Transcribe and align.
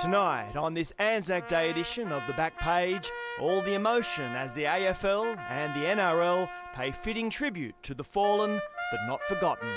Tonight, 0.00 0.56
on 0.56 0.72
this 0.72 0.94
Anzac 0.98 1.46
Day 1.46 1.68
edition 1.68 2.10
of 2.10 2.22
the 2.26 2.32
Back 2.32 2.58
Page, 2.58 3.10
all 3.38 3.60
the 3.60 3.74
emotion 3.74 4.34
as 4.34 4.54
the 4.54 4.64
AFL 4.64 5.36
and 5.50 5.74
the 5.74 5.86
NRL 5.86 6.48
pay 6.74 6.90
fitting 6.90 7.28
tribute 7.28 7.74
to 7.82 7.92
the 7.92 8.02
fallen 8.02 8.62
but 8.90 9.06
not 9.06 9.22
forgotten. 9.24 9.68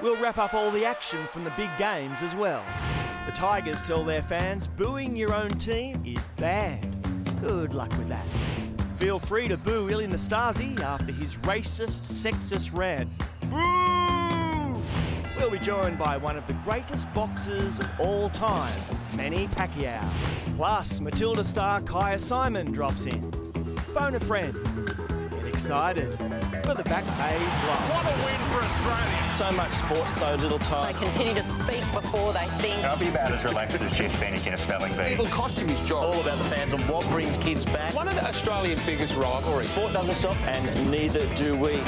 We'll 0.00 0.14
wrap 0.22 0.38
up 0.38 0.54
all 0.54 0.70
the 0.70 0.84
action 0.84 1.26
from 1.26 1.42
the 1.42 1.50
big 1.56 1.70
games 1.76 2.18
as 2.22 2.36
well. 2.36 2.64
The 3.26 3.32
Tigers 3.32 3.82
tell 3.82 4.04
their 4.04 4.22
fans 4.22 4.68
booing 4.68 5.16
your 5.16 5.34
own 5.34 5.50
team 5.50 6.04
is 6.06 6.28
bad. 6.36 6.86
Good 7.40 7.74
luck 7.74 7.90
with 7.98 8.10
that. 8.10 8.26
Feel 8.96 9.18
free 9.18 9.48
to 9.48 9.56
boo 9.56 9.88
Ilie 9.90 10.06
Nastase 10.06 10.78
after 10.78 11.12
his 11.12 11.34
racist, 11.38 12.02
sexist 12.02 12.72
rant. 12.72 13.10
Boo! 13.50 14.80
We'll 15.36 15.50
be 15.50 15.58
joined 15.58 15.98
by 15.98 16.16
one 16.16 16.36
of 16.36 16.46
the 16.46 16.52
greatest 16.62 17.12
boxers 17.14 17.80
of 17.80 17.90
all 17.98 18.30
time, 18.30 18.72
Manny 19.16 19.48
Pacquiao. 19.48 20.08
Plus, 20.56 21.00
Matilda 21.00 21.44
star 21.44 21.80
Kyah 21.80 22.20
Simon 22.20 22.72
drops 22.72 23.06
in. 23.06 23.32
Phone 23.92 24.14
a 24.14 24.20
friend. 24.20 24.54
Get 25.30 25.46
excited 25.46 26.10
for 26.64 26.74
the 26.74 26.84
back 26.84 27.04
page 27.04 27.40
live. 27.40 27.90
What 27.90 28.06
a 28.06 28.24
win 28.24 28.40
for 28.50 28.62
Australia. 28.62 29.34
So 29.34 29.52
much 29.52 29.72
sport, 29.72 30.08
so 30.10 30.34
little 30.36 30.58
time. 30.58 30.92
They 30.92 30.98
continue 31.06 31.34
to 31.34 31.42
speak 31.42 31.82
before 31.92 32.32
they 32.32 32.46
think. 32.60 32.84
I'll 32.84 32.98
be 32.98 33.08
about 33.08 33.32
as 33.32 33.44
relaxed 33.44 33.80
as 33.80 33.92
Jeff 33.92 34.12
Fenech 34.20 34.46
in 34.46 34.54
a 34.54 34.56
spelling 34.56 34.92
bee. 34.92 35.14
It'll 35.14 35.26
cost 35.26 35.58
him 35.58 35.68
his 35.68 35.80
job. 35.88 36.04
All 36.04 36.20
about 36.20 36.38
the 36.38 36.44
fans 36.44 36.72
and 36.72 36.88
what 36.88 37.06
brings 37.08 37.36
kids 37.38 37.64
back. 37.64 37.94
One 37.94 38.08
of 38.08 38.16
Australia's 38.18 38.80
biggest 38.86 39.16
rivalries. 39.16 39.68
Sport 39.68 39.92
doesn't 39.92 40.14
stop, 40.14 40.36
and 40.46 40.90
neither 40.90 41.26
do 41.34 41.56
we. 41.56 41.80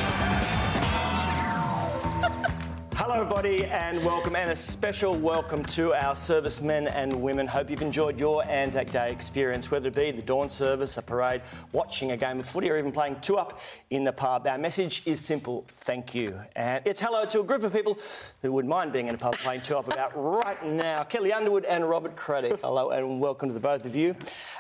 Everybody, 3.25 3.65
and 3.65 4.05
welcome, 4.05 4.37
and 4.37 4.51
a 4.51 4.57
special 4.57 5.15
welcome 5.15 5.65
to 5.65 5.95
our 5.95 6.15
servicemen 6.15 6.89
and 6.89 7.11
women. 7.11 7.47
Hope 7.47 7.71
you've 7.71 7.81
enjoyed 7.81 8.21
your 8.21 8.45
Anzac 8.47 8.91
Day 8.91 9.11
experience, 9.11 9.71
whether 9.71 9.89
it 9.89 9.95
be 9.95 10.11
the 10.11 10.21
dawn 10.21 10.51
service, 10.51 10.99
a 10.99 11.03
parade, 11.03 11.41
watching 11.73 12.13
a 12.13 12.19
game 12.19 12.39
of 12.39 12.47
footy, 12.47 12.71
or 12.71 12.77
even 12.77 12.93
playing 12.93 13.17
two 13.23 13.39
up 13.39 13.61
in 13.89 14.05
the 14.05 14.13
pub. 14.13 14.47
Our 14.47 14.59
message 14.59 15.07
is 15.07 15.21
simple: 15.21 15.65
thank 15.69 16.15
you, 16.15 16.39
and 16.55 16.87
it's 16.87 17.01
hello 17.01 17.25
to 17.25 17.41
a 17.41 17.43
group 17.43 17.63
of 17.63 17.73
people 17.73 17.99
who 18.43 18.53
wouldn't 18.53 18.69
mind 18.69 18.93
being 18.93 19.09
in 19.09 19.15
a 19.15 19.19
pub 19.19 19.37
playing 19.37 19.63
two 19.63 19.79
up 19.79 19.91
about 19.91 20.13
right 20.15 20.63
now. 20.63 21.03
Kelli 21.03 21.33
Underwood 21.35 21.65
and 21.65 21.89
Robert 21.89 22.17
Craddock. 22.17 22.61
Hello, 22.61 22.91
and 22.91 23.21
welcome 23.23 23.49
to 23.49 23.55
the 23.55 23.61
both 23.61 23.87
of 23.87 23.97
you. 23.97 24.15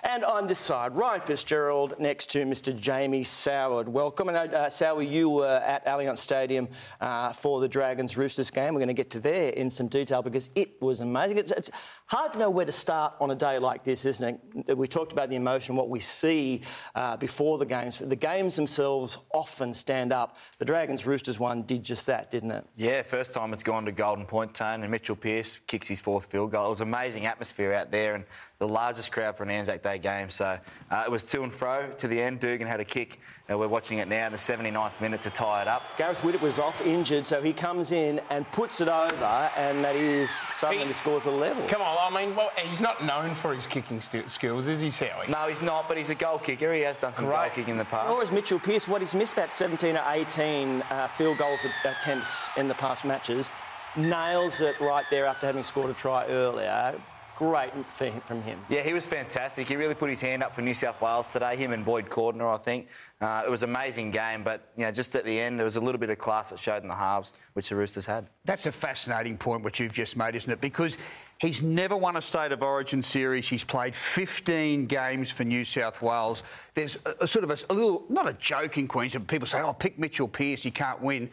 And 0.04 0.24
on 0.24 0.46
this 0.46 0.58
side, 0.58 0.96
Ryan 0.96 1.20
Fitzgerald 1.20 1.96
next 1.98 2.30
to 2.30 2.46
Mr. 2.46 2.74
Jamie 2.74 3.24
Soward. 3.24 3.88
Welcome, 3.88 4.30
and 4.30 4.38
uh, 4.38 4.70
Soward, 4.70 5.10
you 5.10 5.28
were 5.28 5.62
at 5.66 5.84
Allianz 5.84 6.18
Stadium 6.18 6.66
uh, 7.02 7.34
for 7.34 7.60
the 7.60 7.68
Dragons 7.68 8.16
Roosters 8.16 8.53
game. 8.54 8.74
We're 8.74 8.80
going 8.80 8.88
to 8.88 8.94
get 8.94 9.10
to 9.10 9.20
there 9.20 9.50
in 9.50 9.70
some 9.70 9.88
detail 9.88 10.22
because 10.22 10.50
it 10.54 10.80
was 10.80 11.00
amazing. 11.00 11.38
It's, 11.38 11.50
it's 11.52 11.70
hard 12.06 12.32
to 12.32 12.38
know 12.38 12.50
where 12.50 12.64
to 12.64 12.72
start 12.72 13.14
on 13.20 13.30
a 13.30 13.34
day 13.34 13.58
like 13.58 13.84
this, 13.84 14.04
isn't 14.04 14.40
it? 14.68 14.76
We 14.78 14.88
talked 14.88 15.12
about 15.12 15.28
the 15.28 15.36
emotion, 15.36 15.74
what 15.74 15.90
we 15.90 16.00
see 16.00 16.62
uh, 16.94 17.16
before 17.16 17.58
the 17.58 17.66
games, 17.66 17.96
but 17.96 18.08
the 18.08 18.16
games 18.16 18.56
themselves 18.56 19.18
often 19.32 19.74
stand 19.74 20.12
up. 20.12 20.36
The 20.58 20.64
Dragons 20.64 21.06
Roosters 21.06 21.38
one 21.38 21.62
did 21.62 21.82
just 21.82 22.06
that, 22.06 22.30
didn't 22.30 22.52
it? 22.52 22.64
Yeah, 22.76 23.02
first 23.02 23.34
time 23.34 23.52
it's 23.52 23.62
gone 23.62 23.84
to 23.84 23.92
Golden 23.92 24.26
Point 24.26 24.54
Tone, 24.54 24.82
and 24.82 24.90
Mitchell 24.90 25.16
Pearce 25.16 25.60
kicks 25.66 25.88
his 25.88 26.00
fourth 26.00 26.26
field 26.26 26.52
goal. 26.52 26.66
It 26.66 26.70
was 26.70 26.80
amazing 26.80 27.26
atmosphere 27.26 27.74
out 27.74 27.90
there, 27.90 28.14
and 28.14 28.24
the 28.58 28.68
largest 28.68 29.10
crowd 29.12 29.36
for 29.36 29.42
an 29.42 29.50
Anzac 29.50 29.82
Day 29.82 29.98
game. 29.98 30.30
So 30.30 30.58
uh, 30.90 31.02
it 31.04 31.10
was 31.10 31.26
to 31.26 31.42
and 31.42 31.52
fro 31.52 31.90
to 31.98 32.08
the 32.08 32.20
end. 32.20 32.40
Dugan 32.40 32.66
had 32.68 32.80
a 32.80 32.84
kick. 32.84 33.18
and 33.48 33.58
we're 33.58 33.68
watching 33.68 33.98
it 33.98 34.08
now 34.08 34.26
in 34.26 34.32
the 34.32 34.38
79th 34.38 35.00
minute 35.00 35.20
to 35.22 35.28
tie 35.30 35.60
it 35.62 35.68
up. 35.68 35.82
Gareth 35.98 36.22
Widdop 36.22 36.40
was 36.40 36.58
off 36.58 36.80
injured, 36.80 37.26
so 37.26 37.42
he 37.42 37.52
comes 37.52 37.92
in 37.92 38.20
and 38.30 38.50
puts 38.52 38.80
it 38.80 38.88
over, 38.88 39.50
and 39.56 39.84
that 39.84 39.96
is 39.96 40.30
suddenly 40.30 40.86
He- 40.86 40.92
scores 40.94 41.26
a 41.26 41.30
level. 41.30 41.66
Come 41.68 41.82
on, 41.82 41.98
I 42.00 42.24
mean, 42.24 42.34
well, 42.36 42.50
he's 42.56 42.80
not 42.80 43.04
known 43.04 43.34
for 43.34 43.52
his 43.54 43.66
kicking 43.66 44.00
stu- 44.00 44.28
skills, 44.28 44.66
is 44.68 44.80
he, 44.80 44.88
Sowie? 44.88 45.28
No, 45.28 45.46
he's 45.48 45.60
not, 45.60 45.88
but 45.88 45.98
he's 45.98 46.08
a 46.10 46.14
goal 46.14 46.38
kicker. 46.38 46.72
He 46.72 46.80
has 46.82 47.00
done 47.00 47.12
some 47.12 47.26
goal 47.26 47.36
kicking 47.52 47.72
in 47.72 47.76
the 47.78 47.84
past. 47.84 48.08
Nor 48.08 48.22
is 48.22 48.30
Mitchell 48.30 48.58
Pearce. 48.60 48.88
What 48.88 49.02
he's 49.02 49.14
missed 49.14 49.34
about 49.34 49.52
17 49.52 49.96
or 49.96 50.04
18 50.06 50.80
uh, 50.82 51.08
field 51.08 51.36
goals 51.36 51.66
attempts 51.84 52.48
in 52.56 52.66
the 52.68 52.74
past 52.74 53.04
matches. 53.04 53.50
Nails 53.96 54.60
it 54.60 54.80
right 54.80 55.04
there 55.10 55.26
after 55.26 55.46
having 55.46 55.62
scored 55.64 55.90
a 55.90 55.94
try 55.94 56.26
earlier. 56.26 56.98
Great 57.36 57.72
for 57.92 58.04
him- 58.06 58.20
from 58.22 58.42
him. 58.42 58.64
Yeah, 58.68 58.82
he 58.82 58.92
was 58.92 59.06
fantastic. 59.06 59.66
He 59.66 59.74
really 59.76 59.94
put 59.94 60.08
his 60.08 60.20
hand 60.20 60.42
up 60.42 60.54
for 60.54 60.62
New 60.62 60.74
South 60.74 61.00
Wales 61.02 61.32
today. 61.32 61.56
Him 61.56 61.72
and 61.72 61.84
Boyd 61.84 62.08
Cordner, 62.08 62.52
I 62.54 62.56
think. 62.56 62.86
Uh, 63.20 63.42
it 63.44 63.50
was 63.50 63.62
an 63.62 63.70
amazing 63.70 64.10
game, 64.10 64.44
but 64.44 64.68
you 64.76 64.84
know, 64.84 64.92
just 64.92 65.14
at 65.16 65.24
the 65.24 65.40
end, 65.40 65.58
there 65.58 65.64
was 65.64 65.76
a 65.76 65.80
little 65.80 65.98
bit 65.98 66.10
of 66.10 66.18
class 66.18 66.50
that 66.50 66.58
showed 66.58 66.82
in 66.82 66.88
the 66.88 66.94
halves, 66.94 67.32
which 67.54 67.70
the 67.70 67.76
Roosters 67.76 68.06
had. 68.06 68.26
That's 68.44 68.66
a 68.66 68.72
fascinating 68.72 69.36
point, 69.38 69.62
which 69.64 69.80
you've 69.80 69.92
just 69.92 70.16
made, 70.16 70.36
isn't 70.36 70.50
it? 70.50 70.60
Because 70.60 70.96
he's 71.38 71.62
never 71.62 71.96
won 71.96 72.16
a 72.16 72.22
State 72.22 72.52
of 72.52 72.62
Origin 72.62 73.02
series. 73.02 73.48
He's 73.48 73.64
played 73.64 73.94
15 73.94 74.86
games 74.86 75.30
for 75.30 75.44
New 75.44 75.64
South 75.64 76.02
Wales. 76.02 76.42
There's 76.74 76.98
a, 77.06 77.24
a 77.24 77.28
sort 77.28 77.44
of 77.44 77.50
a, 77.50 77.72
a 77.72 77.74
little, 77.74 78.04
not 78.08 78.28
a 78.28 78.34
joke 78.34 78.78
in 78.78 78.86
Queensland. 78.86 79.26
People 79.26 79.46
say, 79.46 79.60
oh, 79.60 79.72
pick 79.72 79.98
Mitchell 79.98 80.28
Pearce, 80.28 80.62
he 80.62 80.70
can't 80.70 81.00
win. 81.00 81.30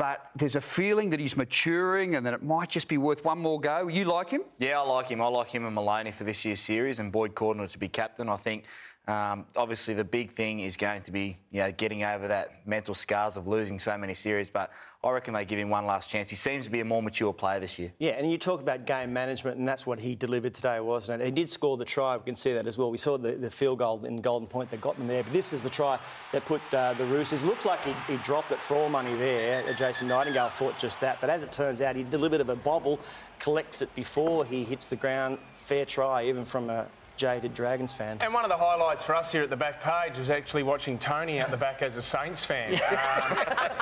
But 0.00 0.30
there's 0.34 0.56
a 0.56 0.62
feeling 0.62 1.10
that 1.10 1.20
he's 1.20 1.36
maturing 1.36 2.14
and 2.14 2.24
that 2.24 2.32
it 2.32 2.42
might 2.42 2.70
just 2.70 2.88
be 2.88 2.96
worth 2.96 3.22
one 3.22 3.38
more 3.38 3.60
go. 3.60 3.86
You 3.88 4.06
like 4.06 4.30
him? 4.30 4.44
Yeah, 4.56 4.80
I 4.80 4.82
like 4.82 5.10
him. 5.10 5.20
I 5.20 5.26
like 5.26 5.50
him 5.50 5.66
and 5.66 5.74
Maloney 5.74 6.10
for 6.10 6.24
this 6.24 6.42
year's 6.42 6.60
series, 6.60 7.00
and 7.00 7.12
Boyd 7.12 7.34
Cordner 7.34 7.70
to 7.70 7.78
be 7.78 7.86
captain. 7.86 8.30
I 8.30 8.36
think 8.36 8.64
um, 9.08 9.46
obviously 9.56 9.94
the 9.94 10.04
big 10.04 10.30
thing 10.30 10.60
is 10.60 10.76
going 10.76 11.02
to 11.02 11.10
be 11.10 11.38
you 11.50 11.60
know, 11.60 11.72
getting 11.72 12.04
over 12.04 12.28
that 12.28 12.66
mental 12.66 12.94
scars 12.94 13.36
of 13.36 13.46
losing 13.46 13.80
so 13.80 13.96
many 13.98 14.14
series. 14.14 14.50
But 14.50 14.70
I 15.02 15.10
reckon 15.10 15.32
they 15.32 15.46
give 15.46 15.58
him 15.58 15.70
one 15.70 15.86
last 15.86 16.10
chance. 16.10 16.28
He 16.28 16.36
seems 16.36 16.66
to 16.66 16.70
be 16.70 16.80
a 16.80 16.84
more 16.84 17.02
mature 17.02 17.32
player 17.32 17.58
this 17.58 17.78
year. 17.78 17.90
Yeah, 17.98 18.10
and 18.10 18.30
you 18.30 18.36
talk 18.36 18.60
about 18.60 18.84
game 18.84 19.12
management, 19.12 19.56
and 19.56 19.66
that's 19.66 19.86
what 19.86 19.98
he 19.98 20.14
delivered 20.14 20.52
today, 20.52 20.78
wasn't 20.78 21.22
it? 21.22 21.24
He 21.24 21.30
did 21.30 21.48
score 21.48 21.78
the 21.78 21.86
try. 21.86 22.18
We 22.18 22.24
can 22.24 22.36
see 22.36 22.52
that 22.52 22.66
as 22.66 22.76
well. 22.76 22.90
We 22.90 22.98
saw 22.98 23.16
the, 23.16 23.32
the 23.32 23.50
field 23.50 23.78
goal 23.78 24.04
in 24.04 24.16
Golden 24.16 24.46
Point 24.46 24.70
that 24.70 24.82
got 24.82 24.98
them 24.98 25.06
there. 25.06 25.22
But 25.22 25.32
this 25.32 25.54
is 25.54 25.62
the 25.62 25.70
try 25.70 25.98
that 26.32 26.44
put 26.44 26.60
uh, 26.74 26.92
the 26.92 27.06
Roosters. 27.06 27.46
Looked 27.46 27.64
like 27.64 27.82
he, 27.84 27.94
he 28.06 28.16
dropped 28.18 28.52
it 28.52 28.60
for 28.60 28.76
all 28.76 28.90
money 28.90 29.14
there. 29.16 29.66
Uh, 29.66 29.72
Jason 29.72 30.06
Nightingale 30.06 30.50
thought 30.50 30.76
just 30.76 31.00
that. 31.00 31.18
But 31.22 31.30
as 31.30 31.42
it 31.42 31.50
turns 31.50 31.80
out, 31.80 31.96
he 31.96 32.02
did 32.02 32.12
a 32.12 32.18
little 32.18 32.28
bit 32.28 32.42
of 32.42 32.50
a 32.50 32.56
bobble, 32.56 33.00
collects 33.38 33.80
it 33.80 33.92
before 33.94 34.44
he 34.44 34.64
hits 34.64 34.90
the 34.90 34.96
ground. 34.96 35.38
Fair 35.54 35.86
try, 35.86 36.26
even 36.26 36.44
from 36.44 36.68
a 36.68 36.86
jaded 37.20 37.52
Dragons 37.52 37.92
fan. 37.92 38.16
And 38.22 38.32
one 38.32 38.46
of 38.46 38.48
the 38.48 38.56
highlights 38.56 39.02
for 39.02 39.14
us 39.14 39.30
here 39.30 39.42
at 39.42 39.50
the 39.50 39.56
back 39.56 39.82
page 39.82 40.16
was 40.16 40.30
actually 40.30 40.62
watching 40.62 40.98
Tony 40.98 41.38
out 41.38 41.50
the 41.50 41.56
back 41.58 41.82
as 41.82 41.98
a 41.98 42.02
Saints 42.02 42.46
fan 42.46 42.72
um, 42.90 43.38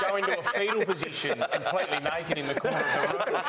go 0.08 0.16
into 0.16 0.36
a 0.36 0.42
fetal 0.42 0.84
position, 0.84 1.44
completely 1.52 2.00
naked 2.00 2.36
in 2.36 2.46
the 2.48 2.54
corner 2.58 2.76
of 2.76 3.12
the 3.12 3.30
room. 3.30 3.42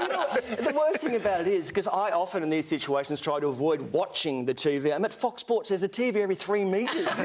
You 0.00 0.08
know, 0.08 0.70
the 0.72 0.74
worst 0.74 1.02
thing 1.02 1.16
about 1.16 1.42
it 1.42 1.48
is 1.48 1.68
because 1.68 1.86
I 1.86 2.12
often 2.12 2.42
in 2.42 2.48
these 2.48 2.66
situations 2.66 3.20
try 3.20 3.38
to 3.38 3.48
avoid 3.48 3.82
watching 3.92 4.46
the 4.46 4.54
TV. 4.54 4.94
I'm 4.94 5.04
at 5.04 5.12
Fox 5.12 5.42
Sports. 5.42 5.68
There's 5.68 5.82
a 5.82 5.90
TV 5.90 6.16
every 6.16 6.34
three 6.34 6.64
metres. 6.64 7.06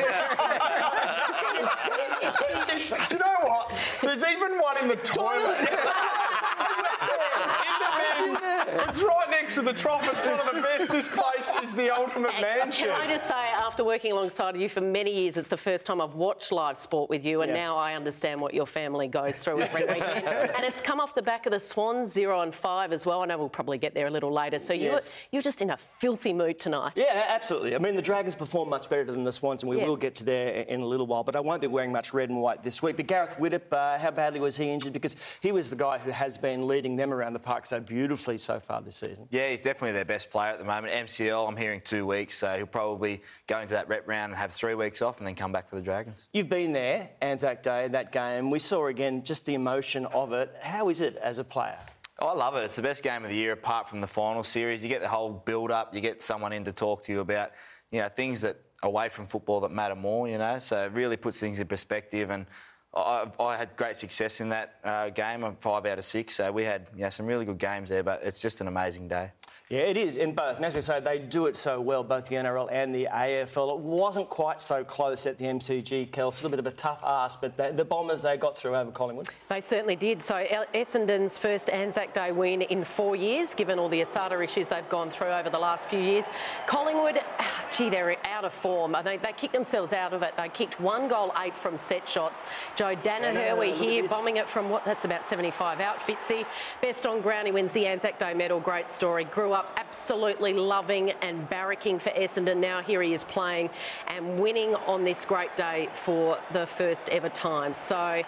Do 2.92 3.16
you 3.16 3.20
know 3.20 3.36
what? 3.44 3.72
There's 4.02 4.26
even 4.26 4.60
one 4.60 4.78
in 4.82 4.90
the 4.90 4.98
toilet. 4.98 5.58
in 5.58 5.66
the 7.80 7.92
men's. 7.98 8.40
It's 8.90 9.02
right 9.02 9.30
next 9.56 9.68
to 9.68 9.74
the 9.74 9.78
trough. 9.80 10.08
It's 10.10 10.26
one 10.26 10.40
of 10.40 10.56
the 10.56 10.62
best. 10.62 10.92
This 10.92 11.08
place 11.10 11.52
is 11.64 11.72
the 11.74 11.90
ultimate 11.94 12.32
mansion. 12.42 12.88
Can 12.90 13.02
I 13.02 13.08
just 13.08 13.28
say, 13.28 13.34
after 13.34 13.84
working 13.84 14.12
alongside 14.14 14.56
you 14.58 14.70
for 14.70 14.80
many 14.82 15.14
years, 15.14 15.36
it's 15.38 15.48
the 15.50 15.58
first 15.58 15.86
time 15.86 16.00
I've 16.00 16.14
watched 16.14 16.52
live 16.52 16.78
sport 16.78 17.10
with 17.10 17.26
you, 17.26 17.42
and 17.42 17.50
Yeah. 17.50 17.58
now 17.58 17.78
I 17.78 17.94
understand 17.96 18.40
what 18.40 18.54
your 18.54 18.66
family 18.66 19.08
goes 19.08 19.38
through 19.38 19.62
every 19.62 19.86
weekend. 19.86 20.26
and 20.56 20.64
it's 20.64 20.80
come 20.82 21.00
off 21.00 21.14
the 21.16 21.22
back 21.22 21.46
of 21.46 21.52
the 21.52 21.60
Swans 21.60 22.12
zero 22.12 22.42
and 22.42 22.54
five 22.56 22.94
as 22.94 23.06
well. 23.06 23.22
I 23.22 23.26
know 23.26 23.38
we'll 23.38 23.50
probably 23.50 23.78
get 23.78 23.94
there 23.94 24.08
a 24.08 24.10
little 24.12 24.32
later. 24.32 24.60
So 24.60 24.74
you 24.74 24.84
Yes. 24.92 25.12
were, 25.12 25.18
you're 25.34 25.42
just 25.42 25.62
in 25.62 25.70
a 25.72 25.78
filthy 26.00 26.34
mood 26.34 26.60
tonight. 26.60 26.94
Yeah, 26.96 27.26
absolutely. 27.28 27.76
I 27.76 27.80
mean, 27.80 27.96
the 27.96 28.02
Dragons 28.02 28.36
perform 28.36 28.70
much 28.70 28.90
better 28.90 29.06
than 29.06 29.24
the 29.24 29.32
Swans, 29.34 29.64
and 29.64 29.70
we 29.70 29.80
Yeah. 29.80 29.86
will 29.88 29.98
get 29.98 30.16
to 30.18 30.24
there 30.24 30.62
in 30.64 30.82
a 30.82 30.86
little 30.86 31.08
while. 31.08 31.24
But 31.24 31.36
I 31.36 31.40
won't 31.42 31.62
be 31.62 31.68
wearing 31.68 31.92
much 31.92 32.14
red 32.14 32.30
and 32.30 32.40
white 32.42 32.64
this 32.64 32.82
week. 32.82 32.96
But 32.98 33.08
Gareth 33.08 33.38
Widdop, 33.38 33.72
uh, 33.74 33.98
how 33.98 34.12
badly 34.12 34.40
was 34.40 34.56
he 34.58 34.70
injured? 34.70 34.94
Because 34.94 35.16
he 35.42 35.52
was 35.52 35.70
the 35.70 35.76
guy 35.76 35.98
who 35.98 36.12
has 36.12 36.38
been 36.38 36.68
leading 36.68 36.96
them 36.96 37.14
around 37.14 37.34
the 37.34 37.40
park 37.40 37.66
so 37.66 37.80
beautifully 37.80 38.38
so 38.38 38.60
far 38.60 38.82
this 38.82 38.96
season. 38.98 39.28
Yeah, 39.30 39.41
he's 39.50 39.62
definitely 39.62 39.94
their 39.94 40.06
best 40.06 40.30
player 40.30 40.52
at 40.52 40.60
the 40.60 40.66
moment. 40.66 40.94
MCL, 40.94 41.48
I'm 41.48 41.58
hearing 41.58 41.82
two 41.82 42.06
weeks, 42.06 42.38
so 42.38 42.56
he'll 42.56 42.66
probably 42.66 43.22
go 43.48 43.60
into 43.60 43.74
that 43.74 43.88
rep 43.88 44.08
round 44.08 44.32
and 44.32 44.40
have 44.40 44.52
three 44.52 44.76
weeks 44.76 45.02
off 45.02 45.18
and 45.18 45.28
then 45.28 45.36
come 45.36 45.52
back 45.52 45.70
for 45.70 45.76
the 45.76 45.82
Dragons. 45.82 46.28
You've 46.34 46.50
been 46.50 46.74
there, 46.74 47.10
Anzac 47.22 47.64
Day, 47.64 47.88
that 47.88 48.12
game. 48.12 48.50
We 48.50 48.60
saw 48.60 48.88
again 48.88 49.24
just 49.24 49.46
the 49.46 49.54
emotion 49.54 50.06
of 50.08 50.34
it. 50.34 50.54
How 50.62 50.90
is 50.90 51.02
it 51.02 51.16
as 51.18 51.40
a 51.40 51.44
player? 51.44 51.80
Oh, 52.20 52.28
I 52.28 52.34
love 52.34 52.56
it. 52.56 52.64
It's 52.64 52.76
the 52.76 52.84
best 52.84 53.02
game 53.02 53.24
of 53.24 53.30
the 53.30 53.36
year 53.36 53.54
apart 53.54 53.90
from 53.90 54.00
the 54.00 54.08
final 54.08 54.44
series. 54.44 54.84
You 54.84 54.90
get 54.90 55.02
the 55.02 55.08
whole 55.08 55.32
build 55.32 55.72
up, 55.72 55.96
you 55.96 56.02
get 56.02 56.22
someone 56.22 56.54
in 56.54 56.64
to 56.66 56.72
talk 56.72 57.04
to 57.06 57.12
you 57.12 57.22
about, 57.22 57.52
you 57.90 58.00
know, 58.00 58.10
things 58.10 58.42
that 58.42 58.58
away 58.84 59.10
from 59.10 59.28
football 59.28 59.60
that 59.62 59.72
matter 59.72 59.96
more, 59.96 60.28
you 60.28 60.38
know. 60.38 60.60
So 60.60 60.86
it 60.86 60.92
really 60.92 61.18
puts 61.18 61.40
things 61.40 61.60
in 61.60 61.68
perspective 61.68 62.30
and 62.30 62.46
I, 62.94 63.26
I 63.40 63.58
had 63.58 63.76
great 63.78 63.96
success 63.96 64.42
in 64.42 64.50
that 64.50 64.76
uh, 64.84 65.10
game. 65.10 65.44
I'm 65.44 65.56
five 65.56 65.86
out 65.86 65.98
of 65.98 66.06
six, 66.06 66.36
so 66.36 66.52
we 66.52 66.66
had 66.66 66.88
some 67.10 67.26
really 67.26 67.46
good 67.46 67.58
games 67.58 67.90
there. 67.90 68.04
But 68.04 68.22
it's 68.24 68.42
just 68.42 68.60
an 68.62 68.68
amazing 68.68 69.08
day. 69.08 69.32
Yeah, 69.72 69.84
it 69.84 69.96
is 69.96 70.18
in 70.18 70.34
both. 70.34 70.58
And 70.58 70.66
as 70.66 70.76
we 70.76 70.82
say, 70.82 71.00
they 71.00 71.18
do 71.18 71.46
it 71.46 71.56
so 71.56 71.80
well, 71.80 72.04
both 72.04 72.26
the 72.26 72.36
NRL 72.36 72.68
and 72.70 72.94
the 72.94 73.08
AFL. 73.10 73.78
It 73.78 73.80
wasn't 73.80 74.28
quite 74.28 74.62
so 74.62 74.84
close 74.84 75.26
at 75.26 75.38
the 75.38 75.46
MCG, 75.46 76.10
Kels. 76.10 76.34
A 76.34 76.36
little 76.44 76.50
bit 76.50 76.60
of 76.60 76.68
a 76.68 76.72
tough 76.72 77.00
ask, 77.06 77.40
but 77.40 77.56
the, 77.56 77.72
the 77.72 77.86
Bombers, 77.86 78.22
they 78.22 78.36
got 78.36 78.54
through 78.54 78.76
over 78.76 78.92
Collingwood. 78.92 79.30
They 79.48 79.62
certainly 79.62 79.96
did. 79.96 80.22
So 80.22 80.46
Essendon's 80.74 81.38
first 81.38 81.70
Anzac 81.70 82.14
Day 82.14 82.34
win 82.34 82.64
in 82.64 82.84
four 82.84 83.16
years, 83.16 83.54
given 83.54 83.80
all 83.80 83.88
the 83.88 84.02
ASADA 84.02 84.44
issues 84.44 84.68
they've 84.68 84.90
gone 84.90 85.10
through 85.10 85.30
over 85.30 85.50
the 85.50 85.58
last 85.58 85.88
few 85.88 86.00
years. 86.00 86.26
Collingwood, 86.68 87.22
ah, 87.40 87.66
gee, 87.72 87.90
they're 87.90 88.18
out 88.28 88.44
of 88.44 88.54
form. 88.54 88.94
They, 89.06 89.16
they 89.16 89.32
kicked 89.32 89.54
themselves 89.54 89.94
out 89.94 90.12
of 90.12 90.22
it. 90.22 90.34
They 90.36 90.50
kicked 90.50 90.82
one 90.82 91.08
goal, 91.08 91.34
eight 91.42 91.56
from 91.56 91.78
set 91.78 92.10
shots. 92.10 92.44
Joe 92.76 92.98
Daniher, 92.98 93.58
we 93.58 93.72
hear, 93.72 94.06
bombing 94.10 94.36
it 94.36 94.50
from 94.50 94.70
what? 94.70 94.84
That's 94.84 95.06
about 95.06 95.26
75 95.26 95.80
out. 95.80 96.02
Fitzy, 96.02 96.46
best 96.82 97.06
on 97.06 97.22
ground. 97.22 97.48
He 97.48 97.54
wins 97.54 97.72
the 97.72 97.88
Anzac 97.88 98.20
Day 98.20 98.34
medal. 98.34 98.60
Great 98.60 98.90
story. 98.90 99.24
Grew 99.24 99.54
up 99.54 99.61
absolutely 99.78 100.54
loving 100.54 101.12
and 101.22 101.50
barracking 101.50 102.00
for 102.00 102.10
Essendon. 102.12 102.58
Now 102.58 102.82
here 102.82 103.02
he 103.02 103.14
is 103.14 103.24
playing 103.24 103.70
and 104.08 104.40
winning 104.40 104.76
on 104.76 105.04
this 105.04 105.26
great 105.26 105.56
day 105.56 105.90
for 105.94 106.38
the 106.54 106.68
first 106.68 107.10
ever 107.10 107.30
time. 107.30 107.74
So. 107.74 108.24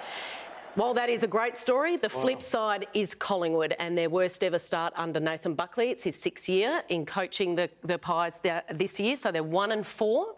While 0.75 0.95
that 0.95 1.07
is 1.07 1.21
a 1.21 1.27
great 1.27 1.55
story, 1.55 1.97
the 1.97 2.09
flip 2.09 2.41
side 2.41 2.87
is 2.95 3.13
Collingwood 3.13 3.75
and 3.77 3.95
their 3.95 4.09
worst 4.09 4.43
ever 4.43 4.57
start 4.57 4.91
under 4.95 5.19
Nathan 5.19 5.53
Buckley. 5.53 5.91
It's 5.91 6.01
his 6.01 6.15
sixth 6.15 6.49
year 6.49 6.81
in 6.89 7.05
coaching 7.05 7.53
the, 7.53 7.69
the 7.83 7.99
Pies 7.99 8.39
this 8.73 8.99
year, 8.99 9.15
so 9.15 9.31
they're 9.31 9.43
one 9.43 9.71
and 9.71 9.85
four. 9.85 10.33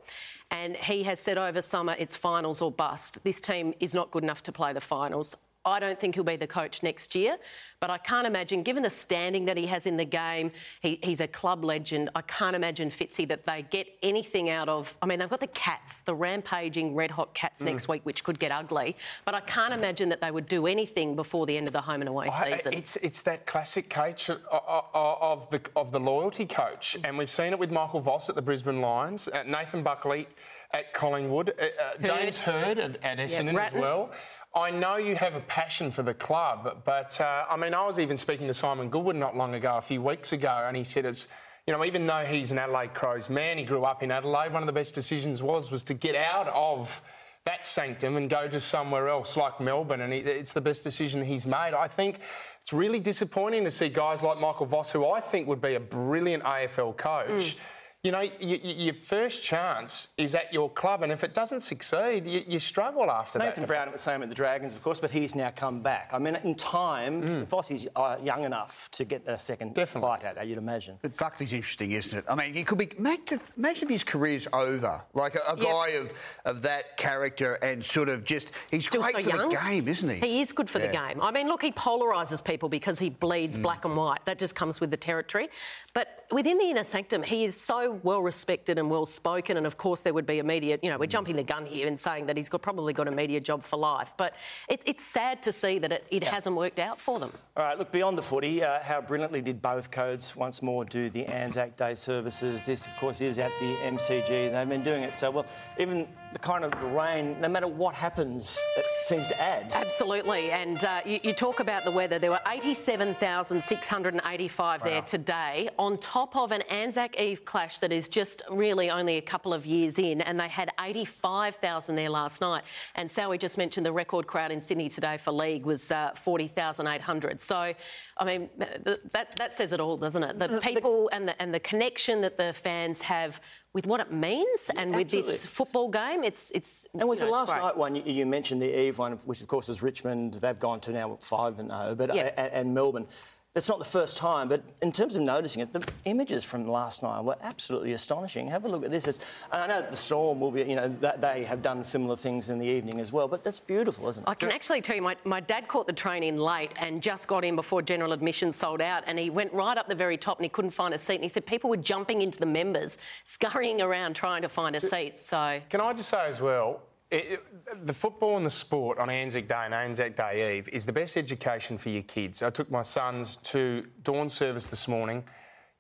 And 0.52 0.76
he 0.76 1.04
has 1.04 1.22
said 1.22 1.38
over 1.38 1.62
summer 1.62 1.96
it's 1.98 2.18
finals 2.18 2.62
or 2.62 2.70
bust. 2.70 3.24
This 3.24 3.40
team 3.40 3.74
is 3.80 3.94
not 3.94 4.12
good 4.12 4.24
enough 4.24 4.44
to 4.44 4.52
play 4.52 4.74
the 4.74 4.82
finals. 4.82 5.38
I 5.66 5.80
don't 5.80 6.00
think 6.00 6.16
he'll 6.16 6.24
be 6.24 6.36
the 6.36 6.48
coach 6.48 6.84
next 6.84 7.16
year, 7.16 7.38
but 7.80 7.90
I 7.90 7.98
can't 7.98 8.28
imagine, 8.28 8.62
given 8.62 8.84
the 8.84 8.90
standing 8.90 9.46
that 9.46 9.58
he 9.58 9.66
has 9.66 9.86
in 9.88 9.98
the 9.98 10.06
game, 10.06 10.52
he, 10.82 11.00
he's 11.02 11.20
a 11.20 11.28
club 11.28 11.66
legend. 11.66 12.10
I 12.16 12.22
can't 12.22 12.56
imagine 12.56 12.90
Fitzy 12.90 13.28
that 13.28 13.46
they 13.46 13.66
get 13.72 13.88
anything 14.04 14.50
out 14.50 14.70
of. 14.70 14.96
I 15.02 15.08
mean, 15.08 15.20
they've 15.20 15.30
got 15.30 15.40
the 15.40 15.48
Cats, 15.48 16.00
the 16.00 16.14
rampaging 16.14 16.94
red 16.94 17.10
hot 17.12 17.34
Cats 17.34 17.62
mm. 17.62 17.66
next 17.66 17.88
week, 17.88 18.02
which 18.06 18.24
could 18.24 18.40
get 18.40 18.52
ugly. 18.52 18.96
But 19.26 19.34
I 19.34 19.42
can't 19.42 19.74
imagine 19.74 20.10
that 20.10 20.22
they 20.22 20.32
would 20.32 20.48
do 20.48 20.68
anything 20.68 21.16
before 21.16 21.46
the 21.46 21.58
end 21.58 21.68
of 21.68 21.74
the 21.74 21.82
home 21.82 22.02
and 22.02 22.10
away 22.10 22.30
season. 22.44 22.74
It's 22.74 22.96
it's 22.98 23.22
that 23.24 23.46
classic 23.46 23.90
coach 23.90 24.30
of 24.30 25.50
the 25.50 25.62
of 25.76 25.92
the 25.92 26.00
loyalty 26.00 26.46
coach, 26.46 26.96
and 27.04 27.18
we've 27.18 27.32
seen 27.32 27.54
it 27.54 27.60
with 27.60 27.72
Michael 27.72 28.02
Voss 28.02 28.30
at 28.30 28.36
the 28.36 28.42
Brisbane 28.42 28.82
Lions, 28.82 29.28
Nathan 29.46 29.82
Buckley 29.82 30.28
at 30.72 30.94
Collingwood, 30.94 31.54
uh, 31.60 31.64
uh 31.64 31.98
James 32.02 32.40
Hird 32.40 32.80
at, 32.80 33.04
at 33.04 33.18
Essendon 33.18 33.54
yeah, 33.54 33.68
as 33.68 33.74
well. 33.74 34.12
I 34.56 34.72
know 34.72 34.96
you 34.96 35.18
have 35.18 35.36
a 35.36 35.42
passion 35.42 35.92
for 35.92 36.02
the 36.02 36.14
club, 36.14 36.84
but 36.86 37.20
uh, 37.20 37.46
I 37.50 37.58
mean, 37.58 37.74
I 37.74 37.86
was 37.86 38.00
even 38.00 38.18
speaking 38.18 38.48
to 38.48 38.54
Simon 38.54 38.90
Goodwin 38.90 39.20
not 39.20 39.36
long 39.36 39.54
ago, 39.54 39.76
a 39.76 39.82
few 39.82 40.02
weeks 40.02 40.32
ago, 40.32 40.64
and 40.66 40.78
he 40.78 40.86
said 40.86 41.06
it's, 41.06 41.28
you 41.68 41.74
know, 41.74 41.84
even 41.84 42.08
though 42.08 42.24
he's 42.24 42.52
an 42.52 42.58
Adelaide 42.58 42.94
Crows 42.94 43.30
man, 43.30 43.58
he 43.58 43.66
grew 43.66 43.84
up 43.84 44.02
in 44.02 44.12
Adelaide. 44.12 44.54
One 44.54 44.64
of 44.64 44.68
the 44.68 44.74
best 44.74 44.96
decisions 44.96 45.44
was 45.44 45.72
was 45.72 45.84
to 45.84 45.94
get 45.94 46.16
out 46.16 46.48
of 46.48 47.02
that 47.44 47.66
sanctum 47.66 48.16
and 48.16 48.30
go 48.30 48.48
to 48.48 48.62
somewhere 48.62 49.10
else 49.10 49.36
like 49.36 49.60
Melbourne, 49.60 50.02
and 50.02 50.14
it's 50.14 50.54
the 50.54 50.62
best 50.62 50.86
decision 50.86 51.26
he's 51.26 51.46
made. 51.46 51.74
I 51.74 51.90
think 51.90 52.20
it's 52.62 52.72
really 52.72 53.00
disappointing 53.00 53.66
to 53.66 53.72
see 53.72 53.90
guys 53.90 54.24
like 54.24 54.40
Michael 54.40 54.68
Voss, 54.68 54.90
who 54.90 55.06
I 55.06 55.20
think 55.20 55.48
would 55.48 55.62
be 55.62 55.76
a 55.76 55.82
brilliant 55.82 56.44
AFL 56.44 56.96
coach. 56.96 57.56
Mm 57.56 57.60
you 58.06 58.12
know, 58.12 58.22
you, 58.22 58.32
you, 58.40 58.74
your 58.86 58.94
first 58.94 59.42
chance 59.42 60.10
is 60.16 60.36
at 60.36 60.54
your 60.54 60.70
club, 60.70 61.02
and 61.02 61.12
if 61.12 61.24
it 61.24 61.34
doesn't 61.34 61.62
succeed, 61.62 62.28
you, 62.28 62.44
you 62.48 62.60
struggle 62.60 63.10
after 63.10 63.40
Nathan 63.40 63.48
that. 63.48 63.62
Nathan 63.62 63.66
Brown 63.66 63.92
was 63.92 64.02
saying 64.02 64.22
at 64.22 64.30
the 64.30 64.36
Dragons, 64.36 64.74
of 64.74 64.84
course, 64.84 65.00
but 65.00 65.10
he's 65.10 65.34
now 65.34 65.50
come 65.50 65.82
back. 65.82 66.12
I 66.14 66.20
mean, 66.20 66.36
in 66.44 66.54
time, 66.54 67.24
mm. 67.24 67.48
Vossy's 67.48 67.88
uh, 67.96 68.18
young 68.24 68.44
enough 68.44 68.90
to 68.92 69.06
get 69.06 69.24
a 69.26 69.40
second 69.40 69.74
Definitely. 69.74 70.08
bite 70.08 70.24
at 70.24 70.38
it, 70.38 70.48
you'd 70.48 70.60
imagine. 70.60 71.00
But 71.02 71.18
Buckley's 71.18 71.52
interesting, 71.52 71.94
isn't 71.94 72.20
it? 72.20 72.26
I 72.30 72.36
mean, 72.36 72.54
he 72.54 72.64
could 72.64 72.78
be. 72.78 72.92
Imagine 72.96 73.40
if 73.58 73.90
his 73.90 74.04
career's 74.04 74.48
over. 74.54 75.02
Like 75.16 75.34
a, 75.34 75.40
a 75.48 75.58
yep. 75.58 75.66
guy 75.66 75.88
of, 75.90 76.14
of 76.46 76.62
that 76.62 76.98
character 76.98 77.56
and 77.56 77.84
sort 77.84 78.10
of 78.10 78.24
just. 78.24 78.52
He's 78.70 78.86
Still 78.86 79.02
great 79.02 79.16
so 79.16 79.24
for 79.24 79.36
young. 79.36 79.50
the 79.50 79.56
game, 79.56 79.88
isn't 79.88 80.10
he? 80.10 80.20
He 80.20 80.42
is 80.42 80.52
good 80.52 80.70
for 80.70 80.78
yeah. 80.78 80.88
the 80.88 80.94
game. 80.94 81.22
I 81.24 81.32
mean, 81.32 81.48
look, 81.48 81.64
he 81.64 81.72
polarises 81.72 82.44
people 82.44 82.70
because 82.70 83.00
he 83.00 83.10
bleeds 83.10 83.58
mm. 83.58 83.64
black 83.64 83.84
and 83.84 83.98
white. 83.98 84.24
That 84.26 84.38
just 84.38 84.54
comes 84.54 84.80
with 84.80 84.92
the 84.92 84.98
territory. 84.98 85.50
But 85.96 86.26
within 86.30 86.58
the 86.58 86.66
inner 86.66 86.84
sanctum, 86.84 87.24
he 87.24 87.46
is 87.46 87.60
so 87.60 88.02
well 88.04 88.22
respected 88.22 88.78
and 88.78 88.90
well 88.90 89.06
spoken. 89.06 89.56
And 89.56 89.66
of 89.66 89.78
course, 89.78 90.02
there 90.02 90.14
would 90.14 90.26
be 90.26 90.40
a 90.40 90.44
media, 90.44 90.78
you 90.84 90.90
know, 90.90 90.98
we're 90.98 91.06
jumping 91.06 91.38
the 91.38 91.44
gun 91.44 91.66
here 91.66 91.88
and 91.88 91.98
saying 91.98 92.26
that 92.26 92.36
he's 92.36 92.50
got, 92.50 92.62
probably 92.62 92.92
got 92.92 93.08
a 93.08 93.12
media 93.12 93.40
job 93.40 93.64
for 93.64 93.78
life. 93.78 94.14
But 94.18 94.36
it, 94.68 94.82
it's 94.86 95.06
sad 95.06 95.42
to 95.44 95.54
see 95.54 95.80
that 95.80 95.94
it, 95.94 96.06
it 96.12 96.24
yeah. 96.24 96.32
hasn't 96.32 96.58
worked 96.58 96.80
out 96.80 97.00
for 97.00 97.18
them. 97.18 97.32
All 97.56 97.64
right, 97.64 97.80
look, 97.80 97.94
beyond 97.94 98.18
the 98.18 98.22
footy, 98.22 98.62
uh, 98.62 98.84
how 98.84 99.00
brilliantly 99.00 99.40
did 99.40 99.62
both 99.62 99.90
codes 99.90 100.36
once 100.36 100.62
more 100.62 100.84
do 100.84 101.10
the 101.10 101.26
Anzac 101.28 101.78
Day 101.78 101.96
services? 101.96 102.66
This, 102.66 102.88
of 102.88 102.92
course, 102.98 103.22
is 103.22 103.40
at 103.40 103.54
the 103.62 103.76
MCG. 103.78 104.52
They've 104.52 104.68
been 104.68 104.84
doing 104.84 105.04
it 105.04 105.16
so 105.16 105.32
well. 105.32 105.46
Even 105.80 106.10
the 106.36 106.40
kind 106.40 106.64
of 106.66 106.72
the 106.82 106.88
rain, 106.88 107.40
no 107.40 107.48
matter 107.48 107.68
what 107.68 107.96
happens, 107.96 108.60
it 108.76 108.86
seems 109.06 109.26
to 109.28 109.42
add. 109.42 109.72
Absolutely. 109.72 110.52
And 110.52 110.84
uh, 110.84 111.00
you, 111.06 111.18
you, 111.24 111.32
talk 111.32 111.62
about 111.62 111.86
the 111.86 111.92
weather. 111.92 112.20
There 112.20 112.32
were 112.32 112.42
87,685 112.46 114.82
wow. 114.82 114.86
there 114.86 115.02
today, 115.04 115.70
on 115.80 115.98
top 116.00 116.36
of 116.36 116.52
an 116.52 116.62
Anzac 116.64 117.18
Eve 117.18 117.46
clash 117.46 117.80
that 117.80 117.94
is 117.94 118.10
just 118.10 118.42
really 118.52 118.90
only 118.90 119.16
a 119.16 119.22
couple 119.22 119.54
of 119.54 119.66
years 119.66 119.98
in, 119.98 120.20
and 120.20 120.38
they 120.38 120.50
had 120.50 120.72
85,000 120.82 121.96
there 121.96 122.10
last 122.10 122.42
night. 122.42 122.64
And 122.96 123.10
Sally 123.10 123.38
just 123.38 123.58
mentioned 123.58 123.86
the 123.86 123.94
record 123.94 124.28
crowd 124.28 124.52
in 124.52 124.62
Sydney 124.62 124.90
today 124.90 125.18
for 125.18 125.32
league 125.32 125.66
was 125.66 125.90
uh, 125.90 126.12
40,800. 126.16 127.40
So, 127.40 127.74
I 128.18 128.24
mean, 128.24 128.50
that, 128.58 129.36
that 129.36 129.54
says 129.54 129.74
it 129.74 129.82
all, 129.82 129.98
doesn't 129.98 130.24
it? 130.24 130.40
The 130.40 130.62
people 130.62 131.10
and 131.12 131.28
the, 131.28 131.42
and 131.42 131.54
the 131.54 131.60
connection 131.60 132.22
that 132.22 132.38
the 132.38 132.54
fans 132.54 133.02
have 133.02 133.42
with 133.74 133.86
what 133.86 134.00
it 134.00 134.12
means 134.12 134.72
and 134.78 134.96
with 134.96 135.10
this 135.10 135.46
football 135.46 135.90
game. 135.90 136.24
It's 136.24 136.50
it's. 136.52 136.88
And 136.94 137.10
was 137.10 137.20
the 137.20 137.26
last 137.26 137.52
night 137.52 137.76
one 137.76 137.94
you, 137.96 138.04
you, 138.04 138.26
mentioned 138.26 138.62
the 138.62 138.80
Eve 138.80 138.98
one, 138.98 139.14
which 139.26 139.42
of 139.42 139.48
course 139.48 139.68
is 139.68 139.84
Richmond. 139.84 140.36
They've 140.36 140.58
gone 140.58 140.80
to 140.82 140.92
now 140.92 141.18
five 141.20 141.60
and 141.60 141.70
zero, 141.70 141.94
but 141.94 142.16
yep. 142.16 142.34
and, 142.38 142.54
and 142.54 142.74
Melbourne. 142.74 143.08
That's 143.56 143.70
not 143.70 143.80
the 143.80 143.86
first 143.86 144.18
time, 144.18 144.50
but 144.50 144.62
in 144.82 144.92
terms 144.92 145.16
of 145.16 145.22
noticing 145.22 145.62
it, 145.62 145.72
the 145.72 145.82
images 146.04 146.44
from 146.44 146.68
last 146.68 147.02
night 147.02 147.24
were 147.24 147.38
absolutely 147.42 147.94
astonishing. 147.94 148.50
Have 148.50 148.66
a 148.66 148.68
look 148.68 148.84
at 148.84 148.92
this. 148.92 149.08
It's, 149.08 149.20
I 149.50 149.66
know 149.66 149.82
the 149.82 149.96
Storm 149.96 150.42
will 150.42 150.52
be, 150.52 150.64
you 150.64 150.76
know, 150.76 150.90
that 151.00 151.22
they 151.22 151.46
have 151.46 151.62
done 151.62 151.82
similar 151.82 152.18
things 152.18 152.50
in 152.50 152.60
the 152.60 152.66
evening 152.66 153.00
as 153.00 153.14
well, 153.14 153.30
but 153.30 153.46
that's 153.46 153.62
beautiful, 153.62 154.10
isn't 154.10 154.24
it? 154.24 154.30
I 154.30 154.34
can 154.34 154.52
actually 154.52 154.82
tell 154.82 154.98
you, 154.98 155.02
my, 155.02 155.16
my 155.24 155.40
dad 155.40 155.70
caught 155.70 155.88
the 155.88 155.94
train 155.94 156.22
in 156.22 156.38
late 156.38 156.74
and 156.76 157.02
just 157.02 157.30
got 157.30 157.46
in 157.46 157.56
before 157.56 157.82
general 157.82 158.12
admission 158.12 158.52
sold 158.52 158.82
out, 158.82 159.04
and 159.08 159.18
he 159.18 159.30
went 159.30 159.54
right 159.54 159.78
up 159.78 159.88
the 159.88 159.96
very 159.96 160.18
top 160.18 160.38
and 160.38 160.44
he 160.44 160.50
couldn't 160.50 160.72
find 160.72 160.94
a 160.94 161.00
seat. 161.00 161.16
And 161.16 161.24
he 161.24 161.30
said 161.30 161.46
people 161.46 161.70
were 161.70 161.78
jumping 161.78 162.24
into 162.24 162.40
the 162.40 162.46
members, 162.46 162.98
scurrying 163.24 163.82
around 163.82 164.16
trying 164.16 164.42
to 164.42 164.50
find 164.50 164.76
a 164.76 164.82
seat. 164.82 165.18
So 165.18 165.62
can 165.70 165.80
I 165.80 165.94
just 165.94 166.10
say 166.10 166.28
as 166.28 166.42
well, 166.42 166.82
it, 167.12 167.86
the 167.86 167.94
football 167.94 168.38
and 168.38 168.46
the 168.46 168.50
sport 168.52 168.98
on 168.98 169.10
Anzac 169.10 169.48
Day 169.48 169.64
and 169.66 169.74
Anzac 169.74 170.16
Day 170.16 170.58
Eve 170.58 170.70
is 170.70 170.86
the 170.86 170.94
best 170.94 171.18
education 171.18 171.78
for 171.78 171.90
your 171.90 172.04
kids. 172.04 172.42
I 172.42 172.50
took 172.50 172.72
my 172.72 172.82
sons 172.82 173.38
to 173.38 173.86
dawn 174.04 174.30
service 174.30 174.68
this 174.68 174.88
morning. 174.88 175.24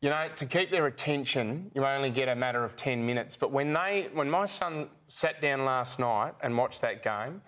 You 0.01 0.10
know, 0.10 0.27
to 0.36 0.46
keep 0.46 0.70
their 0.70 0.86
attention, 0.86 1.72
you 1.74 1.84
only 1.84 2.12
get 2.12 2.29
a 2.29 2.36
matter 2.36 2.63
of 2.63 2.75
10 2.75 3.05
minutes. 3.05 3.36
But 3.36 3.51
when 3.51 3.74
they, 3.74 4.10
when 4.13 4.29
my 4.29 4.46
son 4.46 4.89
sat 5.08 5.41
down 5.41 5.65
last 5.65 6.00
night 6.00 6.34
and 6.41 6.55
watched 6.55 6.82
that 6.82 7.01
game 7.01 7.41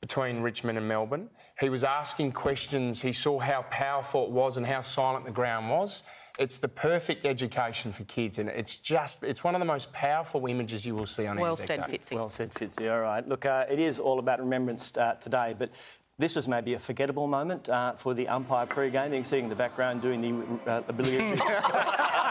between 0.00 0.40
Richmond 0.40 0.78
and 0.78 0.86
Melbourne, 0.86 1.28
he 1.58 1.68
was 1.68 1.82
asking 1.82 2.32
questions. 2.32 3.02
He 3.02 3.12
saw 3.12 3.38
how 3.38 3.62
powerful 3.70 4.26
it 4.26 4.30
was 4.30 4.56
and 4.56 4.66
how 4.66 4.82
silent 4.82 5.24
the 5.24 5.32
ground 5.32 5.70
was. 5.70 6.04
It's 6.36 6.56
the 6.56 6.68
perfect 6.68 7.24
education 7.24 7.92
for 7.92 8.02
kids, 8.04 8.38
and 8.38 8.48
it's 8.48 8.76
just, 8.76 9.22
it's 9.22 9.44
one 9.44 9.54
of 9.54 9.60
the 9.60 9.64
most 9.64 9.92
powerful 9.92 10.46
images 10.46 10.84
you 10.84 10.94
will 10.94 11.06
see 11.06 11.26
on 11.26 11.38
Well 11.38 11.54
said, 11.54 11.86
Day. 11.86 11.96
Fitzy. 11.98 12.14
Well 12.16 12.28
said, 12.28 12.52
Fitzy. 12.52 12.92
All 12.92 13.00
right. 13.00 13.26
Look, 13.28 13.46
uh, 13.46 13.66
it 13.70 13.78
is 13.78 14.00
all 14.00 14.18
about 14.18 14.40
remembrance 14.40 14.96
uh, 14.96 15.14
today, 15.14 15.54
but 15.56 15.70
this 16.18 16.36
was 16.36 16.46
maybe 16.46 16.74
a 16.74 16.78
forgettable 16.78 17.26
moment 17.26 17.68
uh, 17.68 17.92
for 17.92 18.14
the 18.14 18.28
umpire 18.28 18.66
pre-game. 18.66 19.12
You 19.12 19.18
can 19.18 19.24
see 19.24 19.38
in 19.38 19.48
the 19.48 19.56
background 19.56 20.02
doing 20.02 20.20
the 20.20 20.70
uh, 20.70 20.82
ability 20.88 21.36
to... 21.36 22.00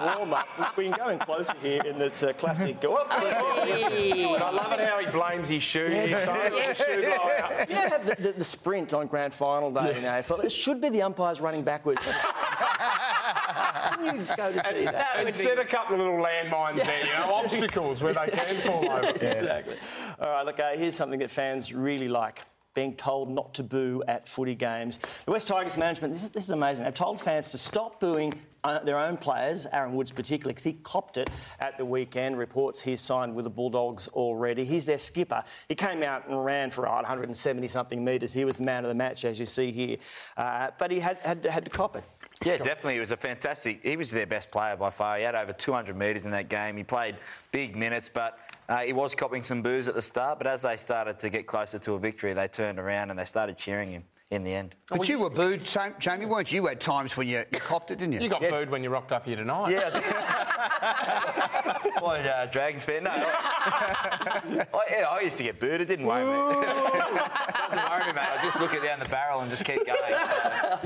warm 0.00 0.32
up. 0.34 0.76
We 0.76 0.84
can 0.84 0.96
go 0.96 1.08
in 1.08 1.18
closer 1.18 1.54
here, 1.60 1.82
and 1.84 2.00
it's 2.00 2.22
a 2.22 2.32
classic. 2.32 2.80
Go 2.80 2.96
up. 2.96 3.12
Hey. 3.12 4.24
I 4.24 4.50
love 4.50 4.72
it 4.72 4.80
how 4.80 5.00
he 5.00 5.06
blames 5.06 5.48
his 5.48 5.62
shoe. 5.62 5.86
Yeah. 5.88 6.04
yeah. 6.04 6.72
shoe 6.72 6.92
You 7.68 7.74
know 7.74 7.98
the, 8.04 8.16
the, 8.20 8.32
the, 8.32 8.44
sprint 8.44 8.94
on 8.94 9.06
grand 9.06 9.34
final 9.34 9.70
day 9.70 9.98
yeah. 10.00 10.18
in 10.18 10.24
AFL? 10.24 10.44
It 10.44 10.52
should 10.52 10.80
be 10.80 10.88
the 10.88 11.02
umpires 11.02 11.40
running 11.40 11.62
backwards. 11.62 12.00
you 14.04 14.26
go 14.36 14.52
to 14.52 14.64
see 14.64 14.84
that? 14.84 14.92
that 14.92 15.16
and 15.16 15.34
set 15.34 15.56
be... 15.56 15.62
a 15.62 15.64
couple 15.64 15.94
of 15.94 16.00
little 16.00 16.16
landmines 16.16 16.84
there, 16.84 17.06
you 17.06 17.12
know, 17.12 17.34
obstacles 17.34 18.00
where 18.00 18.14
they 18.14 18.28
can 18.28 18.54
fall 18.56 18.90
over. 18.90 19.12
Yeah. 19.20 19.32
Exactly. 19.32 19.76
All 20.20 20.28
right, 20.28 20.46
look, 20.46 20.60
uh, 20.60 20.70
here's 20.70 20.94
something 20.94 21.18
that 21.20 21.30
fans 21.30 21.72
really 21.72 22.08
like 22.08 22.42
being 22.74 22.94
told 22.94 23.28
not 23.28 23.54
to 23.54 23.64
boo 23.64 24.04
at 24.06 24.28
footy 24.28 24.54
games. 24.54 25.00
The 25.24 25.32
West 25.32 25.48
Tigers 25.48 25.76
management, 25.76 26.12
this 26.12 26.22
is, 26.22 26.30
this 26.30 26.44
is 26.44 26.50
amazing. 26.50 26.84
They've 26.84 26.94
told 26.94 27.20
fans 27.20 27.50
to 27.50 27.58
stop 27.58 27.98
booing 27.98 28.34
uh, 28.62 28.80
their 28.80 28.98
own 28.98 29.16
players, 29.16 29.66
Aaron 29.72 29.94
Woods 29.94 30.12
particularly, 30.12 30.52
because 30.52 30.64
he 30.64 30.74
copped 30.84 31.16
it 31.16 31.30
at 31.58 31.76
the 31.76 31.84
weekend. 31.84 32.38
Reports 32.38 32.80
he's 32.80 33.00
signed 33.00 33.34
with 33.34 33.44
the 33.44 33.50
Bulldogs 33.50 34.06
already. 34.08 34.64
He's 34.64 34.86
their 34.86 34.98
skipper. 34.98 35.42
He 35.68 35.74
came 35.74 36.02
out 36.02 36.28
and 36.28 36.44
ran 36.44 36.70
for 36.70 36.86
oh, 36.86 36.92
170 36.92 37.66
something 37.66 38.04
metres. 38.04 38.32
He 38.32 38.44
was 38.44 38.58
the 38.58 38.64
man 38.64 38.84
of 38.84 38.88
the 38.88 38.94
match, 38.94 39.24
as 39.24 39.40
you 39.40 39.46
see 39.46 39.72
here. 39.72 39.96
Uh, 40.36 40.70
but 40.78 40.90
he 40.90 41.00
had, 41.00 41.18
had, 41.18 41.44
had 41.44 41.64
to 41.64 41.70
cop 41.70 41.96
it. 41.96 42.04
Yeah, 42.44 42.56
definitely. 42.58 42.94
He 42.94 43.00
was 43.00 43.10
a 43.10 43.16
fantastic. 43.16 43.84
He 43.84 43.96
was 43.96 44.10
their 44.10 44.26
best 44.26 44.50
player 44.50 44.76
by 44.76 44.90
far. 44.90 45.16
He 45.18 45.24
had 45.24 45.34
over 45.34 45.52
200 45.52 45.96
metres 45.96 46.24
in 46.24 46.30
that 46.30 46.48
game. 46.48 46.76
He 46.76 46.84
played 46.84 47.16
big 47.50 47.74
minutes, 47.74 48.08
but 48.12 48.38
uh, 48.68 48.78
he 48.78 48.92
was 48.92 49.14
copping 49.14 49.42
some 49.42 49.60
boos 49.60 49.88
at 49.88 49.94
the 49.94 50.02
start. 50.02 50.38
But 50.38 50.46
as 50.46 50.62
they 50.62 50.76
started 50.76 51.18
to 51.18 51.30
get 51.30 51.46
closer 51.46 51.78
to 51.80 51.94
a 51.94 51.98
victory, 51.98 52.34
they 52.34 52.46
turned 52.46 52.78
around 52.78 53.10
and 53.10 53.18
they 53.18 53.24
started 53.24 53.58
cheering 53.58 53.90
him 53.90 54.04
in 54.30 54.44
the 54.44 54.54
end. 54.54 54.74
But 54.88 54.98
well, 54.98 55.08
you 55.08 55.18
were 55.18 55.30
booed, 55.30 55.62
Jamie, 55.98 56.26
weren't 56.26 56.52
you? 56.52 56.62
You 56.62 56.66
had 56.66 56.80
times 56.80 57.16
when 57.16 57.28
you, 57.28 57.44
you 57.50 57.60
copped 57.60 57.90
it, 57.90 57.98
didn't 57.98 58.12
you? 58.12 58.20
You 58.20 58.28
got 58.28 58.42
yeah. 58.42 58.50
booed 58.50 58.68
when 58.68 58.82
you 58.82 58.90
rocked 58.90 59.12
up 59.12 59.24
here 59.24 59.36
tonight. 59.36 59.70
Yeah. 59.70 59.88
Boy, 62.00 62.18
uh, 62.18 62.46
Dragons 62.46 62.84
fan. 62.84 63.04
No. 63.04 63.10
I, 63.10 64.66
yeah, 64.90 65.06
I 65.08 65.20
used 65.20 65.38
to 65.38 65.44
get 65.44 65.58
booed. 65.58 65.80
It 65.80 65.86
didn't 65.86 66.06
worry 66.06 66.24
me. 66.24 66.30
doesn't 67.68 67.90
worry 67.90 68.06
me, 68.06 68.12
mate. 68.12 68.28
I 68.28 68.38
just 68.42 68.60
look 68.60 68.74
it 68.74 68.82
down 68.82 68.98
the 68.98 69.08
barrel 69.08 69.40
and 69.40 69.50
just 69.50 69.64
keep 69.64 69.86
going. 69.86 69.98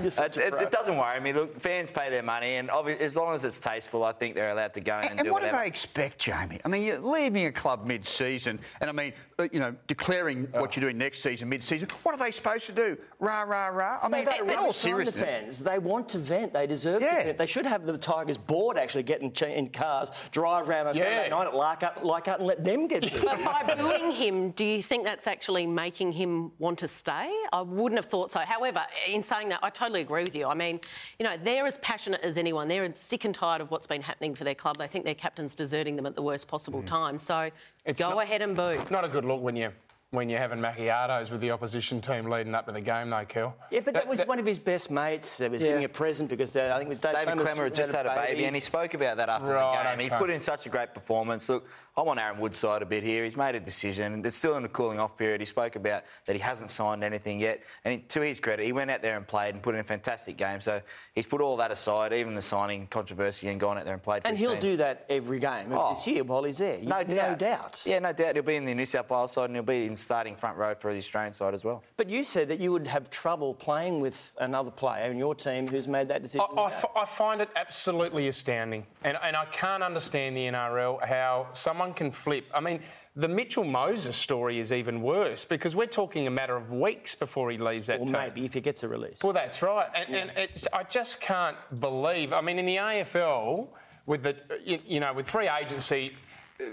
So, 0.09 0.25
it, 0.25 0.37
it, 0.37 0.55
it, 0.55 0.71
doesn't 0.71 0.97
worry 0.97 1.21
me. 1.21 1.33
Look, 1.33 1.61
fans 1.61 1.91
pay 1.91 2.09
their 2.09 2.23
money, 2.23 2.57
and 2.57 2.71
as 2.71 3.15
long 3.15 3.35
as 3.35 3.45
it's 3.45 3.61
tasteful, 3.61 4.05
I 4.05 4.13
think 4.13 4.35
they're 4.35 4.51
allowed 4.51 4.73
to 4.75 4.81
go 4.81 4.99
in 4.99 5.03
and, 5.03 5.11
and, 5.11 5.21
and 5.21 5.27
do 5.27 5.33
what 5.33 5.43
whatever. 5.43 5.59
do 5.59 5.63
they 5.63 5.69
expect, 5.69 6.19
Jamie? 6.19 6.61
I 6.65 6.69
mean, 6.69 6.83
you're 6.83 6.99
leaving 6.99 7.47
a 7.47 7.53
club 7.53 7.85
mid-season, 7.85 8.59
and 8.81 8.89
I 8.89 8.93
mean, 8.93 9.13
uh, 9.39 9.49
you 9.53 9.61
know, 9.61 9.75
declaring 9.87 10.49
oh. 10.55 10.61
what 10.61 10.75
you're 10.75 10.83
doing 10.83 10.97
next 10.97 11.23
season, 11.23 11.49
mid-season. 11.49 11.89
What 12.05 12.15
are 12.15 12.19
they 12.19 12.31
supposed 12.31 12.67
to 12.67 12.73
do? 12.73 12.97
Rah, 13.23 13.43
rah, 13.43 13.69
rah. 13.69 14.01
I 14.03 14.09
mean, 14.09 14.27
in 14.27 14.59
all 14.59 14.73
seriousness, 14.73 15.15
the 15.15 15.25
fans, 15.25 15.63
they 15.63 15.79
want 15.79 16.09
to 16.09 16.19
vent. 16.19 16.53
They 16.53 16.67
deserve 16.67 17.03
yeah. 17.03 17.19
to 17.19 17.25
vent. 17.27 17.39
They 17.39 17.47
should 17.47 17.67
have 17.67 17.87
the 17.87 17.97
Tigers 17.97 18.37
board 18.37 18.77
actually 18.77 19.05
get 19.05 19.23
in, 19.23 19.31
in 19.49 19.69
cars, 19.69 20.11
drive 20.33 20.69
around 20.69 20.89
on 20.89 20.97
yeah. 20.97 21.03
Saturday 21.03 21.31
night 21.31 21.47
at 21.47 21.55
Leichhardt, 21.55 22.05
Leichhardt 22.05 22.41
and 22.41 22.49
let 22.49 22.65
them 22.65 22.89
get 22.89 23.03
booed. 23.03 23.23
But 23.23 23.45
by 23.45 23.75
booing 23.77 24.11
him, 24.11 24.51
do 24.51 24.65
you 24.65 24.83
think 24.83 25.05
that's 25.05 25.29
actually 25.29 25.69
making 25.69 26.11
him 26.11 26.51
want 26.59 26.81
to 26.81 26.89
stay? 26.89 27.33
I 27.53 27.61
wouldn't 27.61 27.97
have 27.97 28.11
thought 28.11 28.33
so. 28.33 28.41
However, 28.41 28.85
in 29.07 29.23
saying 29.23 29.51
that, 29.51 29.61
I 29.63 29.71
totally 29.71 30.01
agree 30.01 30.25
with 30.25 30.35
you. 30.35 30.49
I 30.49 30.55
mean, 30.55 30.81
you 31.21 31.25
know, 31.25 31.37
they're 31.45 31.69
as 31.69 31.79
passionate 31.79 32.23
as 32.23 32.37
anyone. 32.37 32.67
They're 32.67 32.93
sick 32.93 33.25
and 33.25 33.33
tired 33.33 33.61
of 33.61 33.71
what's 33.71 33.87
been 33.87 34.03
happening 34.03 34.35
for 34.35 34.43
their 34.43 34.57
club. 34.57 34.79
They 34.79 34.89
think 34.89 35.05
their 35.05 35.15
captain's 35.15 35.55
deserting 35.55 35.95
them 35.95 36.07
at 36.07 36.17
the 36.17 36.23
worst 36.23 36.49
possible 36.49 36.83
mm. 36.83 36.87
time. 36.87 37.19
So 37.19 37.53
it's 37.85 38.01
go 38.01 38.11
not, 38.11 38.25
ahead 38.25 38.43
and 38.43 38.57
boo. 38.57 38.83
Not 38.91 39.05
a 39.05 39.09
good 39.09 39.25
look 39.25 39.43
when 39.43 39.55
you 39.55 39.71
when 40.13 40.29
you're 40.29 40.39
having 40.39 40.59
macchiatos 40.59 41.31
with 41.31 41.41
the 41.41 41.51
opposition 41.51 41.99
team 41.99 42.29
leading 42.29 42.55
up 42.55 42.67
to 42.67 42.73
the 42.73 42.81
game, 42.83 43.09
though, 43.09 43.25
Kel. 43.25 43.57
Yeah, 43.71 43.81
but 43.81 43.95
that, 43.95 43.95
that 43.95 44.09
was 44.09 44.19
that, 44.19 44.29
one 44.29 44.39
of 44.39 44.45
his 44.45 44.59
best 44.59 44.91
mates. 44.91 45.39
He 45.39 45.49
was 45.49 45.63
yeah. 45.63 45.71
giving 45.71 45.85
a 45.85 45.89
present 45.89 46.29
because 46.29 46.55
uh, 46.55 46.71
I 46.75 46.77
think 46.77 46.89
it 46.89 46.91
was 46.91 47.01
Dave 47.01 47.15
David 47.15 47.39
Klemmer 47.39 47.65
had 47.65 47.75
just 47.75 47.93
had 47.93 48.05
a 48.05 48.15
baby. 48.15 48.33
baby. 48.33 48.45
and 48.45 48.55
he 48.55 48.61
spoke 48.61 48.93
about 48.93 49.17
that 49.17 49.31
after 49.31 49.55
right, 49.55 49.73
the 49.73 49.89
game. 49.89 50.07
Okay. 50.07 50.15
He 50.15 50.21
put 50.21 50.29
in 50.29 50.39
such 50.39 50.67
a 50.67 50.69
great 50.69 50.93
performance. 50.93 51.49
Look, 51.49 51.67
I'm 51.95 52.09
on 52.09 52.19
Aaron 52.19 52.39
Woodside 52.39 52.81
a 52.81 52.87
bit 52.87 53.03
here. 53.03 53.23
He's 53.23 53.37
made 53.37 53.55
a 53.55 53.61
decision. 53.61 54.25
It's 54.25 54.35
still 54.35 54.57
in 54.57 54.63
the 54.63 54.69
cooling 54.71 54.99
off 54.99 55.19
period. 55.19 55.43
He 55.43 55.45
spoke 55.45 55.77
about 55.77 56.05
that 56.27 56.35
he 56.35 56.41
hasn't 56.41 56.71
signed 56.71 57.05
anything 57.05 57.39
yet. 57.39 57.63
And 57.85 58.09
to 58.09 58.23
his 58.23 58.41
credit, 58.41 58.65
he 58.65 58.73
went 58.73 58.91
out 58.91 59.03
there 59.03 59.19
and 59.19 59.29
played 59.29 59.53
and 59.55 59.63
put 59.63 59.75
in 59.75 59.83
a 59.83 59.85
fantastic 59.85 60.39
game. 60.39 60.63
So 60.63 60.81
he's 61.15 61.27
put 61.27 61.43
all 61.43 61.59
that 61.59 61.71
aside, 61.71 62.15
even 62.15 62.35
the 62.35 62.41
signing 62.41 62.87
controversy, 62.87 63.49
and 63.49 63.61
gone 63.61 63.77
out 63.77 63.85
there 63.85 63.93
and 63.93 64.03
played. 64.03 64.23
and 64.25 64.39
he'll 64.39 64.53
team. 64.53 64.61
do 64.61 64.77
that 64.79 65.05
every 65.11 65.39
game 65.39 65.67
oh, 65.73 65.91
this 65.91 66.07
year 66.07 66.25
while 66.25 66.45
he's 66.45 66.59
there. 66.59 66.79
No, 66.81 67.03
no 67.03 67.15
doubt. 67.15 67.39
doubt. 67.39 67.83
Yeah, 67.85 67.99
no 67.99 68.15
doubt. 68.15 68.37
He'll 68.37 68.43
be 68.43 68.57
in 68.57 68.65
the 68.65 68.75
New 68.75 68.87
South 68.87 69.11
Wales 69.11 69.33
side 69.33 69.51
and 69.51 69.57
he'll 69.57 69.63
be 69.63 69.85
in 69.85 69.95
starting 69.95 70.35
front 70.35 70.57
row 70.57 70.75
for 70.75 70.93
the 70.93 70.99
Australian 70.99 71.35
side 71.35 71.53
as 71.53 71.63
well. 71.63 71.85
But 71.99 72.09
you 72.09 72.25
said 72.25 72.49
that 72.49 72.59
you 72.59 72.73
would 72.73 72.87
have 72.87 73.11
trouble 73.11 73.53
playing 73.53 74.01
with 74.01 74.35
another 74.41 74.71
player 74.71 75.11
in 75.11 75.19
your 75.19 75.35
team 75.35 75.67
who's 75.67 75.89
made 75.89 76.09
that 76.09 76.23
decision. 76.23 76.47
I, 76.57 76.73
I, 76.97 77.05
find 77.05 77.43
it 77.43 77.51
absolutely 77.55 78.29
astounding. 78.29 78.87
And, 79.05 79.19
and 79.23 79.37
I 79.37 79.45
can't 79.47 79.83
understand 79.83 80.35
the 80.35 80.47
NRL 80.47 81.07
how 81.07 81.49
someone 81.53 81.82
can 81.91 82.11
flip. 82.11 82.45
I 82.55 82.61
mean, 82.61 82.81
the 83.17 83.29
Mitchell 83.29 83.65
Moses 83.65 84.17
story 84.17 84.59
is 84.59 84.73
even 84.73 85.03
worse 85.03 85.45
because 85.45 85.77
we're 85.77 85.87
talking 85.87 86.27
a 86.27 86.31
matter 86.31 86.57
of 86.57 86.71
weeks 86.71 87.15
before 87.15 87.51
he 87.51 87.59
leaves 87.59 87.89
that 87.89 88.01
or 88.01 88.07
team. 88.07 88.13
maybe 88.13 88.45
if 88.45 88.55
he 88.55 88.61
gets 88.61 88.83
a 88.85 88.89
release. 88.89 89.23
Well, 89.23 89.33
that's 89.33 89.61
right. 89.63 89.89
And, 89.95 90.09
yeah. 90.09 90.31
and 90.37 90.69
I 90.73 90.85
just 90.85 91.21
can't 91.21 91.57
believe. 91.81 92.33
I 92.33 92.41
mean, 92.41 92.59
in 92.59 92.67
the 92.67 92.77
AFL, 92.77 93.69
with 94.07 94.23
the 94.23 94.37
you 94.65 95.01
know 95.01 95.13
with 95.13 95.29
free 95.29 95.49
agency 95.49 96.13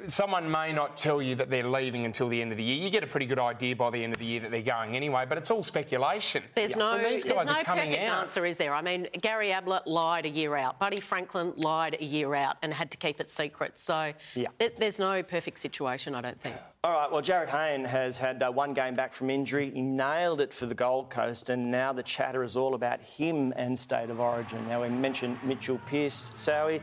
someone 0.07 0.49
may 0.49 0.73
not 0.73 0.97
tell 0.97 1.21
you 1.21 1.35
that 1.35 1.49
they're 1.49 1.67
leaving 1.67 2.05
until 2.05 2.27
the 2.27 2.41
end 2.41 2.51
of 2.51 2.57
the 2.57 2.63
year. 2.63 2.77
You 2.77 2.89
get 2.89 3.03
a 3.03 3.07
pretty 3.07 3.25
good 3.25 3.39
idea 3.39 3.75
by 3.75 3.89
the 3.89 4.03
end 4.03 4.13
of 4.13 4.19
the 4.19 4.25
year 4.25 4.39
that 4.41 4.51
they're 4.51 4.61
going 4.61 4.95
anyway, 4.95 5.25
but 5.27 5.37
it's 5.37 5.51
all 5.51 5.63
speculation. 5.63 6.43
There's 6.55 6.75
no, 6.75 6.97
there's 6.97 7.25
no 7.25 7.35
perfect 7.35 7.69
out, 7.69 8.23
answer, 8.23 8.45
is 8.45 8.57
there? 8.57 8.73
I 8.73 8.81
mean, 8.81 9.07
Gary 9.21 9.51
Ablett 9.51 9.87
lied 9.87 10.25
a 10.25 10.29
year 10.29 10.55
out. 10.55 10.79
Buddy 10.79 10.99
Franklin 10.99 11.53
lied 11.57 11.97
a 11.99 12.03
year 12.03 12.35
out 12.35 12.57
and 12.61 12.73
had 12.73 12.91
to 12.91 12.97
keep 12.97 13.19
it 13.19 13.29
secret. 13.29 13.77
So 13.79 14.13
yeah. 14.35 14.47
th- 14.59 14.75
there's 14.75 14.99
no 14.99 15.23
perfect 15.23 15.59
situation, 15.59 16.15
I 16.15 16.21
don't 16.21 16.39
think. 16.39 16.55
All 16.83 16.93
right, 16.93 17.11
well, 17.11 17.21
Jarryd 17.21 17.49
Hayne 17.49 17.83
has 17.83 18.17
had 18.17 18.41
uh, 18.41 18.49
one 18.51 18.73
game 18.73 18.95
back 18.95 19.13
from 19.13 19.29
injury. 19.29 19.69
He 19.71 19.81
nailed 19.81 20.39
it 20.39 20.53
for 20.53 20.65
the 20.65 20.75
Gold 20.75 21.09
Coast, 21.09 21.49
and 21.49 21.69
now 21.69 21.91
the 21.91 22.03
chatter 22.03 22.43
is 22.43 22.55
all 22.55 22.73
about 22.73 23.01
him 23.01 23.53
and 23.57 23.77
State 23.77 24.09
of 24.09 24.19
Origin. 24.19 24.65
Now, 24.67 24.81
we 24.81 24.89
mentioned 24.89 25.37
Mitchell 25.43 25.79
Pearce, 25.85 26.31
Sowie. 26.35 26.81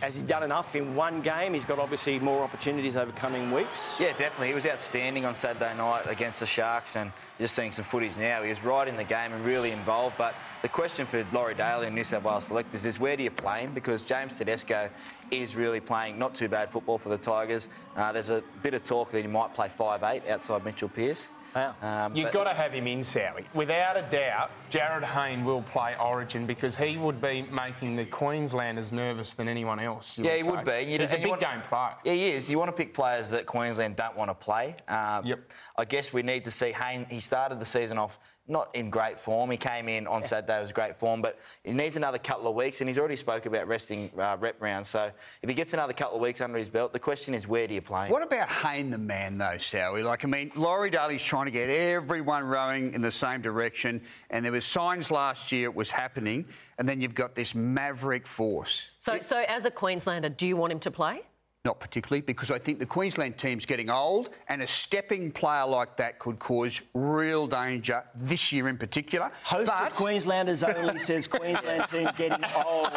Has 0.00 0.14
he 0.14 0.22
done 0.22 0.42
enough 0.44 0.76
in 0.76 0.94
one 0.94 1.22
game? 1.22 1.54
He's 1.54 1.64
got 1.64 1.78
obviously 1.78 2.18
more 2.20 2.42
opportunities 2.44 2.96
over 2.96 3.10
coming 3.12 3.50
weeks. 3.50 3.96
Yeah, 3.98 4.12
definitely. 4.16 4.48
He 4.48 4.54
was 4.54 4.66
outstanding 4.66 5.24
on 5.24 5.34
Saturday 5.34 5.74
night 5.76 6.06
against 6.06 6.40
the 6.40 6.46
Sharks, 6.46 6.94
and 6.94 7.10
just 7.40 7.54
seeing 7.54 7.72
some 7.72 7.84
footage 7.84 8.16
now. 8.16 8.42
He 8.42 8.50
was 8.50 8.62
right 8.62 8.86
in 8.86 8.96
the 8.96 9.04
game 9.04 9.32
and 9.32 9.44
really 9.44 9.72
involved. 9.72 10.16
But 10.16 10.34
the 10.62 10.68
question 10.68 11.06
for 11.06 11.26
Laurie 11.32 11.54
Daley 11.54 11.86
and 11.86 11.96
New 11.96 12.04
South 12.04 12.22
Wales 12.22 12.44
selectors 12.44 12.84
is 12.84 13.00
where 13.00 13.16
do 13.16 13.22
you 13.22 13.30
play 13.30 13.62
him? 13.62 13.74
Because 13.74 14.04
James 14.04 14.38
Tedesco 14.38 14.88
is 15.30 15.56
really 15.56 15.80
playing 15.80 16.18
not 16.18 16.34
too 16.34 16.48
bad 16.48 16.68
football 16.68 16.98
for 16.98 17.08
the 17.08 17.18
Tigers. 17.18 17.68
Uh, 17.96 18.12
there's 18.12 18.30
a 18.30 18.42
bit 18.62 18.74
of 18.74 18.84
talk 18.84 19.10
that 19.10 19.20
he 19.20 19.26
might 19.26 19.54
play 19.54 19.68
5'8 19.68 20.28
outside 20.28 20.64
Mitchell 20.64 20.88
Pearce. 20.88 21.30
Wow. 21.58 22.06
Um, 22.06 22.16
You've 22.16 22.32
got 22.32 22.44
to 22.44 22.54
have 22.54 22.72
him 22.72 22.86
in, 22.86 23.00
Sowie. 23.00 23.44
Without 23.54 23.96
a 23.96 24.02
doubt, 24.02 24.50
Jarryd 24.70 25.04
Hayne 25.04 25.44
will 25.44 25.62
play 25.62 25.96
Origin 26.00 26.46
because 26.46 26.76
he 26.76 26.96
would 26.96 27.20
be 27.20 27.42
making 27.42 27.96
the 27.96 28.04
Queenslanders 28.04 28.92
nervous 28.92 29.34
than 29.34 29.48
anyone 29.48 29.80
else. 29.80 30.18
Yeah, 30.18 30.36
he 30.36 30.42
say. 30.42 30.50
would 30.50 30.64
be. 30.64 30.92
You 30.92 30.98
He's 30.98 31.12
a 31.12 31.16
big 31.16 31.28
want, 31.28 31.40
game 31.40 31.60
player. 31.68 31.94
Yeah, 32.04 32.12
he 32.12 32.28
is. 32.30 32.48
You 32.48 32.58
want 32.58 32.68
to 32.68 32.76
pick 32.76 32.94
players 32.94 33.30
that 33.30 33.46
Queensland 33.46 33.96
don't 33.96 34.16
want 34.16 34.30
to 34.30 34.34
play. 34.34 34.76
Um, 34.88 35.26
yep. 35.26 35.52
I 35.76 35.84
guess 35.84 36.12
we 36.12 36.22
need 36.22 36.44
to 36.44 36.50
see 36.50 36.72
Hayne. 36.72 37.06
He 37.10 37.20
started 37.20 37.60
the 37.60 37.66
season 37.66 37.98
off 37.98 38.18
not 38.48 38.74
in 38.74 38.90
great 38.90 39.20
form. 39.20 39.50
He 39.50 39.56
came 39.56 39.88
in 39.88 40.06
on 40.06 40.22
Saturday, 40.22 40.60
was 40.60 40.72
great 40.72 40.96
form, 40.96 41.20
but 41.20 41.38
he 41.64 41.72
needs 41.72 41.96
another 41.96 42.18
couple 42.18 42.48
of 42.48 42.54
weeks, 42.54 42.80
and 42.80 42.88
he's 42.88 42.98
already 42.98 43.16
spoke 43.16 43.46
about 43.46 43.68
resting 43.68 44.10
uh, 44.18 44.36
rep 44.40 44.60
rounds. 44.60 44.88
So 44.88 45.10
if 45.42 45.48
he 45.48 45.54
gets 45.54 45.74
another 45.74 45.92
couple 45.92 46.16
of 46.16 46.22
weeks 46.22 46.40
under 46.40 46.58
his 46.58 46.68
belt, 46.68 46.92
the 46.92 46.98
question 46.98 47.34
is 47.34 47.46
where 47.46 47.66
do 47.66 47.74
you 47.74 47.82
play 47.82 48.06
him? 48.06 48.12
What 48.12 48.22
about 48.22 48.50
Hayne 48.50 48.90
the 48.90 48.98
man, 48.98 49.38
though, 49.38 49.56
Sowie? 49.56 50.02
Like, 50.02 50.24
I 50.24 50.28
mean, 50.28 50.50
Laurie 50.56 50.90
Daley's 50.90 51.22
trying 51.22 51.46
to 51.46 51.52
get 51.52 51.68
everyone 51.68 52.44
rowing 52.44 52.94
in 52.94 53.02
the 53.02 53.12
same 53.12 53.42
direction, 53.42 54.00
and 54.30 54.44
there 54.44 54.52
was 54.52 54.64
signs 54.64 55.10
last 55.10 55.52
year 55.52 55.64
it 55.64 55.74
was 55.74 55.90
happening, 55.90 56.46
and 56.78 56.88
then 56.88 57.00
you've 57.00 57.14
got 57.14 57.34
this 57.34 57.54
maverick 57.54 58.26
force. 58.26 58.88
So, 58.98 59.14
it, 59.14 59.24
so 59.24 59.44
as 59.48 59.66
a 59.66 59.70
Queenslander, 59.70 60.30
do 60.30 60.46
you 60.46 60.56
want 60.56 60.72
him 60.72 60.80
to 60.80 60.90
play? 60.90 61.22
Not 61.68 61.80
particularly, 61.80 62.22
because 62.22 62.50
I 62.50 62.58
think 62.58 62.78
the 62.78 62.86
Queensland 62.86 63.36
team's 63.36 63.66
getting 63.66 63.90
old, 63.90 64.30
and 64.48 64.62
a 64.62 64.66
stepping 64.66 65.30
player 65.30 65.66
like 65.66 65.98
that 65.98 66.18
could 66.18 66.38
cause 66.38 66.80
real 66.94 67.46
danger 67.46 68.02
this 68.14 68.50
year 68.50 68.70
in 68.70 68.78
particular. 68.78 69.30
Host 69.44 69.70
but... 69.70 69.88
of 69.88 69.94
Queenslanders 69.94 70.62
only 70.64 70.98
says 70.98 71.26
Queensland 71.26 71.86
team 71.90 72.08
getting 72.16 72.42
old. 72.64 72.88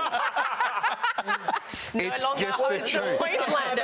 no 1.94 2.00
it's 2.00 2.26
just 2.40 2.70
the 2.70 2.80
truth. 2.88 3.22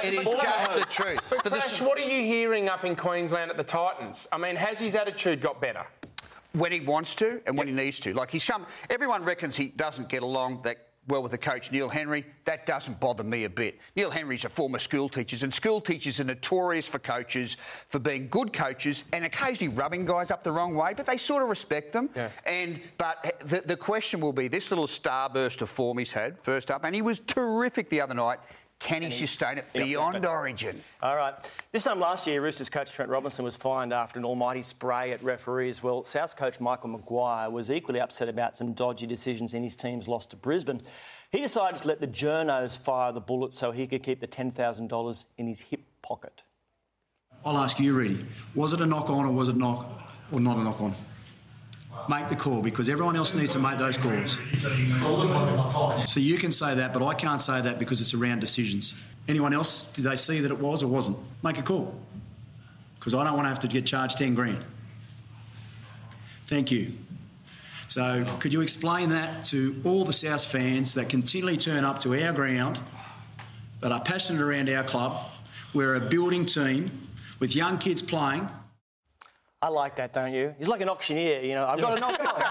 It 0.05 0.13
is 0.13 0.25
just 0.25 0.73
the 0.73 1.03
truth. 1.03 1.21
But 1.31 1.43
Crash, 1.43 1.81
what 1.81 1.97
are 1.97 2.07
you 2.07 2.23
hearing 2.23 2.69
up 2.69 2.85
in 2.85 2.95
Queensland 2.95 3.51
at 3.51 3.57
the 3.57 3.65
Titans? 3.65 4.29
I 4.31 4.37
mean, 4.37 4.55
has 4.55 4.79
his 4.79 4.95
attitude 4.95 5.41
got 5.41 5.59
better? 5.59 5.85
When 6.53 6.71
he 6.71 6.79
wants 6.79 7.13
to 7.15 7.41
and 7.45 7.57
when 7.57 7.67
he 7.67 7.73
needs 7.73 7.99
to. 7.99 8.13
Like 8.13 8.31
he's 8.31 8.45
come. 8.45 8.65
Everyone 8.89 9.25
reckons 9.25 9.57
he 9.57 9.67
doesn't 9.67 10.07
get 10.07 10.23
along. 10.23 10.61
That 10.61 10.77
well 11.07 11.23
with 11.23 11.31
the 11.31 11.37
coach 11.37 11.71
Neil 11.71 11.89
Henry. 11.89 12.25
That 12.45 12.65
doesn't 12.65 12.99
bother 12.99 13.23
me 13.23 13.45
a 13.45 13.49
bit. 13.49 13.79
Neil 13.95 14.11
Henry's 14.11 14.45
a 14.45 14.49
former 14.49 14.79
school 14.79 15.09
teacher, 15.09 15.43
and 15.43 15.53
school 15.53 15.81
teachers 15.81 16.19
are 16.19 16.23
notorious 16.23 16.87
for 16.87 16.99
coaches 16.99 17.57
for 17.89 17.99
being 17.99 18.27
good 18.29 18.53
coaches 18.53 19.03
and 19.13 19.25
occasionally 19.25 19.73
rubbing 19.73 20.05
guys 20.05 20.31
up 20.31 20.43
the 20.43 20.51
wrong 20.51 20.75
way, 20.75 20.93
but 20.95 21.05
they 21.05 21.17
sort 21.17 21.43
of 21.43 21.49
respect 21.49 21.93
them. 21.93 22.09
Yeah. 22.15 22.29
And 22.45 22.81
but 22.97 23.41
the, 23.45 23.61
the 23.65 23.77
question 23.77 24.19
will 24.19 24.33
be 24.33 24.47
this 24.47 24.71
little 24.71 24.87
starburst 24.87 25.61
of 25.61 25.69
form 25.69 25.97
he's 25.97 26.11
had 26.11 26.39
first 26.39 26.71
up, 26.71 26.83
and 26.83 26.93
he 26.93 27.01
was 27.01 27.19
terrific 27.21 27.89
the 27.89 28.01
other 28.01 28.13
night. 28.13 28.39
Can 28.79 29.01
he, 29.01 29.09
sustain 29.09 29.57
it 29.57 29.65
beyond 29.73 30.23
Origin? 30.25 30.79
All 31.01 31.15
right. 31.15 31.33
This 31.71 31.83
time 31.83 31.99
last 31.99 32.27
year, 32.27 32.41
Roosters 32.41 32.69
coach 32.69 32.91
Trent 32.91 33.09
Robinson 33.09 33.43
was 33.43 33.55
fined 33.55 33.91
after 33.91 34.19
an 34.19 34.25
almighty 34.25 34.61
spray 34.61 35.11
at 35.11 35.23
referees. 35.23 35.81
Well, 35.81 36.03
South 36.03 36.35
coach 36.35 36.59
Michael 36.59 36.89
Maguire 36.89 37.49
was 37.49 37.71
equally 37.71 37.99
upset 37.99 38.29
about 38.29 38.55
some 38.55 38.73
dodgy 38.73 39.07
decisions 39.07 39.55
in 39.55 39.63
his 39.63 39.75
team's 39.75 40.07
loss 40.07 40.27
to 40.27 40.35
Brisbane. 40.35 40.81
He 41.31 41.41
decided 41.41 41.81
to 41.81 41.87
let 41.87 41.99
the 41.99 42.07
journos 42.07 42.79
fire 42.79 43.11
the 43.11 43.19
bullet 43.19 43.55
so 43.55 43.71
he 43.71 43.87
could 43.87 44.03
keep 44.03 44.19
the 44.19 44.27
$10,000 44.27 45.25
in 45.37 45.47
his 45.47 45.61
hip 45.61 45.81
pocket. 46.03 46.43
I'll 47.43 47.57
ask 47.57 47.79
you, 47.79 47.93
Reedy. 47.93 48.25
Was 48.53 48.73
it 48.73 48.81
a 48.81 48.85
knock 48.85 49.09
on 49.09 49.25
or 49.25 49.31
was 49.31 49.49
it 49.49 49.57
not 49.57 50.07
or 50.31 50.39
not 50.39 50.57
a 50.57 50.63
knock 50.63 50.81
on? 50.81 50.93
Make 52.09 52.29
the 52.29 52.35
call 52.35 52.61
because 52.61 52.89
everyone 52.89 53.15
else 53.15 53.33
needs 53.33 53.53
to 53.53 53.59
make 53.59 53.77
those 53.77 53.97
calls. 53.97 54.37
So 56.09 56.19
you 56.19 56.37
can 56.37 56.51
say 56.51 56.73
that, 56.75 56.93
but 56.93 57.05
I 57.05 57.13
can't 57.13 57.41
say 57.41 57.59
that 57.61 57.79
because 57.79 57.99
it's 57.99 58.13
around 58.13 58.39
decisions. 58.39 58.95
Anyone 59.27 59.53
else, 59.53 59.83
did 59.93 60.05
they 60.05 60.15
see 60.15 60.39
that 60.39 60.51
it 60.51 60.59
was 60.59 60.83
or 60.83 60.87
wasn't? 60.87 61.17
Make 61.43 61.57
a 61.57 61.61
call 61.63 61.93
because 62.99 63.13
I 63.13 63.23
don't 63.23 63.33
want 63.33 63.45
to 63.45 63.49
have 63.49 63.59
to 63.59 63.67
get 63.67 63.85
charged 63.85 64.17
10 64.17 64.35
grand. 64.35 64.63
Thank 66.47 66.71
you. 66.71 66.93
So, 67.89 68.25
could 68.39 68.51
you 68.51 68.61
explain 68.61 69.09
that 69.09 69.45
to 69.45 69.81
all 69.85 70.03
the 70.03 70.13
South 70.13 70.43
fans 70.43 70.93
that 70.95 71.07
continually 71.07 71.55
turn 71.55 71.85
up 71.85 71.99
to 72.01 72.21
our 72.21 72.33
ground, 72.33 72.79
that 73.79 73.93
are 73.93 74.01
passionate 74.01 74.41
around 74.41 74.69
our 74.69 74.83
club? 74.83 75.25
We're 75.73 75.95
a 75.95 76.01
building 76.01 76.45
team 76.45 77.07
with 77.39 77.55
young 77.55 77.77
kids 77.77 78.01
playing. 78.01 78.49
I 79.59 79.69
like 79.69 79.95
that, 79.95 80.13
don't 80.13 80.33
you? 80.33 80.53
He's 80.59 80.67
like 80.67 80.81
an 80.81 80.89
auctioneer, 80.89 81.41
you 81.41 81.55
know. 81.55 81.65
I've 81.65 81.81
got 81.81 81.97
a 81.97 81.99
knock 81.99 82.19
on. 82.19 82.43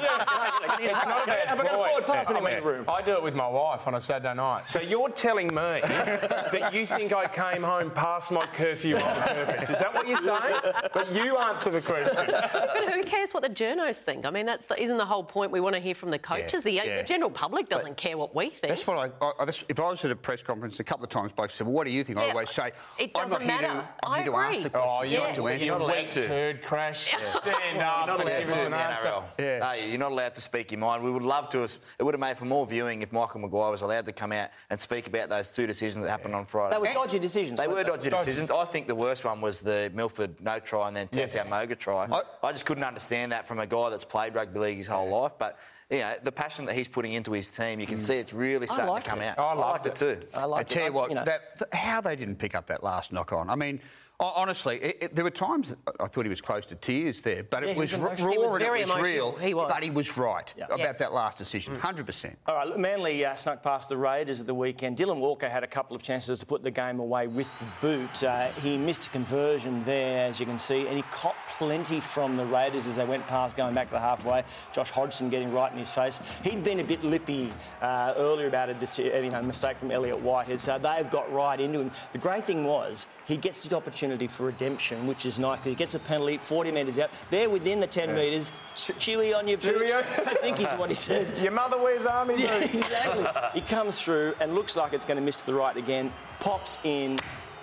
It's 0.79 1.07
not 1.07 1.23
a 1.23 1.27
bad 1.27 1.49
Have 1.49 1.61
I 1.61 1.63
got 1.63 1.75
a 1.75 1.77
point. 1.77 1.89
forward 1.89 2.07
pass 2.07 2.29
in 2.29 2.35
the 2.35 2.63
room? 2.63 2.85
I 2.89 3.01
do 3.01 3.13
it 3.13 3.23
with 3.23 3.35
my 3.35 3.49
wife 3.49 3.87
on 3.87 3.95
a 3.95 4.01
Saturday 4.01 4.35
night. 4.35 4.67
So 4.69 4.81
you're 4.81 5.09
telling 5.11 5.47
me 5.49 5.55
that 5.55 6.71
you 6.75 6.85
think 6.85 7.13
I 7.15 7.27
came 7.27 7.63
home 7.63 7.91
past 7.91 8.31
my 8.31 8.45
curfew 8.47 8.97
on 8.97 9.03
purpose? 9.03 9.71
Is 9.71 9.79
that 9.79 9.95
what 9.95 10.07
you're 10.07 10.19
saying? 10.19 10.57
But 10.93 11.13
you 11.13 11.39
answer 11.39 11.71
the 11.71 11.81
question. 11.81 12.27
But 12.27 12.93
who 12.93 13.03
cares 13.03 13.33
what 13.33 13.43
the 13.43 13.49
journos 13.49 13.97
think? 13.97 14.27
I 14.27 14.31
mean, 14.31 14.45
that's 14.45 14.67
the, 14.67 14.81
isn't 14.83 14.99
the 14.99 15.05
whole 15.05 15.25
point. 15.25 15.51
We 15.51 15.61
want 15.61 15.77
to 15.77 15.81
hear 15.81 15.95
from 15.95 16.11
the 16.11 16.19
coaches. 16.19 16.63
the, 16.63 16.73
yeah. 16.73 16.99
the 16.99 17.05
general 17.05 17.31
public 17.31 17.69
doesn't 17.69 17.97
care 17.97 18.19
what 18.19 18.35
we 18.35 18.51
think. 18.51 18.69
That's 18.69 18.87
what 18.87 18.99
I, 18.99 19.25
I, 19.25 19.33
I 19.39 19.45
that's, 19.47 19.65
if 19.69 19.81
I 19.81 19.89
was 19.89 20.05
at 20.05 20.11
a 20.11 20.17
press 20.17 20.43
conference 20.43 20.81
a 20.81 20.85
couple 20.85 21.05
of 21.05 21.11
times, 21.11 21.33
blokes 21.33 21.55
said, 21.55 21.67
"Well, 21.67 21.75
what 21.75 21.85
do 21.87 21.91
you 21.93 22.05
think?" 22.05 22.19
I 22.19 22.31
always 22.31 22.51
say, 22.51 22.73
it 22.99 23.13
"I'm 23.15 23.31
not 23.31 23.41
doesn't 23.41 23.49
here 23.49 23.57
to, 23.59 23.63
matter. 23.63 23.89
I'm 24.03 24.13
I 24.13 24.23
here 24.23 24.33
to 24.33 24.37
ask 24.37 24.63
the 24.63 24.71
question, 24.71 24.91
Oh, 24.93 25.03
you're, 25.03 25.21
not 25.21 25.35
to 25.37 25.49
answer." 25.49 25.65
you're 25.65 25.79
not 25.79 25.89
not 25.89 26.96
allowed 26.97 27.23
wet 27.23 27.43
to. 27.43 27.51
turd 27.51 27.55
crash. 27.55 28.07
Not 28.07 28.09
allowed 28.21 28.27
to 28.27 28.65
in 28.65 28.71
the 28.71 28.77
answer. 28.77 29.07
NRL. 29.39 29.61
No, 29.61 29.73
you're 29.73 29.99
not 29.99 30.13
allowed 30.13 30.35
to 30.35 30.41
speak 30.41 30.73
your 30.73 30.81
mind. 30.81 31.03
We 31.03 31.11
would 31.11 31.23
love 31.23 31.49
to. 31.51 31.63
It 31.65 32.03
would 32.03 32.15
have 32.15 32.21
made 32.21 32.39
for 32.39 32.45
more 32.45 32.67
viewing 32.67 33.03
if 33.03 33.13
Michael 33.13 33.41
Maguire 33.41 33.71
was 33.71 33.83
allowed 33.83 34.07
to 34.07 34.13
come 34.13 34.33
out 34.33 34.51
and 34.71 34.79
speak 34.79 35.07
about 35.07 35.29
those 35.29 35.53
two 35.53 35.67
decisions 35.67 36.05
that 36.05 36.11
happened 36.11 36.35
on 36.35 36.47
Friday. 36.47 36.77
They 36.77 36.81
were 36.81 36.95
dodgy 36.95 37.19
decisions. 37.19 37.59
They 37.59 37.69
were 37.69 37.75
weren't 37.75 37.89
dodgy 37.89 38.11
decisions. 38.11 38.51
I 38.51 38.65
think 38.65 38.87
the 38.87 38.95
worst 38.95 39.25
one 39.25 39.41
was 39.41 39.61
the 39.61 39.91
Milford 39.95 40.41
no 40.41 40.59
try 40.59 40.89
and 40.89 40.97
then 40.97 41.09
Yes. 41.13 41.35
Tautau 41.35 41.49
Moga 41.49 41.77
try. 41.77 42.07
I- 42.11 42.23
I, 42.43 42.53
just 42.53 42.67
couldn't 42.67 42.85
understand 42.85 43.33
that 43.33 43.47
from 43.47 43.59
a 43.59 43.67
guy 43.67 43.91
that's 43.91 44.05
played 44.05 44.35
rugby 44.35 44.59
league 44.59 44.79
his 44.79 44.87
whole 44.87 45.09
life. 45.09 45.33
But 45.39 45.59
you 45.91 45.99
know, 45.99 46.15
the 46.23 46.33
passion 46.33 46.65
that 46.67 46.75
he's 46.75 46.89
putting 46.89 47.13
into 47.13 47.33
his 47.33 47.51
team, 47.51 47.79
you 47.79 47.87
can 47.87 47.97
mm. 47.97 48.01
see 48.01 48.17
it's 48.17 48.33
really 48.33 48.67
starting 48.67 49.03
to 49.03 49.09
come 49.09 49.21
it. 49.21 49.27
out. 49.27 49.39
I 49.39 49.53
liked 49.53 49.85
liked 49.85 49.87
it 49.87 49.95
too. 49.95 50.27
I 50.35 50.45
liked 50.45 50.45
I 50.45 50.45
like 50.45 50.67
tell 50.67 50.87
you 50.87 50.93
what, 50.93 51.13
know, 51.13 51.25
that, 51.25 51.63
how 51.73 52.01
they 52.01 52.17
didn't 52.17 52.37
pick 52.37 52.55
up 52.55 52.67
that 52.67 52.83
last 52.83 53.13
knock 53.13 53.33
on. 53.33 53.49
I 53.49 53.55
mean, 53.55 53.79
ho- 53.79 53.85
honestly, 54.19 54.77
it, 54.83 54.97
it, 55.01 55.15
there 55.15 55.25
were 55.25 55.31
times 55.31 55.75
I 56.01 56.07
thought 56.07 56.25
he 56.25 56.31
was 56.31 56.41
close 56.41 56.65
to 56.67 56.75
tears 56.75 57.21
there, 57.21 57.43
but 57.43 57.63
Yeah, 57.63 57.71
it 57.71 57.77
was 57.77 57.95
raw 57.95 58.09
was 58.11 58.21
and 58.21 58.59
very 58.61 58.81
it 58.81 58.89
was 58.89 58.91
emotional. 58.91 59.03
real. 59.33 59.37
He 59.37 59.55
was. 59.55 59.71
But 59.71 59.83
he 59.83 59.91
was 59.91 60.17
right 60.17 60.53
about 60.57 60.79
Yeah. 60.79 60.93
that 60.93 61.13
last 61.13 61.37
decision, 61.39 61.79
100%. 61.79 62.35
All 62.47 62.55
right, 62.57 62.79
Manly 62.79 63.25
uh, 63.25 63.35
snuck 63.35 63.63
past 63.63 63.91
the 63.91 63.97
Raiders 63.97 64.41
at 64.41 64.47
the 64.47 64.55
weekend. 64.55 64.97
Dylan 64.97 65.19
Walker 65.19 65.49
had 65.49 65.65
a 65.65 65.67
couple 65.67 65.95
of 65.95 66.03
chances 66.03 66.39
to 66.39 66.47
put 66.47 66.63
the 66.63 66.71
game 66.71 66.99
away 66.99 67.27
with 67.27 67.49
the 67.59 67.67
boot. 67.81 68.23
Uh, 68.23 68.49
he 68.63 68.79
missed 68.79 69.07
a 69.07 69.11
conversion 69.11 69.85
there, 69.85 70.27
as 70.27 70.41
you 70.41 70.47
can 70.47 70.59
see, 70.59 70.87
and 70.87 70.97
he 70.97 71.03
caught 71.11 71.37
plenty 71.59 72.01
from 72.01 72.37
the 72.37 72.47
Raiders 72.47 72.87
as 72.87 72.97
they 72.97 73.05
went 73.05 73.27
past, 73.27 73.57
going 73.57 73.75
back 73.75 73.89
to 73.89 73.93
the 73.95 74.01
halfway. 74.01 74.45
Josh 74.73 74.91
Hodgson 74.91 75.29
getting 75.29 75.53
right 75.53 75.71
in 75.73 75.79
his 75.79 75.91
face. 75.91 76.21
He'd 76.43 76.65
been 76.65 76.81
a 76.81 76.85
bit 76.85 77.03
lippy 77.03 77.53
uh, 77.83 78.15
earlier 78.17 78.47
about 78.47 78.71
a 78.71 78.75
uh, 78.77 79.21
you 79.21 79.31
know, 79.31 79.43
mistake 79.43 79.77
from 79.77 79.91
Elliott 79.91 80.21
Whitehead, 80.21 80.61
so 80.61 80.79
they've 80.79 81.11
got 81.11 81.31
right 81.33 81.61
into 81.61 81.81
him. 81.81 81.91
The 82.13 82.19
great 82.19 82.45
thing 82.45 82.65
was 82.65 83.09
he 83.27 83.37
gets 83.37 83.63
the 83.65 83.77
opportunity 83.77 84.06
for 84.29 84.45
redemption, 84.47 85.07
which 85.07 85.27
is 85.27 85.39
nice. 85.39 85.63
He 85.65 85.75
gets 85.75 85.95
a 85.95 85.99
penalty 85.99 86.37
40 86.39 86.71
metres 86.71 86.99
out. 86.99 87.11
They're 87.31 87.51
within 87.51 87.81
the 87.81 87.87
10 87.87 88.15
metres. 88.15 88.53
Chewy 88.75 89.37
on 89.37 89.49
your 89.49 89.59
boot. 89.59 89.89
Chewy. 89.89 90.27
I 90.27 90.35
think 90.35 90.61
is 90.61 90.67
what 90.79 90.89
he 90.89 90.95
said. 91.09 91.37
Your 91.39 91.53
mother 91.53 91.77
wears 91.77 92.07
army 92.07 92.35
Yeah, 92.43 92.61
boots. 92.61 92.75
exactly. 92.75 93.27
he 93.55 93.61
comes 93.67 94.01
through 94.01 94.35
and 94.41 94.55
looks 94.55 94.77
like 94.77 94.93
it's 94.93 95.05
going 95.05 95.17
to 95.19 95.23
miss 95.23 95.37
to 95.37 95.47
the 95.47 95.55
right 95.55 95.77
again, 95.77 96.13
pops 96.41 96.79
in, 96.85 97.19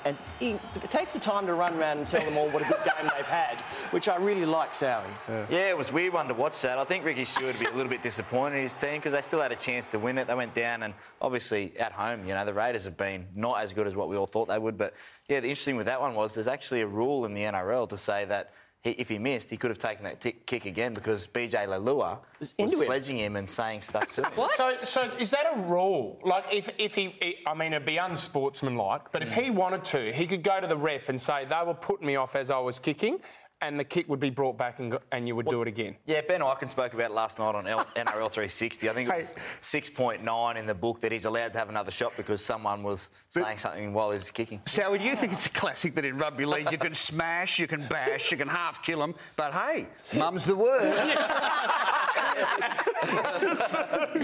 and 0.06 0.18
he 0.40 0.58
takes 0.90 1.14
the 1.14 1.20
time 1.20 1.46
to 1.48 1.54
run 1.54 1.74
around 1.76 2.00
and 2.00 2.08
tell 2.08 2.24
them 2.24 2.38
all 2.38 2.50
what 2.50 2.62
a 2.62 2.66
good 2.66 2.84
game 2.84 3.10
they've 3.16 3.26
had, 3.26 3.60
which 3.92 4.08
I 4.08 4.18
really 4.18 4.46
like, 4.46 4.74
Sally. 4.74 5.10
Yeah, 5.28 5.70
it 5.70 5.78
was 5.78 5.90
a 5.90 5.94
weird 5.94 6.14
one 6.14 6.28
to 6.28 6.34
watch 6.34 6.62
that. 6.62 6.78
I 6.78 6.84
think 6.84 7.06
Ricky 7.06 7.26
Stuart 7.26 7.48
would 7.48 7.60
be 7.60 7.66
a 7.66 7.74
little 7.74 7.90
bit 7.90 8.02
disappointed 8.02 8.58
in 8.58 8.64
his 8.64 8.80
team 8.80 8.96
because 8.96 9.14
they 9.14 9.22
still 9.22 9.42
had 9.42 9.52
a 9.52 9.56
chance 9.56 9.90
to 9.92 10.00
win 10.00 10.18
it. 10.18 10.28
They 10.28 10.36
went 10.36 10.54
down, 10.54 10.84
and 10.84 10.94
obviously 11.22 11.74
at 11.78 11.92
home, 11.92 12.26
you 12.26 12.34
know, 12.34 12.46
the 12.46 12.54
Raiders 12.54 12.86
have 12.86 12.98
been 12.98 13.28
not 13.36 13.62
as 13.62 13.74
good 13.74 13.88
as 13.88 13.96
what 13.96 14.10
we 14.10 14.18
all 14.18 14.28
thought 14.28 14.48
they 14.48 14.60
would. 14.60 14.78
But 14.78 14.94
yeah, 15.28 15.40
the 15.40 15.50
interesting 15.50 15.78
with 15.78 15.86
that 15.86 16.02
one 16.02 16.16
was 16.16 16.34
there's 16.34 16.48
actually 16.48 16.82
a 16.82 16.88
rule 16.88 17.26
in 17.26 17.34
the 17.34 17.44
NRL 17.44 17.88
to 17.90 17.98
say 17.98 18.26
that. 18.26 18.54
He, 18.84 18.92
if 18.92 19.08
he 19.08 19.18
missed, 19.18 19.50
he 19.50 19.56
could 19.56 19.72
have 19.72 19.78
taken 19.80 20.04
that 20.04 20.20
tick 20.20 20.46
kick 20.46 20.66
again 20.66 20.94
because 20.94 21.26
BJ 21.26 21.68
Leilua 21.68 22.20
was 22.40 22.54
into 22.58 22.78
him. 22.78 22.86
sledging 22.86 23.18
him 23.18 23.38
and 23.38 23.50
saying 23.50 23.82
stuff 23.82 24.14
to 24.16 24.24
him. 24.24 24.32
What? 24.36 24.52
So, 24.58 24.76
so 24.84 25.10
is 25.18 25.32
that 25.32 25.46
a 25.56 25.62
rule? 25.62 26.20
Like, 26.24 26.46
if, 26.52 26.70
if 26.78 26.94
he, 26.94 27.38
I 27.48 27.54
mean, 27.54 27.72
it'd 27.72 27.86
be 27.86 27.98
unsportsmanlike, 27.98 29.14
but 29.14 29.22
if 29.22 29.32
he 29.32 29.50
wanted 29.52 29.86
to, 29.86 30.12
he 30.12 30.28
could 30.28 30.44
go 30.44 30.60
to 30.60 30.68
the 30.68 30.76
ref 30.76 31.08
and 31.08 31.20
say 31.20 31.46
they 31.46 31.62
were 31.66 31.74
putting 31.74 32.06
me 32.08 32.18
off 32.18 32.36
as 32.36 32.52
I 32.52 32.60
was 32.60 32.78
kicking, 32.78 33.20
and 33.64 33.80
the 33.80 33.84
kick 33.84 34.10
would 34.10 34.20
be 34.20 34.30
brought 34.30 34.58
back 34.58 34.80
and, 34.80 34.92
go, 34.92 35.00
and 35.12 35.28
you 35.28 35.36
would 35.36 35.48
do 35.48 35.62
it 35.62 35.68
again. 35.68 35.96
Yeah, 36.06 36.22
Ben 36.22 36.42
Ikin 36.42 36.70
spoke 36.70 36.94
about 36.94 37.12
it 37.12 37.14
last 37.14 37.40
night 37.40 37.56
on 37.56 37.66
L- 37.66 37.88
NRL 37.96 38.30
360. 38.30 38.90
I 38.90 38.94
think 38.94 39.10
it 39.10 39.16
was 39.16 39.36
6.9 39.62 40.56
in 40.58 40.66
the 40.66 40.74
book 40.74 41.00
that 41.00 41.12
he's 41.12 41.26
allowed 41.26 41.54
to 41.54 41.60
have 41.60 41.70
another 41.70 41.92
shot 41.92 42.14
because 42.18 42.44
someone 42.44 42.84
was 42.84 43.10
saying 43.30 43.58
something 43.58 43.94
while 43.94 44.10
he 44.10 44.16
was 44.16 44.30
kicking. 44.30 44.62
So, 44.66 44.96
do 44.98 45.04
you 45.04 45.16
think 45.16 45.32
it's 45.32 45.46
a 45.46 45.50
classic 45.50 45.96
that 45.96 46.06
in 46.06 46.18
rugby 46.18 46.46
league 46.46 46.72
you 46.72 46.78
can 46.78 46.94
smash, 46.94 47.58
you 47.58 47.68
can 47.68 47.88
bash, 47.88 48.32
you 48.32 48.38
can 48.38 48.50
half 48.50 48.84
kill 48.84 49.00
them, 49.00 49.16
but 49.38 49.54
hey, 49.54 49.88
mum's 50.14 50.44
the 50.44 50.56
word. 50.56 50.84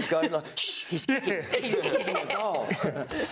Goes 0.08 0.30
like, 0.30 0.58
shh, 0.58 0.84
he's 0.86 1.06
kicking, 1.06 1.42
he's 1.60 1.88
kicking 1.88 2.16
a 2.16 2.26
goal. 2.26 2.66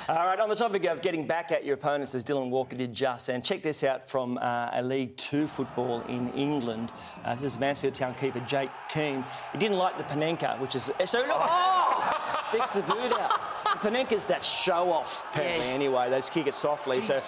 All 0.09 0.17
right, 0.27 0.39
on 0.41 0.49
the 0.49 0.55
topic 0.55 0.85
of 0.87 1.03
getting 1.03 1.27
back 1.27 1.53
at 1.53 1.65
your 1.65 1.75
opponents, 1.75 2.15
as 2.15 2.25
Dylan 2.25 2.51
Walker 2.51 2.77
did 2.77 2.93
just, 2.93 3.29
and 3.29 3.45
check 3.45 3.63
this 3.63 3.85
out 3.85 4.09
from 4.09 4.39
uh, 4.39 4.71
a 4.73 4.83
League 4.83 5.17
Two 5.17 5.47
football 5.47 5.98
in 6.03 6.33
England. 6.33 6.93
Uh, 7.25 7.35
this 7.35 7.45
is 7.45 7.59
Mansfield 7.59 7.95
Town 7.95 8.15
keeper 8.15 8.41
Jake 8.41 8.71
Keane. 8.89 9.25
He 9.53 9.59
didn't 9.59 9.79
like 9.79 9.99
the 9.99 10.05
Panenka, 10.05 10.59
which 10.61 10.75
is 10.75 10.91
so 11.05 11.19
look, 11.21 11.29
oh, 11.31 12.45
sticks 12.49 12.73
the 12.73 12.83
boot 12.83 13.13
out. 13.13 13.41
The 13.83 13.91
Panenka's 13.91 14.25
that 14.27 14.45
show 14.45 14.91
off, 14.91 15.27
apparently. 15.31 15.67
Yes. 15.67 15.75
Anyway, 15.75 16.11
they 16.11 16.17
just 16.17 16.33
kick 16.33 16.47
it 16.47 16.55
softly. 16.55 17.01
So 17.01 17.21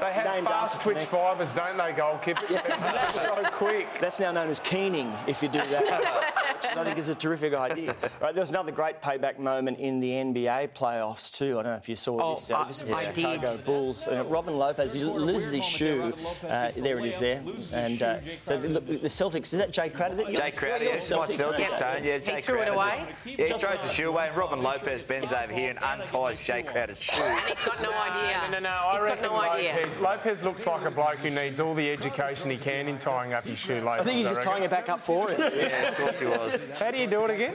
They 0.00 0.12
have 0.12 0.24
named 0.34 0.46
fast 0.46 0.76
after 0.76 0.92
twitch 0.92 1.04
fibres, 1.04 1.52
don't 1.54 1.76
they, 1.78 1.92
goalkeeper? 1.92 2.42
They're 2.48 3.12
so 3.14 3.42
quick. 3.52 3.88
That's 4.00 4.20
now 4.20 4.32
known 4.32 4.48
as 4.48 4.60
keening 4.60 5.12
if 5.26 5.42
you 5.42 5.48
do 5.48 5.58
that, 5.58 5.84
which 6.62 6.76
I 6.76 6.84
think 6.84 6.98
is 6.98 7.08
a 7.08 7.14
terrific 7.14 7.54
idea. 7.54 7.94
Right, 8.20 8.34
there 8.34 8.42
was 8.42 8.50
another 8.50 8.72
great 8.72 9.00
payback 9.00 9.38
moment 9.38 9.78
in 9.78 10.00
the 10.00 10.10
NBA 10.10 10.70
playoffs 10.70 11.30
too. 11.30 11.58
I 11.58 11.62
don't 11.62 11.72
know 11.72 11.78
if 11.78 11.88
you 11.88 11.96
saw 11.96 12.18
Oh, 12.20 12.34
this. 12.34 12.50
Uh, 12.50 12.64
this 12.64 12.80
is 12.80 12.86
the 12.86 12.94
I 12.94 13.04
Chicago 13.04 13.56
did. 13.56 13.64
Bulls. 13.64 14.06
Uh, 14.06 14.24
Robin 14.28 14.56
Lopez 14.58 14.92
he 14.92 15.04
loses 15.04 15.52
his 15.52 15.64
shoe. 15.64 16.12
Uh, 16.46 16.70
there 16.76 16.98
it 16.98 17.04
is 17.06 17.18
there. 17.18 17.42
And 17.72 18.02
uh, 18.02 18.18
so 18.44 18.58
the, 18.58 18.68
look, 18.68 18.86
the 18.86 18.98
Celtics. 19.08 19.52
Is 19.52 19.58
that 19.58 19.72
Jae 19.72 19.92
Crowder? 19.92 20.16
That 20.16 20.26
Jae 20.26 20.54
Crowder, 20.56 20.84
yeah, 20.84 20.92
my 20.92 20.96
Celtics 20.98 21.58
Yep. 21.58 21.70
fan, 21.78 22.04
yeah, 22.04 22.18
He 22.18 22.24
Jay 22.24 22.40
threw 22.40 22.56
it 22.60 22.66
Crowder 22.68 22.72
away? 22.72 22.90
does- 23.24 23.38
Yeah, 23.38 23.46
he 23.46 23.52
throws 23.58 23.82
the 23.82 23.88
shoe 23.88 24.08
away, 24.10 24.28
and 24.28 24.36
Robin 24.36 24.62
Lopez 24.62 25.02
bends 25.02 25.32
over 25.32 25.52
here 25.52 25.70
and 25.70 25.78
unties 25.78 26.38
Jae 26.40 26.66
Crowder's 26.66 26.98
shoe. 26.98 27.22
And 27.22 27.40
he's 27.56 27.64
got 27.66 27.82
no 27.82 27.92
idea. 27.92 28.40
No, 28.50 28.50
no, 28.50 28.58
no. 28.60 28.68
I 28.70 28.94
He's 28.94 29.02
reckon 29.04 29.24
got 29.24 29.32
no 29.32 29.40
idea. 29.50 29.85
Lopez, 29.86 30.00
Lopez 30.00 30.42
looks 30.42 30.66
like 30.66 30.84
a 30.84 30.90
bloke 30.90 31.18
who 31.18 31.30
needs 31.30 31.60
all 31.60 31.72
the 31.72 31.88
education 31.90 32.50
he 32.50 32.56
can 32.56 32.88
in 32.88 32.98
tying 32.98 33.32
up 33.32 33.44
his 33.44 33.56
shoelaces. 33.56 34.00
I 34.00 34.04
think 34.04 34.18
he's 34.18 34.28
just 34.28 34.42
tying 34.42 34.64
it 34.64 34.70
back 34.70 34.88
up 34.88 35.00
for 35.00 35.30
him. 35.30 35.40
Yeah, 35.40 35.88
of 35.88 35.96
course 35.96 36.18
he 36.18 36.26
was. 36.26 36.80
How 36.80 36.90
do 36.90 36.98
you 36.98 37.06
do 37.06 37.24
it 37.24 37.30
again? 37.30 37.54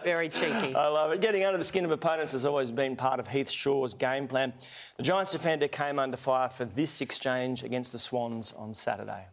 Very 0.04 0.30
cheeky. 0.30 0.74
I 0.74 0.88
love 0.88 1.12
it. 1.12 1.20
Getting 1.20 1.44
under 1.44 1.58
the 1.58 1.64
skin 1.64 1.84
of 1.84 1.90
opponents 1.90 2.32
has 2.32 2.46
always 2.46 2.72
been 2.72 2.96
part 2.96 3.20
of 3.20 3.28
Heath 3.28 3.50
Shaw's 3.50 3.92
game 3.92 4.26
plan. 4.26 4.54
The 4.96 5.02
Giants 5.02 5.32
defender 5.32 5.68
came 5.68 5.98
under 5.98 6.16
fire 6.16 6.48
for 6.48 6.64
this 6.64 7.02
exchange 7.02 7.62
against 7.62 7.92
the 7.92 7.98
Swans 7.98 8.54
on 8.56 8.72
Saturday. 8.72 9.26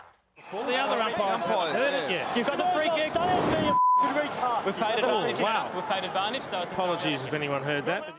The 0.52 0.76
other 0.76 1.02
umpires 1.02 1.46
haven't 1.46 1.76
heard 1.76 1.94
it 1.94 2.12
yet. 2.12 2.36
You've 2.36 2.48
got 2.48 2.58
the 2.58 2.66
free 2.78 2.90
kick. 2.90 3.14
We've 4.66 4.76
paid 4.76 5.00
advantage. 5.00 5.40
Wow. 5.40 5.72
We've 5.74 5.86
paid 5.88 6.04
advantage. 6.04 6.44
So 6.44 6.62
apologies 6.62 7.24
if 7.24 7.34
anyone 7.34 7.64
heard 7.64 7.86
that. 7.86 8.14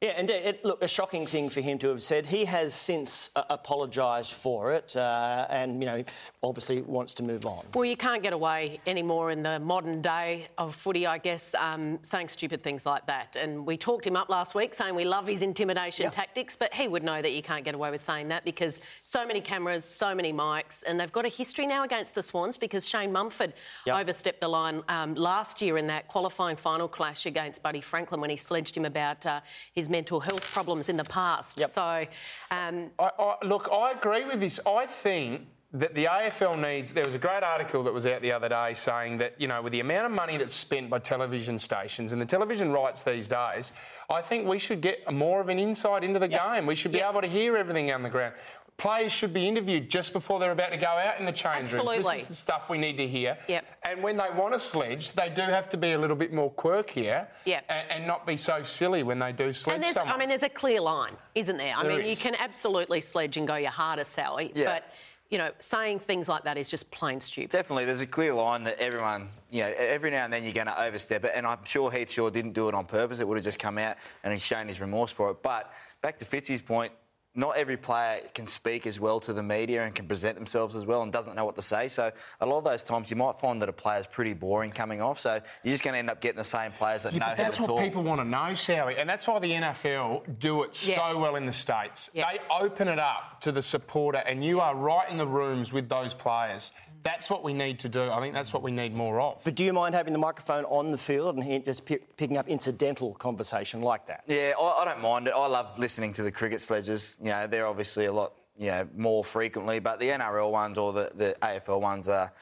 Yeah, 0.00 0.12
and 0.16 0.30
it, 0.30 0.64
look, 0.64 0.82
a 0.82 0.88
shocking 0.88 1.26
thing 1.26 1.50
for 1.50 1.60
him 1.60 1.78
to 1.80 1.88
have 1.88 2.02
said. 2.02 2.24
He 2.24 2.46
has 2.46 2.72
since 2.72 3.28
uh, 3.36 3.42
apologised 3.50 4.32
for 4.32 4.72
it, 4.72 4.96
uh, 4.96 5.46
and 5.50 5.82
you 5.82 5.86
know, 5.86 6.02
obviously 6.42 6.80
wants 6.80 7.12
to 7.14 7.22
move 7.22 7.44
on. 7.44 7.66
Well, 7.74 7.84
you 7.84 7.98
can't 7.98 8.22
get 8.22 8.32
away 8.32 8.80
anymore 8.86 9.30
in 9.30 9.42
the 9.42 9.60
modern 9.60 10.00
day 10.00 10.46
of 10.56 10.74
footy, 10.74 11.06
I 11.06 11.18
guess, 11.18 11.54
um, 11.54 11.98
saying 12.00 12.28
stupid 12.28 12.62
things 12.62 12.86
like 12.86 13.06
that. 13.08 13.36
And 13.36 13.66
we 13.66 13.76
talked 13.76 14.06
him 14.06 14.16
up 14.16 14.30
last 14.30 14.54
week 14.54 14.72
saying 14.72 14.94
we 14.94 15.04
love 15.04 15.26
his 15.26 15.42
intimidation 15.42 16.10
tactics, 16.10 16.56
but 16.56 16.72
he 16.72 16.88
would 16.88 17.02
know 17.02 17.20
that 17.20 17.32
you 17.32 17.42
can't 17.42 17.62
get 17.62 17.74
away 17.74 17.90
with 17.90 18.02
saying 18.02 18.28
that 18.28 18.42
because 18.42 18.80
so 19.04 19.26
many 19.26 19.42
cameras, 19.42 19.84
so 19.84 20.14
many 20.14 20.32
mics, 20.32 20.82
and 20.86 20.98
they've 20.98 21.12
got 21.12 21.26
a 21.26 21.28
history 21.28 21.66
now 21.66 21.84
against 21.84 22.14
the 22.14 22.22
Swans 22.22 22.56
because 22.56 22.88
Shane 22.88 23.12
Mumford 23.12 23.52
Yep. 23.84 24.00
overstepped 24.00 24.40
the 24.40 24.48
line 24.48 24.82
um, 24.88 25.14
last 25.14 25.60
year 25.60 25.76
in 25.76 25.86
that 25.88 26.08
qualifying 26.08 26.56
final 26.56 26.88
clash 26.88 27.26
against 27.26 27.62
Buddy 27.62 27.82
Franklin 27.82 28.18
when 28.22 28.30
he 28.30 28.36
sledged 28.38 28.74
him 28.74 28.86
about 28.86 29.26
uh, 29.26 29.40
his 29.74 29.89
mental 29.90 30.20
health 30.20 30.50
problems 30.52 30.88
in 30.88 30.96
the 30.96 31.04
past. 31.04 31.58
Yep. 31.58 31.70
So, 31.70 32.06
um, 32.50 32.90
I, 32.98 33.10
I, 33.18 33.34
look, 33.44 33.68
I 33.72 33.92
agree 33.92 34.24
with 34.24 34.40
this. 34.40 34.60
I 34.66 34.86
think 34.86 35.42
that 35.72 35.94
the 35.94 36.06
AFL 36.06 36.60
needs. 36.60 36.92
There 36.92 37.04
was 37.04 37.14
a 37.14 37.18
great 37.18 37.42
article 37.42 37.84
that 37.84 37.94
was 37.94 38.04
out 38.06 38.22
the 38.22 38.32
other 38.32 38.48
day 38.48 38.74
saying 38.74 39.18
that, 39.18 39.40
you 39.40 39.46
know, 39.46 39.62
with 39.62 39.72
the 39.72 39.80
amount 39.80 40.06
of 40.06 40.12
money 40.12 40.36
that's 40.36 40.54
spent 40.54 40.90
by 40.90 40.98
television 40.98 41.58
stations 41.58 42.12
and 42.12 42.20
the 42.20 42.26
television 42.26 42.72
rights 42.72 43.04
these 43.04 43.28
days, 43.28 43.72
I 44.10 44.20
think 44.20 44.48
we 44.48 44.58
should 44.58 44.80
get 44.80 45.12
more 45.12 45.40
of 45.40 45.48
an 45.48 45.60
insight 45.60 46.02
into 46.02 46.18
the 46.18 46.28
yep. 46.28 46.42
game. 46.42 46.66
We 46.66 46.74
should 46.74 46.90
be 46.90 46.98
yep. 46.98 47.10
able 47.10 47.20
to 47.20 47.28
hear 47.28 47.56
everything 47.56 47.92
on 47.92 48.02
the 48.02 48.10
ground. 48.10 48.34
Players 48.80 49.12
should 49.12 49.34
be 49.34 49.46
interviewed 49.46 49.90
just 49.90 50.14
before 50.14 50.40
they're 50.40 50.52
about 50.52 50.70
to 50.70 50.78
go 50.78 50.86
out 50.86 51.20
in 51.20 51.26
the 51.26 51.32
change 51.32 51.68
Absolutely. 51.68 51.96
rooms. 51.96 52.06
This 52.10 52.22
is 52.22 52.28
the 52.28 52.34
stuff 52.34 52.70
we 52.70 52.78
need 52.78 52.96
to 52.96 53.06
hear. 53.06 53.36
Yep. 53.46 53.66
And 53.82 54.02
when 54.02 54.16
they 54.16 54.28
want 54.34 54.54
to 54.54 54.58
sledge, 54.58 55.12
they 55.12 55.28
do 55.28 55.42
have 55.42 55.68
to 55.68 55.76
be 55.76 55.92
a 55.92 55.98
little 55.98 56.16
bit 56.16 56.32
more 56.32 56.50
quirkier 56.50 57.28
yep. 57.44 57.64
and, 57.68 57.90
and 57.90 58.06
not 58.06 58.26
be 58.26 58.38
so 58.38 58.62
silly 58.62 59.02
when 59.02 59.18
they 59.18 59.32
do 59.32 59.52
sledge 59.52 59.84
and 59.84 59.94
someone. 59.94 60.14
I 60.14 60.18
mean, 60.18 60.30
there's 60.30 60.44
a 60.44 60.48
clear 60.48 60.80
line, 60.80 61.12
isn't 61.34 61.58
there? 61.58 61.74
I 61.76 61.82
there 61.82 61.92
mean, 61.92 62.06
is. 62.06 62.08
you 62.08 62.22
can 62.22 62.34
absolutely 62.40 63.02
sledge 63.02 63.36
and 63.36 63.46
go 63.46 63.56
your 63.56 63.70
hardest, 63.70 64.12
Sally, 64.12 64.50
yeah. 64.54 64.64
but 64.64 64.84
you 65.28 65.36
know, 65.36 65.50
saying 65.58 66.00
things 66.00 66.26
like 66.26 66.42
that 66.44 66.56
is 66.56 66.68
just 66.68 66.90
plain 66.90 67.20
stupid. 67.20 67.50
Definitely, 67.50 67.84
there's 67.84 68.00
a 68.00 68.06
clear 68.06 68.32
line 68.32 68.64
that 68.64 68.78
everyone, 68.80 69.28
you 69.50 69.62
know, 69.62 69.72
every 69.76 70.10
now 70.10 70.24
and 70.24 70.32
then 70.32 70.42
you're 70.42 70.52
going 70.52 70.66
to 70.66 70.82
overstep 70.82 71.24
it, 71.24 71.32
and 71.34 71.46
I'm 71.46 71.64
sure 71.64 71.90
Heath 71.90 72.10
Shaw 72.10 72.30
didn't 72.30 72.52
do 72.52 72.68
it 72.68 72.74
on 72.74 72.86
purpose. 72.86 73.20
It 73.20 73.28
would 73.28 73.36
have 73.36 73.44
just 73.44 73.58
come 73.58 73.78
out, 73.78 73.96
and 74.24 74.32
he's 74.32 74.44
shown 74.44 74.66
his 74.66 74.80
remorse 74.80 75.12
for 75.12 75.30
it. 75.30 75.42
But 75.42 75.72
back 76.02 76.18
to 76.18 76.24
Fitzy's 76.24 76.60
point, 76.60 76.92
not 77.40 77.56
every 77.56 77.76
player 77.76 78.20
can 78.34 78.46
speak 78.46 78.86
as 78.86 79.00
well 79.00 79.18
to 79.20 79.32
the 79.32 79.42
media 79.42 79.82
and 79.82 79.94
can 79.94 80.06
present 80.06 80.36
themselves 80.36 80.76
as 80.76 80.84
well 80.84 81.02
and 81.02 81.12
doesn't 81.12 81.34
know 81.34 81.44
what 81.44 81.56
to 81.56 81.62
say. 81.62 81.88
So 81.88 82.12
a 82.40 82.46
lot 82.46 82.58
of 82.58 82.64
those 82.64 82.82
times 82.82 83.10
you 83.10 83.16
might 83.16 83.40
find 83.40 83.60
that 83.62 83.68
a 83.68 83.72
player's 83.72 84.06
pretty 84.06 84.34
boring 84.34 84.70
coming 84.70 85.00
off. 85.00 85.18
So 85.18 85.40
you're 85.64 85.72
just 85.72 85.82
going 85.82 85.94
to 85.94 85.98
end 85.98 86.10
up 86.10 86.20
getting 86.20 86.36
the 86.36 86.44
same 86.44 86.70
players 86.72 87.04
that 87.04 87.14
yeah, 87.14 87.20
know 87.20 87.24
how 87.24 87.30
to 87.32 87.42
talk. 87.42 87.52
That's 87.52 87.68
what 87.68 87.82
people 87.82 88.02
want 88.02 88.20
to 88.20 88.26
know, 88.26 88.52
Sally, 88.54 88.96
and 88.98 89.08
that's 89.08 89.26
why 89.26 89.38
the 89.38 89.50
NFL 89.50 90.38
do 90.38 90.62
it 90.62 90.86
yeah. 90.86 90.96
so 90.96 91.18
well 91.18 91.36
in 91.36 91.46
the 91.46 91.52
states. 91.52 92.10
Yeah. 92.12 92.30
They 92.30 92.38
open 92.54 92.88
it 92.88 92.98
up 92.98 93.40
to 93.40 93.52
the 93.52 93.62
supporter, 93.62 94.18
and 94.18 94.44
you 94.44 94.60
are 94.60 94.76
right 94.76 95.08
in 95.10 95.16
the 95.16 95.26
rooms 95.26 95.72
with 95.72 95.88
those 95.88 96.12
players. 96.12 96.72
That's 97.02 97.30
what 97.30 97.42
we 97.42 97.52
need 97.52 97.78
to 97.80 97.88
do. 97.88 98.10
I 98.10 98.20
think 98.20 98.34
that's 98.34 98.52
what 98.52 98.62
we 98.62 98.70
need 98.70 98.94
more 98.94 99.20
of. 99.20 99.42
But 99.44 99.54
do 99.54 99.64
you 99.64 99.72
mind 99.72 99.94
having 99.94 100.12
the 100.12 100.18
microphone 100.18 100.64
on 100.64 100.90
the 100.90 100.98
field 100.98 101.36
and 101.36 101.64
just 101.64 101.84
p- 101.84 101.98
picking 102.16 102.36
up 102.36 102.48
incidental 102.48 103.14
conversation 103.14 103.80
like 103.80 104.06
that? 104.06 104.24
Yeah, 104.26 104.52
I, 104.60 104.82
I, 104.82 104.84
don't 104.84 105.00
mind 105.00 105.26
it. 105.26 105.34
I 105.34 105.46
love 105.46 105.78
listening 105.78 106.12
to 106.14 106.22
the 106.22 106.32
cricket 106.32 106.60
sledges. 106.60 107.16
You 107.20 107.30
know, 107.30 107.46
they're 107.46 107.66
obviously 107.66 108.04
a 108.06 108.12
lot, 108.12 108.34
you 108.58 108.70
know, 108.70 108.88
more 108.96 109.24
frequently, 109.24 109.78
but 109.78 109.98
the 109.98 110.08
NRL 110.08 110.50
ones 110.50 110.76
or 110.78 110.92
the, 110.92 111.10
the 111.14 111.36
AFL 111.42 111.80
ones 111.80 112.08
are 112.08 112.32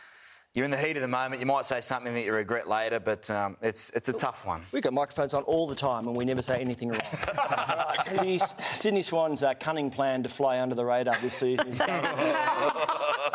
you're 0.54 0.64
in 0.64 0.70
the 0.72 0.76
heat 0.76 0.96
of 0.96 1.02
the 1.02 1.08
moment. 1.08 1.40
You 1.40 1.46
might 1.46 1.66
say 1.66 1.80
something 1.80 2.12
that 2.14 2.24
you 2.24 2.32
regret 2.32 2.68
later, 2.68 2.98
but 2.98 3.30
um, 3.30 3.56
it's 3.62 3.90
it's 3.90 4.08
a 4.08 4.12
tough 4.12 4.44
one. 4.44 4.64
We've 4.72 4.82
got 4.82 4.92
microphones 4.92 5.32
on 5.34 5.44
all 5.44 5.68
the 5.68 5.74
time, 5.74 6.08
and 6.08 6.16
we 6.16 6.24
never 6.24 6.42
say 6.42 6.60
anything 6.60 6.88
wrong. 6.88 7.00
right, 7.38 7.98
the 8.06 8.38
Sydney 8.74 9.02
Swans' 9.02 9.44
uh, 9.44 9.54
cunning 9.54 9.90
plan 9.90 10.24
to 10.24 10.28
fly 10.28 10.58
under 10.60 10.74
the 10.74 10.84
radar 10.84 11.16
this 11.20 11.34
season 11.34 11.68
is 11.68 11.78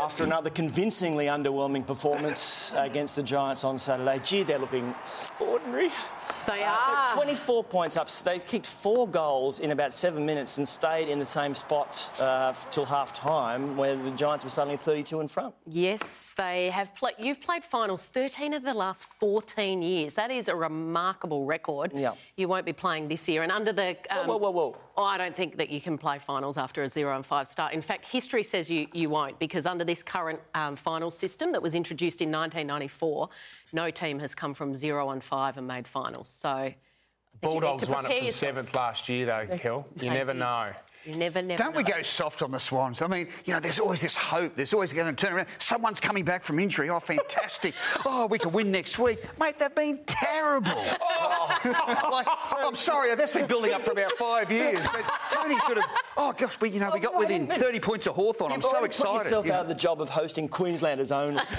after 0.00 0.24
another 0.24 0.50
convincingly 0.50 1.26
underwhelming 1.26 1.86
performance 1.86 2.72
against 2.76 3.16
the 3.16 3.22
Giants 3.22 3.64
on 3.64 3.78
Saturday. 3.78 4.20
Gee, 4.24 4.42
they're 4.42 4.58
looking 4.58 4.94
ordinary. 5.40 5.90
They 6.46 6.62
uh, 6.62 6.72
are. 6.72 7.14
24 7.14 7.64
points 7.64 7.96
up. 7.96 8.08
They 8.10 8.38
kicked 8.38 8.66
four 8.66 9.08
goals 9.08 9.60
in 9.60 9.70
about 9.70 9.94
seven 9.94 10.26
minutes 10.26 10.58
and 10.58 10.68
stayed 10.68 11.08
in 11.08 11.18
the 11.18 11.26
same 11.26 11.54
spot 11.54 12.10
uh, 12.18 12.54
till 12.70 12.84
half 12.84 13.12
time, 13.12 13.76
where 13.76 13.96
the 13.96 14.10
Giants 14.12 14.44
were 14.44 14.50
suddenly 14.50 14.76
32 14.76 15.20
in 15.20 15.28
front. 15.28 15.54
Yes, 15.66 16.34
they 16.36 16.70
have 16.70 16.94
played. 16.94 17.14
You've 17.18 17.40
played 17.40 17.64
finals 17.64 18.06
13 18.06 18.54
of 18.54 18.62
the 18.62 18.74
last 18.74 19.06
14 19.20 19.82
years. 19.82 20.14
That 20.14 20.30
is 20.30 20.48
a 20.48 20.56
remarkable 20.56 21.44
record. 21.44 21.92
Yeah. 21.94 22.14
You 22.36 22.48
won't 22.48 22.66
be 22.66 22.72
playing 22.72 23.08
this 23.08 23.28
year. 23.28 23.42
And 23.42 23.52
under 23.52 23.72
the. 23.72 23.96
Um, 24.10 24.26
whoa, 24.26 24.36
whoa, 24.36 24.50
whoa, 24.50 24.50
whoa. 24.50 24.76
Oh, 24.96 25.04
I 25.04 25.16
don't 25.16 25.34
think 25.34 25.56
that 25.56 25.70
you 25.70 25.80
can 25.80 25.96
play 25.96 26.18
finals 26.18 26.58
after 26.58 26.82
a 26.82 26.90
0 26.90 27.16
and 27.16 27.24
5 27.24 27.48
start. 27.48 27.72
In 27.72 27.80
fact, 27.80 28.04
history 28.04 28.42
says 28.42 28.70
you, 28.70 28.86
you 28.92 29.08
won't, 29.08 29.38
because 29.38 29.64
under 29.64 29.84
this 29.84 30.02
current 30.02 30.38
um, 30.54 30.76
final 30.76 31.10
system 31.10 31.50
that 31.52 31.62
was 31.62 31.74
introduced 31.74 32.20
in 32.20 32.30
1994, 32.30 33.30
no 33.72 33.90
team 33.90 34.18
has 34.18 34.34
come 34.34 34.52
from 34.52 34.74
0 34.74 35.10
and 35.10 35.24
5 35.24 35.56
and 35.56 35.66
made 35.66 35.88
finals. 35.88 36.21
So. 36.24 36.72
Bulldogs 37.40 37.88
won 37.88 38.06
it 38.06 38.08
from 38.08 38.16
yourself. 38.26 38.34
seventh 38.34 38.74
last 38.74 39.08
year, 39.08 39.26
though, 39.26 39.56
Kel. 39.56 39.88
You 40.00 40.10
never 40.10 40.32
know. 40.32 40.72
You 41.04 41.16
never, 41.16 41.42
never. 41.42 41.58
Don't 41.60 41.72
know. 41.72 41.78
we 41.78 41.82
go 41.82 42.00
soft 42.02 42.42
on 42.42 42.52
the 42.52 42.60
Swans? 42.60 43.02
I 43.02 43.08
mean, 43.08 43.26
you 43.44 43.52
know, 43.52 43.58
there's 43.58 43.80
always 43.80 44.00
this 44.00 44.14
hope. 44.14 44.54
There's 44.54 44.72
always 44.72 44.92
going 44.92 45.12
to 45.12 45.26
turn 45.26 45.34
around. 45.34 45.48
Someone's 45.58 45.98
coming 45.98 46.24
back 46.24 46.44
from 46.44 46.60
injury. 46.60 46.90
Oh, 46.90 47.00
fantastic. 47.00 47.74
oh, 48.06 48.26
we 48.26 48.38
could 48.38 48.52
win 48.52 48.70
next 48.70 49.00
week. 49.00 49.18
Mate, 49.40 49.58
they've 49.58 49.74
been 49.74 49.98
terrible. 50.06 50.70
oh. 50.76 51.58
like, 52.12 52.28
I'm 52.56 52.76
sorry, 52.76 53.12
that's 53.16 53.32
been 53.32 53.48
building 53.48 53.72
up 53.72 53.84
for 53.84 53.90
about 53.90 54.12
five 54.12 54.52
years. 54.52 54.86
But 54.92 55.02
Tony 55.30 55.58
sort 55.60 55.78
of, 55.78 55.84
oh, 56.16 56.32
gosh, 56.32 56.56
we, 56.60 56.68
you 56.68 56.78
know, 56.78 56.90
we 56.94 57.00
got 57.00 57.18
within 57.18 57.48
30 57.48 57.80
points 57.80 58.06
of 58.06 58.14
Hawthorn. 58.14 58.52
I'm 58.52 58.62
so 58.62 58.84
excited. 58.84 59.12
Put 59.12 59.24
yourself 59.24 59.46
you 59.46 59.50
know? 59.50 59.58
out 59.58 59.62
of 59.62 59.68
the 59.68 59.74
job 59.74 60.00
of 60.00 60.08
hosting 60.08 60.46
Queenslanders 60.46 61.10
only. 61.10 61.42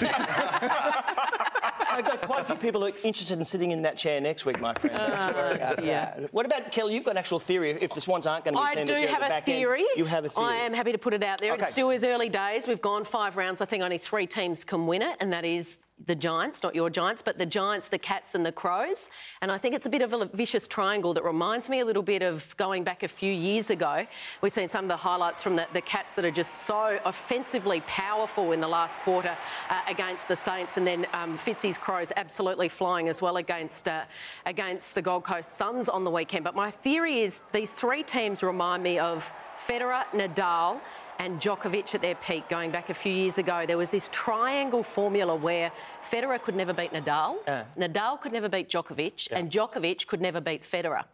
I've 1.94 2.04
got 2.04 2.22
quite 2.22 2.42
a 2.42 2.44
few 2.44 2.56
people 2.56 2.80
who 2.80 2.88
are 2.88 2.96
interested 3.04 3.38
in 3.38 3.44
sitting 3.44 3.70
in 3.70 3.82
that 3.82 3.96
chair 3.96 4.20
next 4.20 4.44
week, 4.44 4.60
my 4.60 4.74
friend. 4.74 4.98
Uh, 4.98 5.76
yeah. 5.82 6.18
What 6.32 6.44
about 6.44 6.72
Kelli? 6.72 6.92
You've 6.92 7.04
got 7.04 7.12
an 7.12 7.18
actual 7.18 7.38
theory. 7.38 7.70
If 7.70 7.94
the 7.94 8.00
Swans 8.00 8.26
aren't 8.26 8.44
going 8.44 8.54
to 8.54 8.60
be 8.60 8.80
I 8.80 8.84
do 8.84 9.06
have 9.06 9.22
a 9.22 9.40
theory. 9.42 9.80
End, 9.80 9.88
you 9.96 10.04
have 10.04 10.24
a 10.24 10.28
theory. 10.28 10.46
I 10.46 10.56
am 10.56 10.72
happy 10.72 10.92
to 10.92 10.98
put 10.98 11.14
it 11.14 11.22
out 11.22 11.40
there. 11.40 11.52
Okay. 11.52 11.66
It 11.66 11.72
still 11.72 11.90
is 11.90 12.02
early 12.02 12.28
days. 12.28 12.66
We've 12.66 12.80
gone 12.80 13.04
five 13.04 13.36
rounds. 13.36 13.60
I 13.60 13.64
think 13.66 13.82
only 13.82 13.98
three 13.98 14.26
teams 14.26 14.64
can 14.64 14.86
win 14.86 15.02
it, 15.02 15.16
and 15.20 15.32
that 15.32 15.44
is 15.44 15.78
the 16.06 16.14
Giants, 16.14 16.62
not 16.62 16.74
your 16.74 16.90
Giants, 16.90 17.22
but 17.22 17.38
the 17.38 17.46
Giants, 17.46 17.88
the 17.88 17.98
Cats, 17.98 18.34
and 18.34 18.44
the 18.44 18.52
Crows. 18.52 19.10
And 19.40 19.50
I 19.50 19.58
think 19.58 19.74
it's 19.74 19.86
a 19.86 19.90
bit 19.90 20.02
of 20.02 20.12
a 20.12 20.26
vicious 20.26 20.66
triangle 20.66 21.14
that 21.14 21.24
reminds 21.24 21.68
me 21.68 21.80
a 21.80 21.84
little 21.84 22.02
bit 22.02 22.22
of 22.22 22.54
going 22.56 22.84
back 22.84 23.04
a 23.04 23.08
few 23.08 23.32
years 23.32 23.70
ago. 23.70 24.06
We've 24.42 24.52
seen 24.52 24.68
some 24.68 24.84
of 24.84 24.88
the 24.88 24.96
highlights 24.96 25.42
from 25.42 25.56
the, 25.56 25.66
the 25.72 25.80
Cats 25.80 26.14
that 26.16 26.24
are 26.24 26.30
just 26.30 26.62
so 26.62 26.98
offensively 27.04 27.80
powerful 27.86 28.52
in 28.52 28.60
the 28.60 28.68
last 28.68 28.98
quarter 29.00 29.36
uh, 29.70 29.80
against 29.88 30.28
the 30.28 30.36
Saints, 30.36 30.76
and 30.76 30.86
then 30.86 31.06
um, 31.12 31.38
Fitzy's 31.38 31.78
Crows 31.78 32.10
absolutely 32.16 32.68
flying 32.68 33.08
as 33.08 33.22
well 33.22 33.36
against 33.36 33.88
uh, 33.88 34.04
against 34.46 34.94
the 34.94 35.02
Gold 35.02 35.24
Coast 35.24 35.56
Suns 35.56 35.88
on 35.88 36.04
the 36.04 36.10
weekend. 36.10 36.44
But 36.44 36.56
my 36.56 36.70
theory 36.70 37.20
is 37.20 37.40
these 37.52 37.70
three 37.70 38.02
teams 38.02 38.42
remind 38.42 38.82
me 38.82 38.98
of 38.98 39.30
Federer, 39.56 40.04
Nadal, 40.12 40.80
and 41.18 41.40
Djokovic 41.40 41.94
at 41.94 42.02
their 42.02 42.14
peak 42.16 42.48
going 42.48 42.70
back 42.70 42.90
a 42.90 42.94
few 42.94 43.12
years 43.12 43.38
ago. 43.38 43.64
There 43.66 43.78
was 43.78 43.90
this 43.90 44.08
triangle 44.12 44.82
formula 44.82 45.34
where 45.34 45.70
Federer 46.04 46.40
could 46.40 46.56
never 46.56 46.72
beat 46.72 46.92
Nadal, 46.92 47.36
yeah. 47.46 47.64
Nadal 47.78 48.20
could 48.20 48.32
never 48.32 48.48
beat 48.48 48.68
Djokovic, 48.68 49.30
yeah. 49.30 49.38
and 49.38 49.50
Djokovic 49.50 50.06
could 50.06 50.20
never 50.20 50.40
beat 50.40 50.62
Federer. 50.62 51.04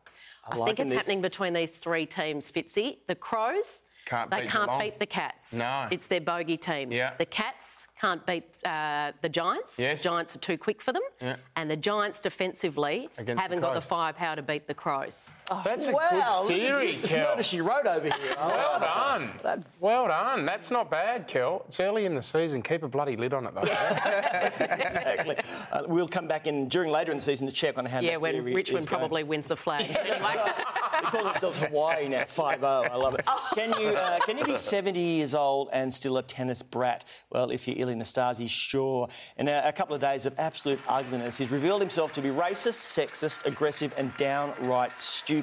I, 0.45 0.61
I 0.61 0.65
think 0.65 0.81
it's 0.81 0.91
this. 0.91 0.97
happening 0.97 1.21
between 1.21 1.53
these 1.53 1.77
three 1.77 2.07
teams, 2.07 2.51
Fitzy. 2.51 2.99
The 3.07 3.15
Crows, 3.15 3.85
can't 4.07 4.31
they 4.31 4.41
beat 4.43 4.51
can't 4.51 4.67
Geelong. 4.67 4.81
beat 4.81 4.99
the 4.99 5.07
Cats. 5.07 5.55
No. 5.55 5.89
It's 5.91 6.07
their 6.07 6.21
bogey 6.21 6.57
team. 6.57 6.91
Yeah. 6.91 7.13
The 7.19 7.27
Cats 7.27 7.89
can't 8.01 8.25
beat 8.27 8.45
uh, 8.65 9.13
the 9.21 9.29
Giants. 9.29 9.79
Yes. 9.79 10.03
Giants 10.03 10.35
are 10.35 10.39
too 10.39 10.57
quick 10.57 10.81
for 10.81 10.93
them. 10.93 11.03
Yeah. 11.21 11.37
And 11.57 11.71
the 11.71 11.77
Giants 11.77 12.21
defensively 12.21 13.09
Against 13.19 13.41
haven't 13.41 13.61
the 13.61 13.67
got 13.67 13.75
the 13.75 13.81
firepower 13.81 14.37
to 14.37 14.43
beat 14.43 14.67
the 14.67 14.75
Crows. 14.75 15.31
That's 15.65 15.89
a 15.89 15.93
wow, 15.93 16.45
good 16.47 16.57
theory, 16.57 16.91
it's, 16.93 17.01
it's 17.01 17.13
Kel. 17.13 17.29
murder 17.29 17.43
she 17.43 17.61
wrote 17.61 17.87
over 17.87 18.07
here. 18.07 18.15
Well 18.41 18.81
done. 18.81 19.65
Well 19.81 20.09
done. 20.09 20.45
That's 20.45 20.71
not 20.71 20.91
bad, 20.91 21.27
Kel. 21.27 21.65
It's 21.67 21.81
early 21.81 22.05
in 22.05 22.15
the 22.15 22.23
season. 22.23 22.63
Keep 22.63 22.83
a 22.83 22.89
bloody 22.89 23.17
lid 23.17 23.33
on 23.33 23.47
it, 23.47 23.55
though. 23.55 23.61
exactly. 23.63 25.37
Uh, 25.73 25.83
we'll 25.87 26.09
come 26.09 26.29
back 26.29 26.47
in 26.47 26.69
during 26.69 26.91
later 26.91 27.11
in 27.11 27.19
the 27.19 27.25
season 27.25 27.47
to 27.47 27.53
check 27.53 27.79
on 27.79 27.87
how 27.87 28.01
yeah, 28.01 28.13
that 28.13 28.21
when 28.21 28.35
theory 28.35 28.55
Richmond 28.55 28.85
is 28.85 28.89
going. 28.89 29.01
probably 29.01 29.25
wins 29.25 29.47
the 29.47 29.57
flag. 29.57 29.89
they 29.89 31.09
call 31.09 31.25
themselves 31.25 31.59
Hawaii 31.59 32.09
now, 32.09 32.25
5 32.25 32.63
I 32.63 32.95
love 32.95 33.15
it. 33.15 33.25
Can 33.55 33.81
you, 33.81 33.89
uh, 33.89 34.19
can 34.21 34.37
you 34.37 34.45
be 34.45 34.55
70 34.55 35.01
years 35.01 35.35
old 35.35 35.71
and 35.73 35.93
still 35.93 36.19
a 36.19 36.23
tennis 36.23 36.63
brat? 36.63 37.05
Well, 37.31 37.51
if 37.51 37.67
you're 37.67 37.79
Ilie 37.79 37.95
Nastase, 37.95 38.49
sure. 38.49 39.09
In 39.39 39.49
a, 39.49 39.63
a 39.65 39.73
couple 39.73 39.95
of 39.95 40.01
days 40.01 40.27
of 40.27 40.39
absolute 40.39 40.79
ugliness, 40.89 41.39
he's 41.39 41.51
revealed 41.51 41.81
himself 41.81 42.13
to 42.13 42.21
be 42.21 42.29
racist, 42.29 42.97
sexist, 42.97 43.47
aggressive, 43.47 43.95
and 43.97 44.15
downright 44.17 44.93
stupid. 45.01 45.40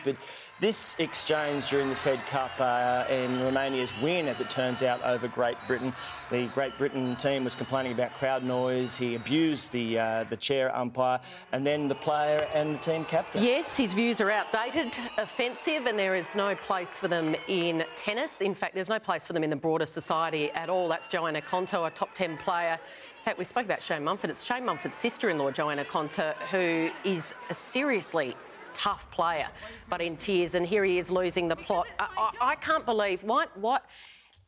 This 0.60 0.96
exchange 0.98 1.70
during 1.70 1.90
the 1.90 1.96
Fed 1.96 2.20
Cup 2.26 2.52
uh, 2.60 3.06
in 3.10 3.40
Romania's 3.44 3.94
win, 4.02 4.28
as 4.28 4.42
it 4.42 4.50
turns 4.50 4.82
out, 4.82 5.02
over 5.04 5.28
Great 5.28 5.58
Britain. 5.68 5.94
The 6.32 6.48
Great 6.48 6.76
Britain 6.78 7.16
team 7.16 7.44
was 7.44 7.54
complaining 7.54 7.92
about 7.92 8.16
crowd 8.16 8.44
noise. 8.44 8.98
He 8.98 9.16
abused 9.16 9.72
the 9.72 10.00
uh, 10.00 10.24
the 10.24 10.38
chair 10.38 10.76
umpire, 10.76 11.20
and 11.52 11.66
then 11.66 11.88
the 11.88 11.96
player 11.96 12.48
and 12.54 12.76
the 12.76 12.80
team 12.80 13.06
captain. 13.06 13.44
Yes, 13.44 13.78
his 13.78 13.94
views 13.94 14.20
are 14.20 14.32
outdated, 14.32 14.98
offensive, 15.18 15.86
and 15.86 15.98
there 15.98 16.16
is 16.16 16.34
no 16.34 16.56
place 16.56 16.98
for 16.98 17.08
them 17.08 17.36
in 17.48 17.86
tennis. 17.96 18.42
In 18.42 18.56
fact, 18.56 18.74
there's 18.74 18.90
no 18.90 19.00
place 19.00 19.28
for 19.28 19.34
them 19.34 19.44
in 19.44 19.50
the 19.52 19.56
broader 19.56 19.86
society 19.86 20.50
at 20.52 20.70
all. 20.70 20.88
That's 20.88 21.08
Johanna 21.08 21.42
Konta, 21.42 21.86
a 21.86 21.92
top 21.92 22.14
10 22.14 22.38
player. 22.38 22.74
In 22.74 23.26
fact, 23.26 23.38
we 23.38 23.46
spoke 23.46 23.66
about 23.66 23.84
Shane 23.84 24.04
Mumford. 24.04 24.30
It's 24.30 24.44
Shane 24.44 24.66
Mumford's 24.66 24.96
sister-in-law, 24.96 25.52
Johanna 25.52 25.86
Konta, 25.86 26.34
who 26.50 26.90
is 27.04 27.34
seriously 27.52 28.36
tough 28.78 29.10
player, 29.12 29.48
but 29.90 30.02
in 30.02 30.16
tears. 30.18 30.54
And 30.54 30.66
here 30.66 30.84
he 30.84 31.00
is 31.00 31.10
losing 31.10 31.48
the 31.48 31.56
plot. 31.56 31.88
I, 32.00 32.08
I, 32.18 32.52
I 32.52 32.56
can't 32.56 32.86
believe 32.86 33.24
what 33.24 33.58
what 33.58 33.86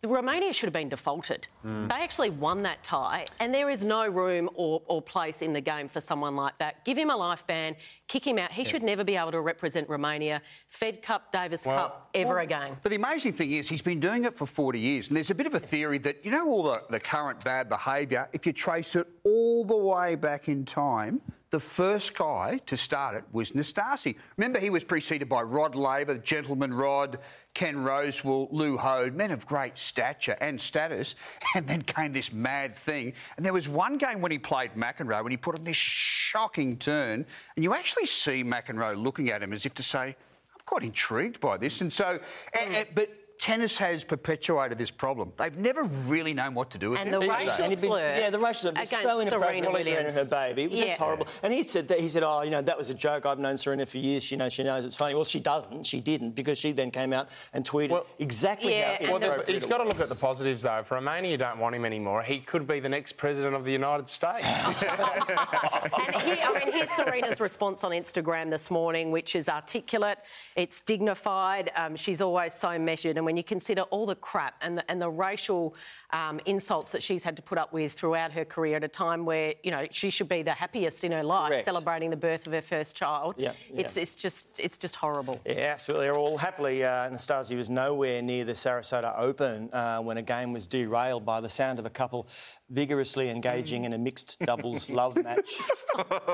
Romania 0.05 0.53
should 0.53 0.67
have 0.67 0.73
been 0.73 0.87
defaulted. 0.87 1.47
Mm. 1.65 1.89
They 1.89 1.95
actually 1.95 2.29
won 2.29 2.63
that 2.63 2.81
tie, 2.83 3.25
and 3.41 3.53
there 3.53 3.69
is 3.69 3.83
no 3.83 4.07
room 4.07 4.49
or, 4.53 4.81
or, 4.87 5.01
place 5.01 5.41
in 5.41 5.51
the 5.51 5.59
game 5.59 5.89
for 5.89 5.99
someone 5.99 6.37
like 6.37 6.57
that. 6.59 6.85
Give 6.85 6.97
him 6.97 7.09
a 7.09 7.17
life 7.17 7.45
ban, 7.47 7.75
kick 8.07 8.25
him 8.25 8.37
out. 8.37 8.49
He 8.49 8.61
yeah. 8.61 8.69
should 8.69 8.83
never 8.83 9.03
be 9.03 9.17
able 9.17 9.31
to 9.31 9.41
represent 9.41 9.89
Romania, 9.89 10.41
Fed 10.69 11.01
Cup, 11.01 11.33
Davis 11.33 11.65
well, 11.65 11.77
Cup, 11.77 12.09
ever 12.13 12.35
well, 12.35 12.43
again. 12.43 12.77
But 12.81 12.91
the 12.91 12.95
amazing 12.95 13.33
thing 13.33 13.51
is, 13.51 13.67
he's 13.67 13.81
been 13.81 13.99
doing 13.99 14.23
it 14.23 14.37
for 14.37 14.45
40 14.45 14.79
years, 14.79 15.09
and 15.09 15.17
there's 15.17 15.31
a 15.31 15.35
bit 15.35 15.47
of 15.47 15.55
a 15.55 15.59
theory 15.59 15.97
that, 15.97 16.23
you 16.23 16.31
know, 16.31 16.47
all 16.47 16.63
the, 16.63 16.81
the 16.89 16.99
current 16.99 17.43
bad 17.43 17.67
behaviour, 17.67 18.29
if 18.31 18.45
you 18.45 18.53
trace 18.53 18.95
it 18.95 19.07
all 19.25 19.65
the 19.65 19.75
way 19.75 20.15
back 20.15 20.47
in 20.47 20.63
time, 20.63 21.19
the 21.51 21.59
first 21.59 22.15
guy 22.15 22.59
to 22.67 22.77
start 22.77 23.15
it 23.15 23.23
was 23.31 23.51
Nastase. 23.51 24.15
Remember, 24.37 24.59
he 24.59 24.69
was 24.69 24.83
preceded 24.83 25.27
by 25.27 25.41
Rod 25.41 25.73
Laver, 25.73 26.17
Gentleman 26.19 26.73
Rod, 26.73 27.19
Ken 27.55 27.75
Rosewall, 27.77 28.49
Lew 28.51 28.77
Hoad, 28.77 29.15
men 29.15 29.31
of 29.31 29.45
great 29.47 29.77
stature 29.77 30.37
and 30.41 30.59
status. 30.59 31.15
And 31.55 31.67
then 31.67 31.81
came 31.81 32.13
this 32.13 32.31
mad 32.31 32.75
thing. 32.75 33.13
And 33.35 33.45
there 33.45 33.53
was 33.53 33.67
one 33.67 33.97
game 33.97 34.21
when 34.21 34.31
he 34.31 34.37
played 34.37 34.73
McEnroe 34.75 35.23
when 35.23 35.31
he 35.31 35.37
put 35.37 35.55
on 35.55 35.63
this 35.63 35.75
shocking 35.75 36.77
turn. 36.77 37.25
And 37.55 37.63
you 37.63 37.73
actually 37.73 38.05
see 38.05 38.43
McEnroe 38.43 38.95
looking 38.95 39.31
at 39.31 39.41
him 39.41 39.51
as 39.51 39.65
if 39.65 39.73
to 39.75 39.83
say, 39.83 40.09
I'm 40.09 40.65
quite 40.67 40.83
intrigued 40.83 41.39
by 41.39 41.57
this. 41.57 41.81
And 41.81 41.91
so, 41.91 42.19
and, 42.59 42.75
and, 42.75 42.87
but 42.93 43.09
tennis 43.39 43.77
has 43.77 44.03
perpetuated 44.03 44.77
this 44.77 44.91
problem. 44.91 45.31
They've 45.37 45.57
never 45.57 45.83
really 45.83 46.33
known 46.33 46.53
what 46.53 46.69
to 46.71 46.77
do 46.77 46.91
with 46.91 46.99
and 46.99 47.07
it. 47.07 47.13
And 47.13 47.23
the 47.23 47.27
racial 47.27 47.71
slur 47.77 48.15
Yeah, 48.17 48.29
the 48.29 48.37
racial 48.37 48.75
slur 48.75 48.85
so 48.85 49.21
inappropriate. 49.21 49.63
Serena 49.63 49.71
Williams. 49.71 50.15
her 50.15 50.25
baby. 50.25 50.63
It 50.63 50.71
was 50.71 50.79
yeah. 50.79 50.85
just 50.87 50.99
horrible. 50.99 51.27
And 51.41 51.53
he 51.53 51.63
said 51.63 51.87
that 51.87 52.01
he 52.01 52.09
said, 52.09 52.23
"Oh, 52.23 52.41
you 52.41 52.51
know, 52.51 52.61
that 52.61 52.77
was 52.77 52.89
a 52.89 52.93
joke. 52.93 53.25
I've 53.25 53.39
known 53.39 53.57
Serena 53.57 53.85
for 53.85 53.97
years. 53.97 54.23
She 54.23 54.35
knows 54.35 54.51
she 54.51 54.63
knows 54.63 54.85
it's 54.85 54.95
funny." 54.95 55.15
Well, 55.15 55.23
she 55.23 55.39
doesn't. 55.39 55.85
She 55.85 56.01
didn't 56.01 56.31
because 56.31 56.57
she 56.57 56.73
then 56.73 56.91
came 56.91 57.13
out 57.13 57.29
and 57.53 57.65
tweeted 57.65 57.91
well, 57.91 58.05
exactly 58.19 58.73
yeah, 58.73 59.05
how 59.05 59.17
well, 59.17 59.43
He's 59.47 59.65
got 59.65 59.77
to 59.77 59.85
look 59.85 60.01
at 60.01 60.09
the 60.09 60.15
positives 60.15 60.61
though. 60.61 60.83
For 60.83 60.95
Romania, 60.95 61.31
you 61.31 61.37
don't 61.37 61.59
want 61.59 61.75
him 61.75 61.85
anymore. 61.85 62.21
He 62.21 62.39
could 62.39 62.67
be 62.67 62.81
the 62.81 62.89
next 62.89 63.13
president 63.13 63.55
of 63.55 63.63
the 63.63 63.71
United 63.71 64.09
States. 64.09 64.45
and 64.47 64.75
he, 64.75 66.41
I 66.41 66.61
mean, 66.63 66.73
here's 66.73 66.91
Serena's 66.91 67.39
response 67.39 67.85
on 67.85 67.91
Instagram 67.91 68.49
this 68.49 68.69
morning, 68.69 69.11
which 69.11 69.35
is 69.35 69.47
articulate. 69.47 70.19
It's 70.57 70.81
dignified. 70.81 71.71
Um, 71.77 71.95
she's 71.95 72.19
always 72.19 72.53
so 72.53 72.77
measured, 72.77 73.15
and 73.15 73.28
when 73.29 73.37
you 73.37 73.43
consider 73.43 73.83
all 73.91 74.07
the 74.07 74.15
crap 74.15 74.55
and 74.61 74.75
the, 74.75 74.89
and 74.89 74.99
the 74.99 75.07
racial 75.07 75.75
um, 76.09 76.39
insults 76.47 76.89
that 76.89 77.03
she's 77.03 77.21
had 77.21 77.35
to 77.35 77.43
put 77.43 77.59
up 77.59 77.71
with 77.71 77.93
throughout 77.93 78.31
her 78.31 78.43
career 78.43 78.77
at 78.77 78.83
a 78.83 78.87
time 78.87 79.23
where, 79.23 79.53
you 79.61 79.69
know, 79.69 79.85
she 79.91 80.09
should 80.09 80.27
be 80.27 80.41
the 80.41 80.51
happiest 80.51 81.03
in 81.03 81.11
her 81.11 81.21
life, 81.21 81.51
Correct. 81.51 81.65
celebrating 81.65 82.09
the 82.09 82.15
birth 82.15 82.47
of 82.47 82.53
her 82.53 82.61
first 82.61 82.95
child. 82.95 83.35
Yeah, 83.37 83.51
yeah. 83.71 83.81
It's, 83.81 83.97
it's, 83.97 84.15
just, 84.15 84.59
it's 84.59 84.79
just 84.79 84.95
horrible. 84.95 85.39
Yeah, 85.45 85.73
absolutely. 85.73 86.09
Well, 86.09 86.37
happily, 86.37 86.83
uh, 86.83 87.05
Anastasia 87.05 87.55
was 87.55 87.69
nowhere 87.69 88.23
near 88.23 88.45
the 88.45 88.53
Sarasota 88.53 89.13
Open 89.19 89.71
uh, 89.73 89.99
when 89.99 90.17
a 90.17 90.23
game 90.23 90.51
was 90.51 90.65
derailed 90.65 91.23
by 91.23 91.39
the 91.39 91.49
sound 91.49 91.77
of 91.77 91.85
a 91.85 91.91
couple 91.91 92.27
vigorously 92.71 93.29
engaging 93.29 93.83
in 93.83 93.93
a 93.93 93.97
mixed 93.99 94.39
doubles 94.39 94.89
love 94.99 95.23
match 95.23 95.61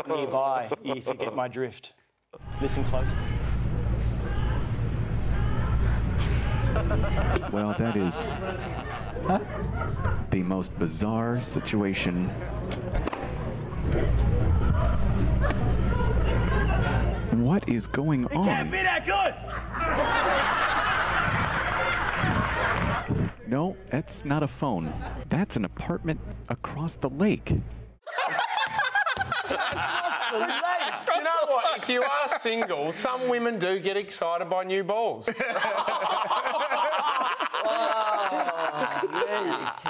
nearby, 0.08 0.70
if 0.86 1.08
you 1.08 1.14
get 1.16 1.36
my 1.36 1.50
drift. 1.50 1.92
Listen 2.62 2.86
closely. 2.86 3.18
Well, 7.56 7.74
that 7.80 7.96
is 7.96 8.36
the 10.30 10.44
most 10.44 10.78
bizarre 10.78 11.42
situation. 11.42 12.28
What 17.32 17.70
is 17.70 17.88
going 17.88 18.26
on? 18.26 18.44
It 18.44 18.46
can't 18.46 18.70
be 18.72 18.80
that 18.80 19.06
good! 19.06 19.34
No, 23.48 23.78
that's 23.90 24.26
not 24.26 24.44
a 24.44 24.50
phone. 24.50 24.92
That's 25.30 25.56
an 25.56 25.64
apartment 25.64 26.20
across 26.50 26.96
the 26.96 27.10
lake. 27.10 27.54
across 29.50 30.30
the 30.30 30.40
lake? 30.40 31.16
you 31.16 31.24
know 31.24 31.46
what? 31.48 31.78
If 31.78 31.88
you 31.88 32.02
are 32.02 32.40
single, 32.42 32.92
some 32.92 33.30
women 33.30 33.58
do 33.60 33.80
get 33.80 33.96
excited 33.96 34.50
by 34.50 34.66
new 34.66 34.84
balls. 34.84 35.30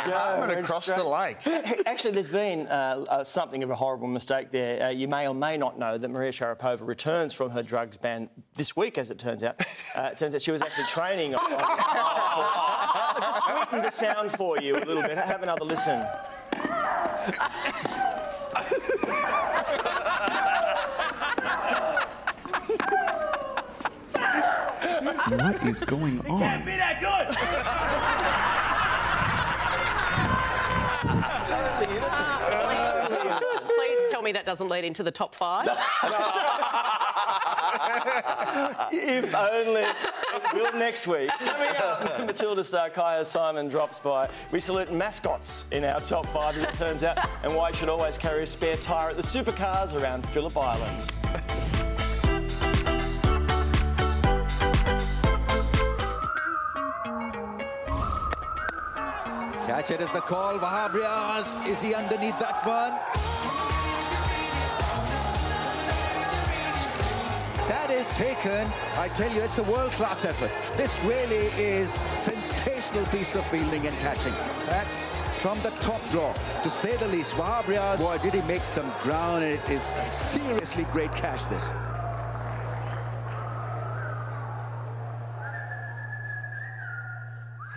Going 0.06 0.60
across 0.64 0.86
the 0.86 1.04
lake. 1.04 1.38
Actually, 1.86 2.12
there's 2.12 2.30
been 2.30 2.68
uh, 2.68 3.06
uh, 3.10 3.24
something 3.24 3.64
of 3.64 3.70
a 3.70 3.76
horrible 3.76 4.08
mistake 4.08 4.52
there. 4.52 4.84
Uh, 4.84 4.90
you 4.90 5.08
may 5.08 5.28
or 5.28 5.34
may 5.34 5.58
not 5.58 5.80
know 5.80 5.98
that 5.98 6.08
Maria 6.10 6.32
Sharapova 6.32 6.86
returns 6.86 7.34
from 7.34 7.50
her 7.52 7.64
drugs 7.64 7.98
ban 7.98 8.30
this 8.56 8.76
week, 8.76 8.98
as 8.98 9.12
it 9.12 9.20
turns 9.20 9.44
out. 9.44 9.60
Uh, 9.96 10.10
it 10.12 10.18
turns 10.18 10.36
out 10.36 10.42
she 10.42 10.52
was 10.52 10.62
actually 10.62 10.86
training. 10.86 11.36
on, 11.36 11.42
I 11.44 13.18
just 13.22 13.44
sweetened 13.44 13.84
the 13.84 13.92
sound 13.92 14.32
for 14.32 14.60
you 14.60 14.78
a 14.78 14.80
little 14.80 15.04
bit. 15.04 15.18
Have 15.18 15.44
another 15.44 15.66
listen. 15.66 16.06
what 25.30 25.64
is 25.66 25.80
going 25.82 26.20
on? 26.28 26.36
It 26.36 26.40
can't 26.40 26.66
be 26.66 26.78
that 26.78 27.00
good! 27.02 27.28
Please 33.76 34.12
tell 34.12 34.15
me 34.26 34.34
that 34.34 34.46
doesn't 34.46 34.68
lead 34.68 34.84
into 34.84 35.04
the 35.04 35.12
top 35.12 35.34
five. 35.34 35.68
if 38.92 39.34
only. 39.34 39.86
Will 40.54 40.74
next 40.74 41.08
week. 41.08 41.30
Coming 41.30 41.76
up, 41.78 42.02
Matildas 42.28 42.94
Kyah 42.94 43.26
Simon 43.26 43.70
drops 43.70 44.00
by. 44.00 44.30
We 44.52 44.60
salute 44.60 44.92
mascots 44.92 45.66
in 45.72 45.86
our 45.86 46.02
top 46.02 46.26
five, 46.28 46.58
as 46.58 46.64
it 46.64 46.74
turns 46.74 47.04
out, 47.04 47.18
and 47.44 47.56
why 47.56 47.70
you 47.70 47.76
should 47.76 47.90
always 47.90 48.18
carry 48.18 48.44
a 48.44 48.48
spare 48.48 48.78
tyre 48.78 49.12
at 49.12 49.16
the 49.16 49.24
supercars 49.24 50.00
around 50.00 50.28
Phillip 50.28 50.58
Island. 50.58 51.12
Catch 59.66 59.92
it 59.92 60.02
is 60.02 60.12
the 60.12 60.22
call. 60.22 60.58
Wahab 60.60 60.92
Riaz, 60.92 61.66
is 61.68 61.82
he 61.82 61.94
underneath 61.94 62.38
that 62.40 62.66
one? 62.66 63.15
Is 67.96 68.10
taken. 68.10 68.68
I 68.98 69.08
tell 69.16 69.32
you, 69.32 69.42
it's 69.42 69.58
a 69.58 69.64
world-class 69.64 70.26
effort. 70.26 70.52
This 70.78 71.02
really 71.04 71.48
is 71.58 71.92
sensational 71.92 73.06
piece 73.06 73.36
of 73.36 73.46
fielding 73.48 73.88
and 73.88 73.98
catching. 74.00 74.34
That's 74.68 75.14
from 75.42 75.62
the 75.62 75.72
top 75.82 76.02
draw, 76.12 76.34
to 76.64 76.70
say 76.70 76.98
the 76.98 77.08
least. 77.08 77.34
Wahab 77.36 77.64
Riaz, 77.64 78.00
boy, 78.00 78.18
did 78.18 78.34
he 78.34 78.42
make 78.42 78.66
some 78.66 78.92
ground. 79.02 79.44
It 79.44 79.62
is 79.70 79.84
seriously 80.04 80.86
great 80.92 81.14
catch, 81.14 81.46
this. 81.46 81.74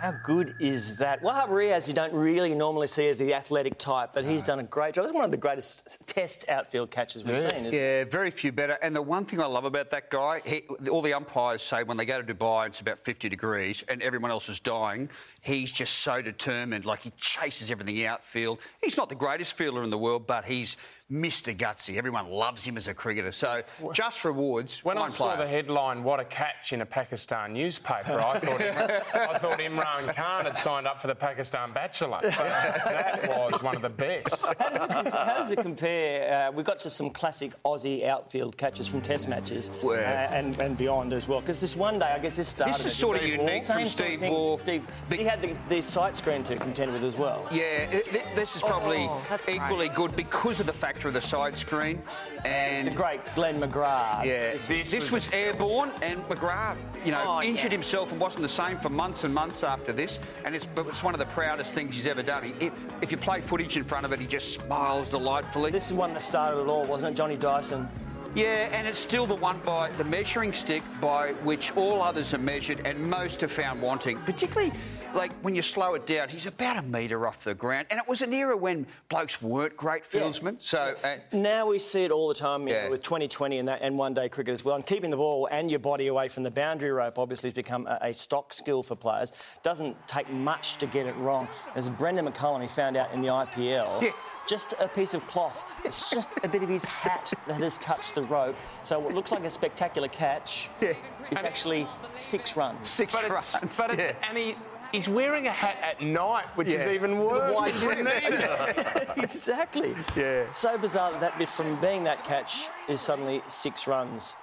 How 0.09 0.15
good 0.23 0.55
is 0.59 0.97
that? 0.97 1.21
Wahab 1.21 1.49
Riaz, 1.49 1.87
you 1.87 1.93
don't 1.93 2.13
really 2.13 2.55
normally 2.55 2.87
see 2.87 3.07
as 3.09 3.19
the 3.19 3.31
athletic 3.35 3.77
type, 3.77 4.09
but 4.11 4.25
he's 4.25 4.41
done 4.41 4.59
a 4.59 4.63
great 4.63 4.95
job. 4.95 5.03
That's 5.03 5.13
one 5.13 5.23
of 5.23 5.29
the 5.29 5.37
greatest 5.37 5.99
test 6.07 6.49
outfield 6.49 6.89
catches 6.89 7.23
we've 7.23 7.37
yeah. 7.37 7.49
seen, 7.49 7.65
yeah, 7.65 8.01
it? 8.01 8.11
very 8.11 8.31
few 8.31 8.51
better. 8.51 8.79
And 8.81 8.95
the 8.95 9.03
one 9.03 9.23
thing 9.23 9.39
I 9.39 9.45
love 9.45 9.65
about 9.65 9.91
that 9.91 10.09
guy, 10.09 10.41
he, 10.43 10.63
all 10.89 11.03
the 11.03 11.13
umpires 11.13 11.61
say 11.61 11.83
when 11.83 11.95
they 11.95 12.05
go 12.05 12.19
to 12.23 12.33
Dubai, 12.33 12.65
it's 12.65 12.81
about 12.81 12.97
50 12.97 13.29
degrees 13.29 13.83
and 13.87 14.01
everyone 14.01 14.31
else 14.31 14.49
is 14.49 14.59
dying, 14.59 15.11
he's 15.41 15.71
just 15.71 15.99
so 15.99 16.23
determined. 16.23 16.85
Like 16.85 17.01
he 17.01 17.11
chases 17.17 17.69
everything 17.69 18.03
outfield. 18.07 18.61
He's 18.81 18.97
not 18.97 19.09
the 19.09 19.15
greatest 19.15 19.55
fielder 19.55 19.83
in 19.83 19.91
the 19.91 19.97
world, 19.99 20.25
but 20.25 20.43
he's 20.43 20.75
Mr. 21.11 21.55
Gutsy. 21.55 21.97
Everyone 21.97 22.29
loves 22.29 22.63
him 22.63 22.77
as 22.77 22.87
a 22.87 22.93
cricketer. 22.93 23.31
So 23.31 23.63
just 23.93 24.23
rewards. 24.23 24.85
When 24.85 24.97
I 24.97 25.07
saw 25.07 25.35
the 25.35 25.47
headline, 25.47 26.03
"What 26.03 26.19
a 26.19 26.25
catch" 26.25 26.71
in 26.71 26.81
a 26.81 26.85
Pakistan 26.85 27.53
newspaper, 27.53 28.19
I 28.19 28.37
thought 28.39 28.61
I 28.61 29.37
thought 29.39 29.59
Imran 29.59 30.13
Khan 30.15 30.45
had 30.45 30.57
signed 30.59 30.85
up 30.85 31.01
for 31.01 31.07
the 31.07 31.15
Pakistan 31.15 31.73
Bachelor. 31.73 32.19
that 32.23 33.27
was 33.27 33.63
one 33.63 33.75
of 33.75 33.81
the 33.81 33.89
best. 33.89 34.35
How 34.39 34.69
does 34.69 35.05
it, 35.05 35.13
how 35.13 35.37
does 35.37 35.51
it 35.51 35.59
compare? 35.59 36.49
Uh, 36.49 36.51
we 36.51 36.61
got 36.61 36.77
to 36.79 36.91
some 36.91 37.09
classic 37.09 37.53
Aussie 37.63 38.05
outfield 38.05 38.55
catches 38.57 38.87
from 38.87 39.01
Test 39.01 39.27
matches 39.27 39.71
uh, 39.83 39.93
and, 39.93 40.59
and 40.59 40.77
beyond 40.77 41.13
as 41.13 41.27
well. 41.27 41.41
Because 41.41 41.59
just 41.59 41.75
one 41.75 41.97
day, 41.97 42.05
I 42.05 42.19
guess 42.19 42.35
this 42.35 42.49
started. 42.49 42.75
This 42.75 42.85
is 42.85 42.95
sort 42.95 43.17
of 43.17 43.27
unique 43.27 43.63
from 43.63 43.85
Steve 43.85 44.21
Waugh. 44.21 44.57
Steve, 44.57 44.83
he 45.09 45.23
had 45.23 45.41
the, 45.41 45.55
the 45.69 45.81
sight 45.81 46.15
screen 46.15 46.43
to 46.43 46.55
contend 46.55 46.93
with 46.93 47.03
as 47.03 47.15
well. 47.15 47.47
Yeah, 47.51 47.89
it, 47.89 48.25
this 48.35 48.55
is 48.55 48.61
probably 48.61 49.07
oh, 49.09 49.21
equally 49.47 49.87
great. 49.87 49.95
good 49.95 50.15
because 50.15 50.59
of 50.59 50.67
the 50.67 50.73
fact 50.73 50.98
through 50.99 51.11
the 51.11 51.21
side 51.21 51.55
screen. 51.55 52.01
And 52.45 52.87
the 52.87 52.91
great 52.91 53.21
Glenn 53.35 53.59
McGrath. 53.59 54.25
Yeah, 54.25 54.51
this, 54.53 54.67
this, 54.67 54.91
this 54.91 55.11
was, 55.11 55.27
was, 55.27 55.33
airborne, 55.33 55.91
and 56.01 56.21
McGrath, 56.29 56.77
you 57.05 57.11
know, 57.11 57.23
oh, 57.25 57.41
injured 57.41 57.71
yeah. 57.71 57.77
himself 57.77 58.11
and 58.11 58.19
wasn't 58.19 58.41
the 58.41 58.49
same 58.49 58.77
for 58.79 58.89
months 58.89 59.23
and 59.23 59.33
months 59.33 59.63
after 59.63 59.93
this. 59.93 60.19
And 60.45 60.55
it's 60.55 60.65
but 60.65 60.87
it's 60.87 61.03
one 61.03 61.13
of 61.13 61.19
the 61.19 61.25
proudest 61.27 61.73
things 61.73 61.95
he's 61.95 62.07
ever 62.07 62.23
done. 62.23 62.43
He, 62.43 62.71
if 63.01 63.11
you 63.11 63.17
play 63.17 63.41
footage 63.41 63.77
in 63.77 63.83
front 63.83 64.05
of 64.05 64.13
it, 64.13 64.19
he 64.19 64.27
just 64.27 64.53
smiles 64.53 65.09
delightfully. 65.09 65.71
This 65.71 65.87
is 65.87 65.93
one 65.93 66.13
that 66.13 66.21
started 66.21 66.61
it 66.61 66.67
all, 66.67 66.85
wasn't 66.85 67.13
it, 67.13 67.17
Johnny 67.17 67.37
Dyson? 67.37 67.87
Yeah, 68.35 68.69
and 68.71 68.87
it's 68.87 68.99
still 68.99 69.25
the 69.25 69.35
one 69.35 69.59
by 69.65 69.89
the 69.93 70.03
measuring 70.03 70.53
stick 70.53 70.83
by 71.01 71.31
which 71.43 71.75
all 71.75 72.03
others 72.03 72.33
are 72.33 72.39
measured 72.39 72.85
and 72.85 72.99
most 72.99 73.41
are 73.41 73.47
found 73.47 73.81
wanting, 73.81 74.19
particularly 74.19 74.71
like 75.13 75.31
when 75.41 75.55
you 75.55 75.61
slow 75.61 75.93
it 75.95 76.05
down, 76.05 76.29
he's 76.29 76.45
about 76.45 76.77
a 76.77 76.81
metre 76.81 77.25
off 77.27 77.43
the 77.43 77.53
ground. 77.53 77.87
And 77.89 77.99
it 77.99 78.07
was 78.07 78.21
an 78.21 78.33
era 78.33 78.55
when 78.55 78.85
blokes 79.09 79.41
weren't 79.41 79.75
great 79.77 80.03
fieldsmen. 80.09 80.59
So 80.61 80.95
uh, 81.03 81.15
Now 81.31 81.67
we 81.67 81.79
see 81.79 82.03
it 82.03 82.11
all 82.11 82.27
the 82.27 82.33
time 82.35 82.67
you 82.67 82.73
know, 82.73 82.89
with 82.91 83.03
2020 83.03 83.57
and 83.57 83.67
that 83.67 83.79
and 83.81 83.97
one 83.97 84.13
day 84.13 84.29
cricket 84.29 84.53
as 84.53 84.63
well. 84.63 84.75
And 84.75 84.85
keeping 84.85 85.09
the 85.09 85.17
ball 85.17 85.47
and 85.51 85.69
your 85.69 85.79
body 85.79 86.07
away 86.07 86.29
from 86.29 86.43
the 86.43 86.51
boundary 86.51 86.91
rope 86.91 87.17
obviously 87.19 87.49
has 87.49 87.55
become 87.55 87.87
a, 87.87 87.97
a 88.01 88.13
stock 88.13 88.53
skill 88.53 88.83
for 88.83 88.95
players. 88.95 89.31
Doesn't 89.63 89.95
take 90.07 90.29
much 90.31 90.77
to 90.77 90.87
get 90.87 91.05
it 91.05 91.15
wrong. 91.17 91.47
As 91.75 91.89
Brendon 91.89 92.27
McCullum, 92.27 92.61
he 92.61 92.67
found 92.67 92.97
out 92.97 93.11
in 93.13 93.21
the 93.21 93.27
IPL. 93.29 94.01
Yeah. 94.01 94.11
Just 94.47 94.73
a 94.79 94.87
piece 94.87 95.13
of 95.13 95.25
cloth. 95.27 95.65
It's 95.85 96.09
just 96.09 96.33
a 96.43 96.47
bit 96.47 96.63
of 96.63 96.69
his 96.69 96.83
hat 96.83 97.31
that 97.47 97.59
has 97.61 97.77
touched 97.77 98.15
the 98.15 98.23
rope. 98.23 98.55
So 98.81 98.97
what 98.99 99.13
looks 99.13 99.31
like 99.31 99.43
a 99.43 99.49
spectacular 99.49 100.07
catch 100.07 100.69
Yeah. 100.81 100.93
is 101.29 101.37
actually 101.37 101.87
six 102.13 102.57
runs. 102.57 102.87
six 102.87 103.13
But 103.15 103.29
runs. 103.29 103.55
it's, 103.61 103.77
but 103.77 103.91
it's, 103.91 103.99
yeah. 103.99 104.13
and 104.27 104.37
he, 104.37 104.55
he's 104.91 105.09
wearing 105.09 105.47
a 105.47 105.51
hat 105.51 105.77
at 105.81 106.01
night, 106.01 106.45
which 106.55 106.69
is 106.69 106.87
even 106.87 107.19
worse. 107.19 107.53
Why 107.53 107.71
didn't 107.71 108.05
need 108.05 108.39
it. 108.39 109.09
exactly. 109.17 109.95
Yeah. 110.15 110.49
So 110.51 110.77
bizarre 110.77 111.11
that 111.11 111.21
that 111.21 111.37
bit 111.37 111.49
from 111.49 111.79
being 111.79 112.03
that 112.05 112.23
catch 112.23 112.69
is 112.87 113.01
suddenly 113.01 113.41
six 113.47 113.87
runs. 113.87 114.35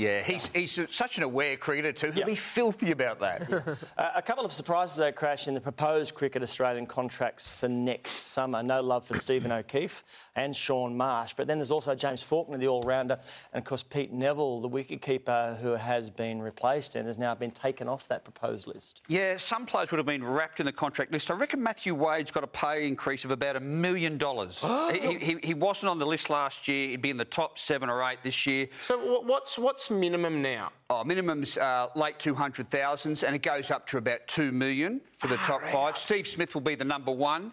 Yeah, 0.00 0.22
he's, 0.22 0.48
he's 0.48 0.80
such 0.88 1.18
an 1.18 1.24
aware 1.24 1.56
cricketer 1.56 1.92
too. 1.92 2.10
He'll 2.10 2.20
Yeah. 2.20 2.24
be 2.26 2.34
filthy 2.34 2.90
about 2.92 3.20
that. 3.20 3.50
Uh, 3.98 4.10
a 4.14 4.22
couple 4.22 4.44
of 4.44 4.52
surprises 4.52 4.96
though, 4.96 5.12
Crash, 5.12 5.46
in 5.46 5.52
the 5.54 5.60
proposed 5.60 6.14
cricket 6.14 6.42
Australian 6.42 6.86
contracts 6.86 7.48
for 7.50 7.68
next 7.68 8.10
summer. 8.10 8.62
No 8.62 8.80
love 8.80 9.04
for 9.06 9.18
Stephen 9.18 9.52
O'Keefe 9.52 10.02
and 10.36 10.54
Shaun 10.56 10.96
Marsh, 10.96 11.34
but 11.36 11.46
then 11.46 11.58
there's 11.58 11.70
also 11.70 11.94
James 11.94 12.22
Faulkner, 12.22 12.56
the 12.56 12.66
all-rounder, 12.68 13.18
and 13.52 13.62
of 13.62 13.66
course 13.68 13.82
Pete 13.82 14.12
Nevill, 14.12 14.60
the 14.62 14.68
wicketkeeper 14.70 15.58
who 15.58 15.72
has 15.72 16.08
been 16.08 16.40
replaced 16.40 16.96
and 16.96 17.06
has 17.06 17.18
now 17.18 17.34
been 17.34 17.50
taken 17.50 17.88
off 17.88 18.08
that 18.08 18.24
proposed 18.24 18.66
list. 18.66 19.02
Yeah, 19.08 19.36
some 19.36 19.66
players 19.66 19.90
would 19.90 19.98
have 19.98 20.06
been 20.06 20.24
wrapped 20.24 20.60
in 20.60 20.66
the 20.66 20.72
contract 20.72 21.12
list. 21.12 21.30
I 21.30 21.34
reckon 21.34 21.62
Matthew 21.62 21.94
Wade's 21.94 22.30
got 22.30 22.44
a 22.44 22.48
pay 22.48 22.86
increase 22.88 23.24
of 23.24 23.30
about 23.32 23.56
a 23.56 23.60
million 23.60 24.16
dollars. 24.18 24.64
He- 24.92 25.18
he, 25.20 25.36
he 25.42 25.54
wasn't 25.54 25.90
on 25.90 25.98
the 25.98 26.06
list 26.06 26.30
last 26.30 26.66
year. 26.68 26.88
He'd 26.88 27.02
be 27.02 27.10
in 27.10 27.16
the 27.16 27.24
top 27.24 27.58
seven 27.58 27.90
or 27.90 28.02
eight 28.08 28.18
this 28.22 28.46
year. 28.46 28.68
So 28.86 28.98
what- 28.98 29.58
what's 29.58 29.89
what's 29.90 30.00
minimum 30.00 30.40
now? 30.40 30.70
Oh, 30.88 31.04
minimum's 31.04 31.56
uh, 31.56 31.88
late 31.96 32.18
200,000s 32.18 33.22
and 33.22 33.34
it 33.34 33.42
goes 33.42 33.70
up 33.70 33.86
to 33.88 33.98
about 33.98 34.26
2 34.28 34.52
million 34.52 35.00
for 35.18 35.26
the 35.26 35.36
top 35.38 35.62
five. 35.70 35.96
Steve 35.96 36.26
Smith 36.26 36.54
will 36.54 36.60
be 36.60 36.74
the 36.74 36.84
number 36.84 37.12
one. 37.12 37.52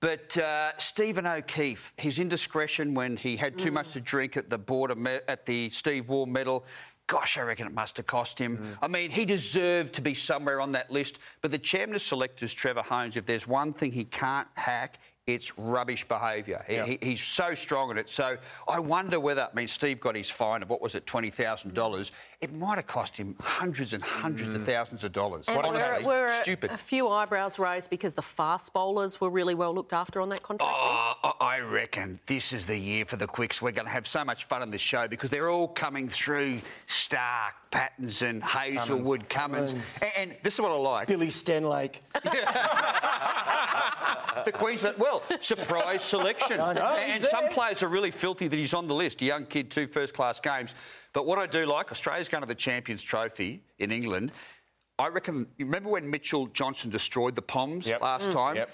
But 0.00 0.36
uh, 0.38 0.76
Stephen 0.78 1.26
O'Keefe, 1.26 1.92
his 1.98 2.18
indiscretion 2.18 2.94
when 2.94 3.18
he 3.18 3.36
had 3.36 3.58
too 3.58 3.70
much 3.70 3.92
to 3.92 4.00
drink 4.00 4.36
at 4.38 4.48
the 4.48 4.56
border 4.56 4.94
me- 4.94 5.20
at 5.28 5.44
the 5.44 5.68
Steve 5.70 6.08
Waugh 6.08 6.24
medal, 6.24 6.64
gosh, 7.06 7.36
I 7.36 7.42
reckon 7.42 7.66
it 7.66 7.74
must 7.74 7.98
have 7.98 8.06
cost 8.06 8.38
him. 8.38 8.76
I 8.80 8.88
mean, 8.88 9.10
he 9.10 9.26
deserved 9.26 9.92
to 9.94 10.00
be 10.00 10.14
somewhere 10.14 10.60
on 10.60 10.72
that 10.72 10.90
list. 10.90 11.18
But 11.42 11.50
the 11.50 11.58
chairman 11.58 11.96
of 11.96 12.02
selectors, 12.02 12.54
Trevor 12.54 12.82
Hohns, 12.82 13.16
if 13.16 13.26
there's 13.26 13.46
one 13.46 13.74
thing 13.74 13.92
he 13.92 14.04
can't 14.04 14.48
hack, 14.54 15.00
it's 15.26 15.56
rubbish 15.58 16.06
behaviour. 16.06 16.64
He- 16.66 16.80
He, 16.80 16.98
he's 17.02 17.20
so 17.22 17.54
strong 17.54 17.90
at 17.90 17.98
it. 17.98 18.08
So 18.10 18.36
I 18.66 18.80
wonder 18.80 19.20
whether, 19.20 19.48
I 19.50 19.54
mean, 19.54 19.68
Steve 19.68 20.00
got 20.00 20.16
his 20.16 20.30
fine 20.30 20.62
of 20.62 20.70
what 20.70 20.80
was 20.80 20.94
it, 20.94 21.06
$20,000. 21.06 22.10
It 22.40 22.52
might 22.54 22.76
have 22.76 22.86
cost 22.86 23.16
him 23.16 23.36
hundreds 23.40 23.92
and 23.92 24.02
hundreds 24.02 24.54
of 24.54 24.62
mm. 24.62 24.66
thousands 24.66 25.04
of 25.04 25.12
dollars. 25.12 25.46
And 25.48 25.58
Honestly, 25.58 26.04
were, 26.04 26.22
were 26.22 26.26
a- 26.26 26.34
stupid. 26.34 26.70
A, 26.70 26.76
few 26.78 27.08
eyebrows 27.08 27.58
raised 27.58 27.90
because 27.90 28.14
the 28.14 28.22
fast 28.22 28.72
bowlers 28.72 29.20
were 29.20 29.30
really 29.30 29.54
well 29.54 29.74
looked 29.74 29.92
after 29.92 30.20
on 30.20 30.28
that 30.30 30.42
contract 30.42 30.72
Oh, 30.74 31.12
list. 31.22 31.36
I 31.40 31.50
I 31.56 31.60
reckon 31.60 32.18
this 32.26 32.52
is 32.52 32.66
the 32.66 32.78
year 32.78 33.04
for 33.04 33.16
the 33.16 33.26
quicks. 33.26 33.60
We're 33.60 33.72
going 33.72 33.86
to 33.86 33.92
have 33.92 34.06
so 34.06 34.24
much 34.24 34.44
fun 34.44 34.62
on 34.62 34.70
this 34.70 34.80
show 34.80 35.06
because 35.08 35.28
they're 35.30 35.50
all 35.50 35.68
coming 35.68 36.08
through 36.08 36.60
Starc, 36.88 37.52
Pattinson, 37.70 38.30
and 38.30 38.42
Hazlewood, 38.42 39.28
Cummins. 39.28 40.00
And, 40.02 40.12
and 40.16 40.36
this 40.42 40.54
is 40.54 40.60
what 40.60 40.72
I 40.72 40.76
like. 40.76 41.08
Billy 41.08 41.28
Stanlake. 41.28 42.00
the 44.44 44.52
Queensland, 44.52 44.98
well, 44.98 45.22
surprise 45.40 46.02
selection. 46.02 46.60
I 46.60 46.72
know, 46.72 46.96
and 46.98 47.12
he's 47.12 47.28
some 47.28 47.48
players 47.48 47.82
are 47.82 47.88
really 47.88 48.10
filthy 48.10 48.48
that 48.48 48.58
he's 48.58 48.74
on 48.74 48.88
the 48.88 48.94
list. 48.94 49.22
A 49.22 49.24
young 49.24 49.46
kid, 49.46 49.70
two 49.70 49.86
first 49.86 50.14
class 50.14 50.40
games. 50.40 50.74
But 51.12 51.26
what 51.26 51.38
I 51.38 51.46
do 51.46 51.66
like, 51.66 51.92
Australia's 51.92 52.28
going 52.28 52.42
to 52.42 52.48
the 52.48 52.54
Champions 52.54 53.02
Trophy 53.02 53.62
in 53.78 53.92
England. 53.92 54.32
I 54.98 55.08
reckon, 55.08 55.46
you 55.56 55.64
remember 55.64 55.90
when 55.90 56.10
Mitchell 56.10 56.46
Johnson 56.48 56.90
destroyed 56.90 57.34
the 57.34 57.42
Poms 57.42 57.86
Yep. 57.86 58.02
last 58.02 58.28
mm. 58.28 58.32
time? 58.32 58.56
Yep. 58.56 58.70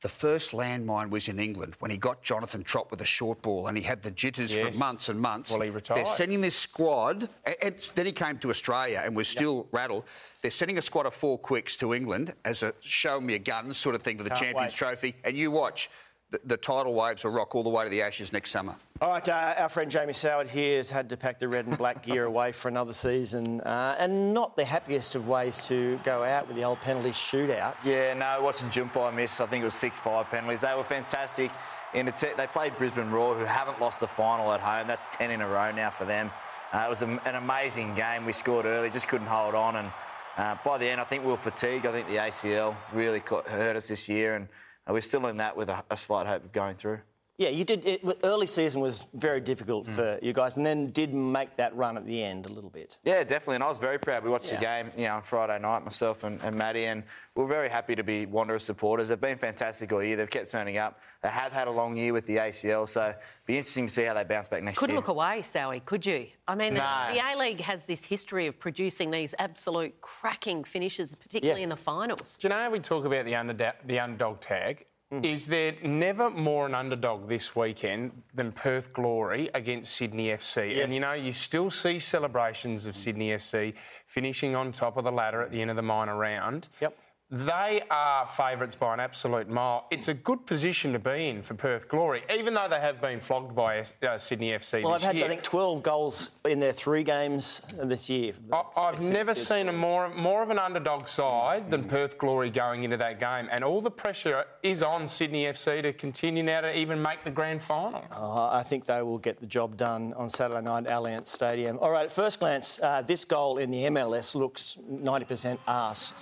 The 0.00 0.08
first 0.08 0.52
landmine 0.52 1.10
was 1.10 1.26
in 1.26 1.40
England 1.40 1.74
when 1.80 1.90
he 1.90 1.96
got 1.96 2.22
Jonathan 2.22 2.62
Trott 2.62 2.88
with 2.90 3.00
a 3.00 3.04
short 3.06 3.42
ball 3.42 3.66
and 3.66 3.76
he 3.76 3.82
had 3.82 4.00
the 4.00 4.12
jitters 4.12 4.54
Yes. 4.54 4.74
for 4.74 4.78
months 4.78 5.08
and 5.08 5.20
months. 5.20 5.50
Well, 5.50 5.60
he 5.62 5.70
retired. 5.70 5.98
They're 5.98 6.14
sending 6.14 6.40
this 6.40 6.54
squad, 6.54 7.28
and, 7.44 7.56
and 7.60 7.74
then 7.96 8.06
he 8.06 8.12
came 8.12 8.38
to 8.38 8.50
Australia 8.50 9.02
and 9.04 9.16
was 9.16 9.26
still 9.26 9.66
rattled. 9.72 10.04
They're 10.40 10.52
sending 10.52 10.78
a 10.78 10.82
squad 10.82 11.06
of 11.06 11.14
four 11.14 11.36
quicks 11.36 11.76
to 11.78 11.94
England 11.94 12.32
as 12.44 12.62
a 12.62 12.72
show 12.80 13.20
me 13.20 13.34
a 13.34 13.40
gun 13.40 13.74
sort 13.74 13.96
of 13.96 14.02
thing 14.02 14.18
for 14.18 14.22
the 14.22 14.30
Can't 14.30 14.40
Champions 14.42 14.72
wait. 14.72 14.78
Trophy. 14.78 15.14
And 15.24 15.36
you 15.36 15.50
watch, 15.50 15.90
the, 16.30 16.40
the 16.44 16.56
tidal 16.56 16.94
waves 16.94 17.24
will 17.24 17.32
rock 17.32 17.56
all 17.56 17.64
the 17.64 17.68
way 17.70 17.82
to 17.82 17.90
the 17.90 18.02
Ashes 18.02 18.32
next 18.32 18.50
summer. 18.50 18.76
All 19.00 19.10
right, 19.10 19.28
uh, 19.28 19.54
our 19.58 19.68
friend 19.68 19.88
Jamie 19.88 20.12
Soward 20.12 20.48
here 20.48 20.78
has 20.78 20.90
had 20.90 21.10
to 21.10 21.16
pack 21.16 21.38
the 21.38 21.46
red 21.46 21.66
and 21.66 21.78
black 21.78 22.02
gear 22.02 22.24
away 22.32 22.50
for 22.50 22.66
another 22.66 22.92
season, 22.92 23.60
uh, 23.60 23.94
and 23.96 24.34
not 24.34 24.56
the 24.56 24.64
happiest 24.64 25.14
of 25.14 25.28
ways 25.28 25.64
to 25.68 26.00
go 26.02 26.24
out 26.24 26.48
with 26.48 26.56
the 26.56 26.64
old 26.64 26.80
penalty 26.80 27.10
shootout. 27.10 27.76
Yeah, 27.84 28.14
no, 28.14 28.42
watching 28.42 28.68
Jumpei 28.70 29.14
miss, 29.14 29.40
I 29.40 29.46
think 29.46 29.62
it 29.62 29.66
was 29.66 29.74
6 29.74 30.00
5 30.00 30.30
penalties. 30.30 30.62
They 30.62 30.74
were 30.74 30.82
fantastic. 30.82 31.52
In 31.94 32.06
the 32.06 32.12
te- 32.12 32.34
they 32.36 32.48
played 32.48 32.76
Brisbane 32.76 33.12
Roar, 33.12 33.36
who 33.36 33.44
haven't 33.44 33.80
lost 33.80 34.00
the 34.00 34.08
final 34.08 34.50
at 34.52 34.58
home. 34.58 34.88
That's 34.88 35.14
10 35.14 35.30
in 35.30 35.42
a 35.42 35.48
row 35.48 35.70
now 35.70 35.90
for 35.90 36.04
them. 36.04 36.32
Uh, 36.72 36.82
it 36.84 36.90
was 36.90 37.02
a, 37.02 37.06
an 37.06 37.36
amazing 37.36 37.94
game. 37.94 38.26
We 38.26 38.32
scored 38.32 38.66
early, 38.66 38.90
just 38.90 39.06
couldn't 39.06 39.28
hold 39.28 39.54
on. 39.54 39.76
And 39.76 39.92
uh, 40.36 40.56
by 40.64 40.76
the 40.76 40.86
end, 40.86 41.00
I 41.00 41.04
think 41.04 41.24
we 41.24 41.30
were 41.30 41.36
fatigued. 41.36 41.86
I 41.86 41.92
think 41.92 42.08
the 42.08 42.16
ACL 42.16 42.74
really 42.92 43.20
caught, 43.20 43.46
hurt 43.46 43.76
us 43.76 43.86
this 43.86 44.08
year. 44.08 44.34
And 44.34 44.48
uh, 44.88 44.92
we're 44.92 45.02
still 45.02 45.24
in 45.28 45.36
that 45.36 45.56
with 45.56 45.68
a, 45.68 45.84
a 45.88 45.96
slight 45.96 46.26
hope 46.26 46.44
of 46.44 46.52
going 46.52 46.74
through. 46.74 46.98
Yeah, 47.38 47.50
you 47.50 47.64
did. 47.64 47.86
It, 47.86 48.18
early 48.24 48.48
season 48.48 48.80
was 48.80 49.06
very 49.14 49.40
difficult 49.40 49.86
Mm. 49.86 49.94
for 49.94 50.18
you 50.20 50.32
guys, 50.32 50.56
and 50.56 50.66
then 50.66 50.90
did 50.90 51.14
make 51.14 51.56
that 51.56 51.74
run 51.76 51.96
at 51.96 52.04
the 52.04 52.20
end 52.20 52.46
a 52.46 52.48
little 52.48 52.68
bit. 52.68 52.98
Yeah, 53.04 53.22
definitely. 53.22 53.54
And 53.56 53.64
I 53.64 53.68
was 53.68 53.78
very 53.78 53.96
proud. 53.96 54.24
We 54.24 54.30
watched 54.30 54.50
the 54.50 54.56
game, 54.56 54.90
you 54.96 55.04
know, 55.04 55.14
on 55.14 55.22
Friday 55.22 55.56
night, 55.60 55.84
myself 55.84 56.24
and, 56.24 56.42
and 56.42 56.56
Maddie, 56.56 56.86
and 56.86 57.04
we 57.36 57.42
we're 57.44 57.48
very 57.48 57.68
happy 57.68 57.94
to 57.94 58.02
be 58.02 58.26
Wanderers 58.26 58.64
supporters. 58.64 59.08
They've 59.08 59.20
been 59.20 59.38
fantastic 59.38 59.92
all 59.92 60.02
year. 60.02 60.16
They've 60.16 60.28
kept 60.28 60.50
turning 60.50 60.78
up. 60.78 61.00
They 61.22 61.28
have 61.28 61.52
had 61.52 61.68
a 61.68 61.70
long 61.70 61.96
year 61.96 62.12
with 62.12 62.26
the 62.26 62.38
ACL, 62.38 62.88
so 62.88 63.10
it'll 63.10 63.20
be 63.46 63.56
interesting 63.56 63.86
to 63.86 63.92
see 63.92 64.02
how 64.02 64.14
they 64.14 64.24
bounce 64.24 64.48
back 64.48 64.64
next 64.64 64.76
Could 64.76 64.90
year. 64.90 65.00
Could 65.00 65.06
look 65.06 65.16
away, 65.16 65.42
Sowie, 65.44 65.84
could 65.84 66.04
you? 66.04 66.26
I 66.48 66.56
mean, 66.56 66.74
the- 66.74 66.80
No. 66.80 67.14
the 67.14 67.20
A 67.24 67.38
League 67.38 67.60
has 67.60 67.86
this 67.86 68.02
history 68.02 68.48
of 68.48 68.58
producing 68.58 69.12
these 69.12 69.36
absolute 69.38 70.00
cracking 70.00 70.64
finishes, 70.64 71.14
particularly 71.14 71.60
Yeah. 71.60 71.64
in 71.64 71.68
the 71.70 71.76
finals. 71.76 72.36
Do 72.38 72.46
you 72.46 72.50
know 72.50 72.60
how 72.64 72.70
we 72.70 72.80
talk 72.80 73.04
about 73.04 73.24
the, 73.26 73.36
underda- 73.36 73.76
the 73.86 74.00
underdog 74.00 74.40
tag? 74.40 74.86
Hmm. 75.10 75.24
Is 75.24 75.46
there 75.46 75.74
never 75.82 76.28
more 76.28 76.66
an 76.66 76.74
underdog 76.74 77.28
this 77.28 77.56
weekend 77.56 78.12
than 78.34 78.52
Perth 78.52 78.92
Glory 78.92 79.48
against 79.54 79.94
Sydney 79.94 80.28
FC? 80.28 80.84
And 80.84 80.92
you 80.92 81.00
know, 81.00 81.14
you 81.14 81.32
still 81.32 81.70
see 81.70 81.98
celebrations 81.98 82.86
of 82.86 82.94
Sydney 82.94 83.30
FC 83.30 83.72
finishing 84.06 84.54
on 84.54 84.70
top 84.70 84.98
of 84.98 85.04
the 85.04 85.12
ladder 85.12 85.40
at 85.40 85.50
the 85.50 85.62
end 85.62 85.70
of 85.70 85.76
the 85.76 85.82
minor 85.82 86.16
round. 86.16 86.68
Yep. 86.82 86.94
They 87.30 87.82
are 87.90 88.26
favourites 88.26 88.74
by 88.74 88.94
an 88.94 89.00
absolute 89.00 89.50
mile. 89.50 89.84
It's 89.90 90.08
a 90.08 90.14
good 90.14 90.46
position 90.46 90.94
to 90.94 90.98
be 90.98 91.28
in 91.28 91.42
for 91.42 91.52
Perth 91.52 91.86
Glory, 91.86 92.22
even 92.34 92.54
though 92.54 92.68
they 92.70 92.80
have 92.80 93.02
been 93.02 93.20
flogged 93.20 93.54
by 93.54 93.84
uh, 94.02 94.16
Sydney 94.16 94.52
FC 94.52 94.82
Well, 94.82 94.94
I've 94.94 95.00
this 95.02 95.06
had 95.08 95.16
year. 95.16 95.26
I 95.26 95.28
think 95.28 95.42
12 95.42 95.82
goals 95.82 96.30
in 96.46 96.58
their 96.58 96.72
three 96.72 97.02
games 97.02 97.60
this 97.82 98.08
year. 98.08 98.32
I- 98.50 98.62
I've 98.78 98.94
It's- 98.94 99.02
never 99.10 99.34
seen 99.34 99.68
a 99.68 99.72
more 99.74 100.08
more 100.08 100.42
of 100.42 100.48
an 100.48 100.58
underdog 100.58 101.06
side 101.06 101.70
than 101.70 101.84
Perth 101.86 102.16
Glory 102.16 102.48
going 102.48 102.84
into 102.84 102.96
that 102.96 103.20
game, 103.20 103.46
and 103.52 103.62
all 103.62 103.82
the 103.82 103.90
pressure 103.90 104.46
is 104.62 104.82
on 104.82 105.06
Sydney 105.06 105.44
FC 105.44 105.82
to 105.82 105.92
continue 105.92 106.42
now 106.42 106.62
to 106.62 106.74
even 106.74 107.02
make 107.02 107.24
the 107.24 107.30
grand 107.30 107.60
final. 107.60 108.06
Uh, 108.10 108.48
I 108.50 108.62
think 108.62 108.86
they 108.86 109.02
will 109.02 109.18
get 109.18 109.38
the 109.38 109.46
job 109.46 109.76
done 109.76 110.14
on 110.14 110.30
Saturday 110.30 110.62
night 110.62 110.86
at 110.86 110.92
Allianz 110.92 111.26
Stadium. 111.26 111.78
All 111.80 111.90
right, 111.90 112.06
at 112.06 112.12
first 112.12 112.40
glance, 112.40 112.80
uh, 112.82 113.02
this 113.02 113.26
goal 113.26 113.58
in 113.58 113.70
the 113.70 113.84
MLS 113.90 114.34
looks 114.34 114.78
90% 114.90 115.58
arse. 115.68 116.14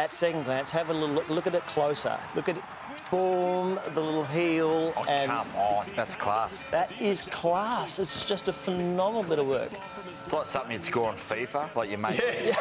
At 0.00 0.10
second 0.10 0.44
glance, 0.44 0.70
have 0.72 0.90
a 0.90 0.92
little 0.92 1.14
look, 1.14 1.28
look 1.28 1.46
at 1.46 1.54
it 1.54 1.64
closer. 1.66 2.18
Look 2.34 2.48
at 2.48 2.56
it. 2.56 2.64
Boom, 3.10 3.78
the 3.94 4.00
little 4.00 4.24
heel. 4.24 4.92
Oh, 4.96 5.04
and 5.04 5.30
Come 5.30 5.46
on, 5.56 5.86
that's 5.94 6.16
class. 6.16 6.66
That 6.66 6.90
is 7.00 7.20
class. 7.20 7.98
It's 8.00 8.24
just 8.24 8.48
a 8.48 8.52
phenomenal 8.52 9.22
bit 9.22 9.38
of 9.38 9.46
work. 9.46 9.70
It's 10.00 10.32
like 10.32 10.46
something 10.46 10.72
you'd 10.72 10.82
score 10.82 11.08
on 11.08 11.14
FIFA, 11.14 11.74
like 11.76 11.90
you 11.90 11.98
make 11.98 12.18
it. 12.18 12.56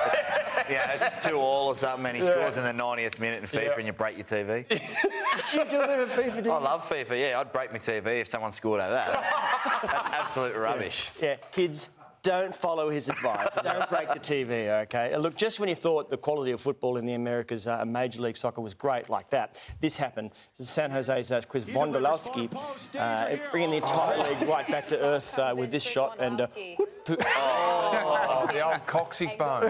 Yeah, 0.69 0.91
it's 0.91 0.99
just 0.99 1.27
two 1.27 1.35
all 1.35 1.67
or 1.67 1.75
something, 1.75 2.05
and 2.05 2.15
he 2.17 2.21
scores 2.23 2.57
in 2.57 2.63
the 2.63 2.71
90th 2.83 3.19
minute 3.19 3.41
in 3.41 3.49
FIFA, 3.49 3.63
Yeah. 3.65 3.73
and 3.77 3.85
you 3.87 3.93
break 3.93 4.15
your 4.17 4.25
TV. 4.25 4.65
you 5.53 5.65
do 5.65 5.81
a 5.81 5.87
bit 5.87 5.99
of 5.99 6.11
FIFA, 6.11 6.43
do 6.43 6.51
I 6.51 6.59
love 6.59 6.87
FIFA. 6.87 7.19
Yeah, 7.19 7.39
I'd 7.39 7.51
break 7.51 7.71
my 7.71 7.79
TV 7.79 8.21
if 8.21 8.27
someone 8.27 8.51
scored 8.51 8.79
out 8.79 8.91
of 8.91 8.93
that. 8.93 9.81
That's 9.81 10.13
absolute 10.13 10.55
rubbish. 10.55 11.09
Yeah, 11.21 11.35
kids, 11.51 11.89
don't 12.23 12.55
follow 12.55 12.89
his 12.89 13.09
advice. 13.09 13.49
don't 13.63 13.87
break 13.89 14.07
the 14.07 14.19
TV, 14.19 14.69
okay? 14.83 15.15
Look, 15.17 15.35
just 15.35 15.59
when 15.59 15.69
you 15.69 15.75
thought 15.75 16.09
the 16.09 16.17
quality 16.17 16.51
of 16.51 16.61
football 16.61 16.97
in 16.97 17.05
the 17.05 17.13
Americas, 17.13 17.67
uh, 17.67 17.83
Major 17.85 18.21
League 18.21 18.37
Soccer 18.37 18.61
was 18.61 18.73
great 18.73 19.09
like 19.09 19.29
that, 19.29 19.59
this 19.81 19.97
happened. 19.97 20.31
This 20.51 20.61
is 20.61 20.69
San 20.69 20.89
Jose's 20.89 21.31
uh, 21.31 21.41
Chris 21.47 21.65
Wondolowski 21.65 22.49
uh, 22.97 23.35
bringing 23.51 23.71
the 23.71 23.77
entire 23.77 24.17
league 24.29 24.47
right 24.47 24.67
back 24.67 24.87
to 24.87 24.99
earth 24.99 25.37
uh, 25.37 25.53
with 25.55 25.69
this 25.71 25.83
shot. 25.83 26.15
And 26.19 26.41
uh, 26.41 26.47
whoop, 26.77 26.89
Oh, 27.35 28.47
the 28.51 28.65
old 28.65 28.85
coccyx 28.87 29.33
bone. 29.37 29.69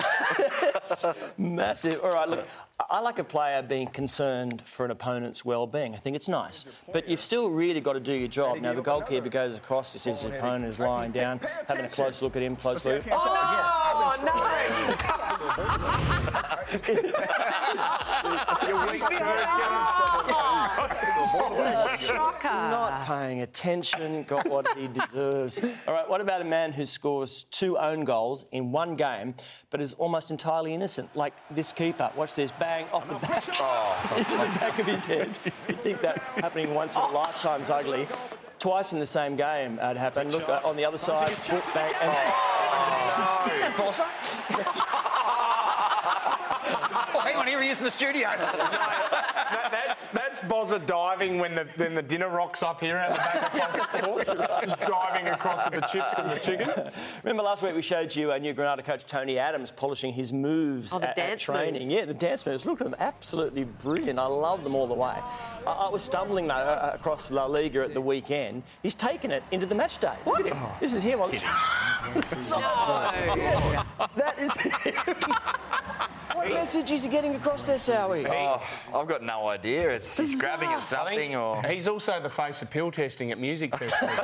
Massive. 1.38 2.00
All 2.04 2.12
right, 2.12 2.30
look, 2.30 2.48
I 2.90 3.00
like 3.00 3.18
a 3.18 3.24
player 3.24 3.62
being 3.62 3.88
concerned 3.88 4.62
for 4.66 4.86
an 4.86 4.92
opponent's 4.92 5.44
well-being. 5.44 5.96
I 5.96 5.98
think 5.98 6.16
it's 6.16 6.28
nice, 6.28 6.66
but 6.92 7.08
you've 7.08 7.24
still 7.24 7.50
really 7.50 7.82
got 7.82 7.94
to 7.94 8.00
do 8.00 8.14
your 8.14 8.28
job. 8.28 8.60
Now 8.60 8.74
the 8.74 8.82
goalkeeper 8.82 9.30
goes 9.30 9.58
across, 9.58 9.94
he 9.94 10.00
sees 10.00 10.22
his 10.22 10.32
opponent 10.32 10.66
is 10.66 10.80
lying 10.80 11.12
down, 11.12 11.40
having 11.68 11.86
a 11.86 11.90
close 11.90 12.22
look 12.22 12.36
at 12.36 12.43
him, 12.44 12.56
close 12.56 12.86
look. 12.86 13.04
Oh, 13.12 14.16
no! 14.24 14.34
It's 21.36 22.04
a 22.04 22.06
shocker. 22.06 22.48
Not 22.48 23.06
paying 23.06 23.42
attention, 23.42 24.24
got 24.24 24.48
what 24.48 24.68
he 24.78 24.88
deserves. 24.88 25.62
All 25.88 25.94
right, 25.94 26.10
what 26.10 26.22
about 26.22 26.42
a 26.42 26.46
man 26.46 26.72
who 26.72 26.86
scores 26.86 27.46
two 27.46 27.78
own 27.78 28.04
goals 28.04 28.46
in 28.52 28.72
one 28.72 28.96
game, 28.96 29.36
but 29.70 29.82
is 29.82 29.94
almost 29.94 30.32
entirely 30.32 30.74
innocent, 30.74 31.16
like 31.16 31.34
this 31.52 31.72
keeper? 31.72 32.12
Watch 32.16 32.36
this, 32.36 32.52
bang 32.60 32.86
off 32.92 33.08
the 33.08 33.16
back, 33.16 33.48
into 34.18 34.32
the 34.32 34.60
back 34.60 34.80
of 34.80 34.86
his 34.86 35.06
head. 35.06 35.38
You 35.68 35.76
think 35.76 36.02
that 36.02 36.20
happening 36.20 36.74
once 36.74 36.96
in 36.96 37.04
a 37.04 37.08
lifetime's 37.10 37.70
ugly. 37.70 38.08
Twice 38.64 38.94
in 38.94 39.00
the 39.00 39.06
same 39.06 39.36
game 39.36 39.78
it 39.82 39.98
happened. 39.98 40.32
Look 40.32 40.48
uh, 40.48 40.62
on 40.64 40.78
the 40.78 40.86
other 40.86 40.98
side, 40.98 41.32
whoop, 41.52 41.66
bang, 41.74 41.94
and 42.00 42.12
Oh, 47.14 47.20
hang 47.20 47.36
on, 47.36 47.46
here 47.46 47.62
he 47.62 47.68
is 47.68 47.80
in 47.80 47.84
the 47.84 47.92
studio. 47.92 48.30
That- 48.30 48.56
that's 49.52 49.70
that's 49.70 49.93
Bozza 50.48 50.86
diving 50.86 51.40
when 51.40 51.56
the 51.56 51.66
when 51.78 51.96
the 51.96 52.02
dinner 52.02 52.30
rocks 52.30 52.62
up 52.64 52.80
here 52.82 52.98
out 52.98 53.10
the 53.12 53.16
back 53.18 53.54
of 53.64 53.82
Fox 54.02 54.28
Sports, 54.28 54.66
just 54.66 54.80
diving 54.82 55.28
across 55.28 55.70
with 55.70 55.82
the 55.82 55.88
chips 55.88 56.14
and 56.18 56.30
the 56.30 56.36
chicken. 56.40 56.92
Remember 57.24 57.44
last 57.44 57.62
week 57.64 57.76
we 57.76 57.82
showed 57.82 58.16
you 58.16 58.32
our 58.32 58.40
new 58.40 58.54
Granada 58.54 58.84
coach 58.84 59.06
Tony 59.06 59.40
Adams 59.40 59.72
polishing 59.72 60.14
his 60.14 60.32
moves 60.34 60.94
Oh, 60.94 61.00
the 61.00 61.10
at, 61.10 61.18
at 61.18 61.40
training. 61.40 61.74
moves. 61.84 61.86
Yeah, 61.88 62.06
the 62.06 62.14
dance 62.14 62.46
moves. 62.46 62.66
Look 62.66 62.82
at 62.82 62.86
them, 62.86 62.96
absolutely 63.00 63.64
brilliant. 63.64 64.20
I 64.20 64.26
love 64.26 64.64
them 64.64 64.76
all 64.76 64.88
the 64.88 64.94
way. 64.94 65.16
I, 65.66 65.72
I 65.72 65.90
was 65.90 66.04
stumbling 66.04 66.48
though 66.48 66.54
uh, 66.54 66.92
across 66.94 67.32
La 67.32 67.46
Liga 67.46 67.84
at 67.84 67.94
the 67.94 68.02
weekend. 68.02 68.64
He's 68.82 68.96
taken 68.96 69.32
it 69.32 69.44
into 69.52 69.66
the 69.66 69.76
match 69.76 69.98
day. 69.98 70.14
Look 70.26 70.48
at. 70.50 70.80
This 70.80 70.94
is 70.94 71.02
him 71.04 71.22
on. 71.22 71.32
So- 71.34 72.60
Yes, 73.36 73.86
that 74.18 74.38
is 74.38 74.52
him. 76.44 76.52
What 76.52 76.60
message 76.60 76.92
is 76.92 77.04
he 77.04 77.10
getting 77.10 77.36
across 77.36 77.64
there, 77.64 77.78
Sowie? 77.78 78.28
Oh, 78.30 78.62
I've 78.94 79.08
got 79.08 79.24
no 79.24 79.48
idea. 79.48 79.90
It's 79.90 80.18
he's 80.18 80.40
grabbing 80.40 80.70
at 80.70 80.84
something 80.84 81.36
or. 81.36 81.64
he's 81.64 81.88
also 81.88 82.22
the 82.22 82.30
face 82.30 82.62
of 82.62 82.70
pill 82.70 82.92
testing 82.92 83.32
at 83.32 83.40
music 83.40 83.76
festivals. 83.76 84.18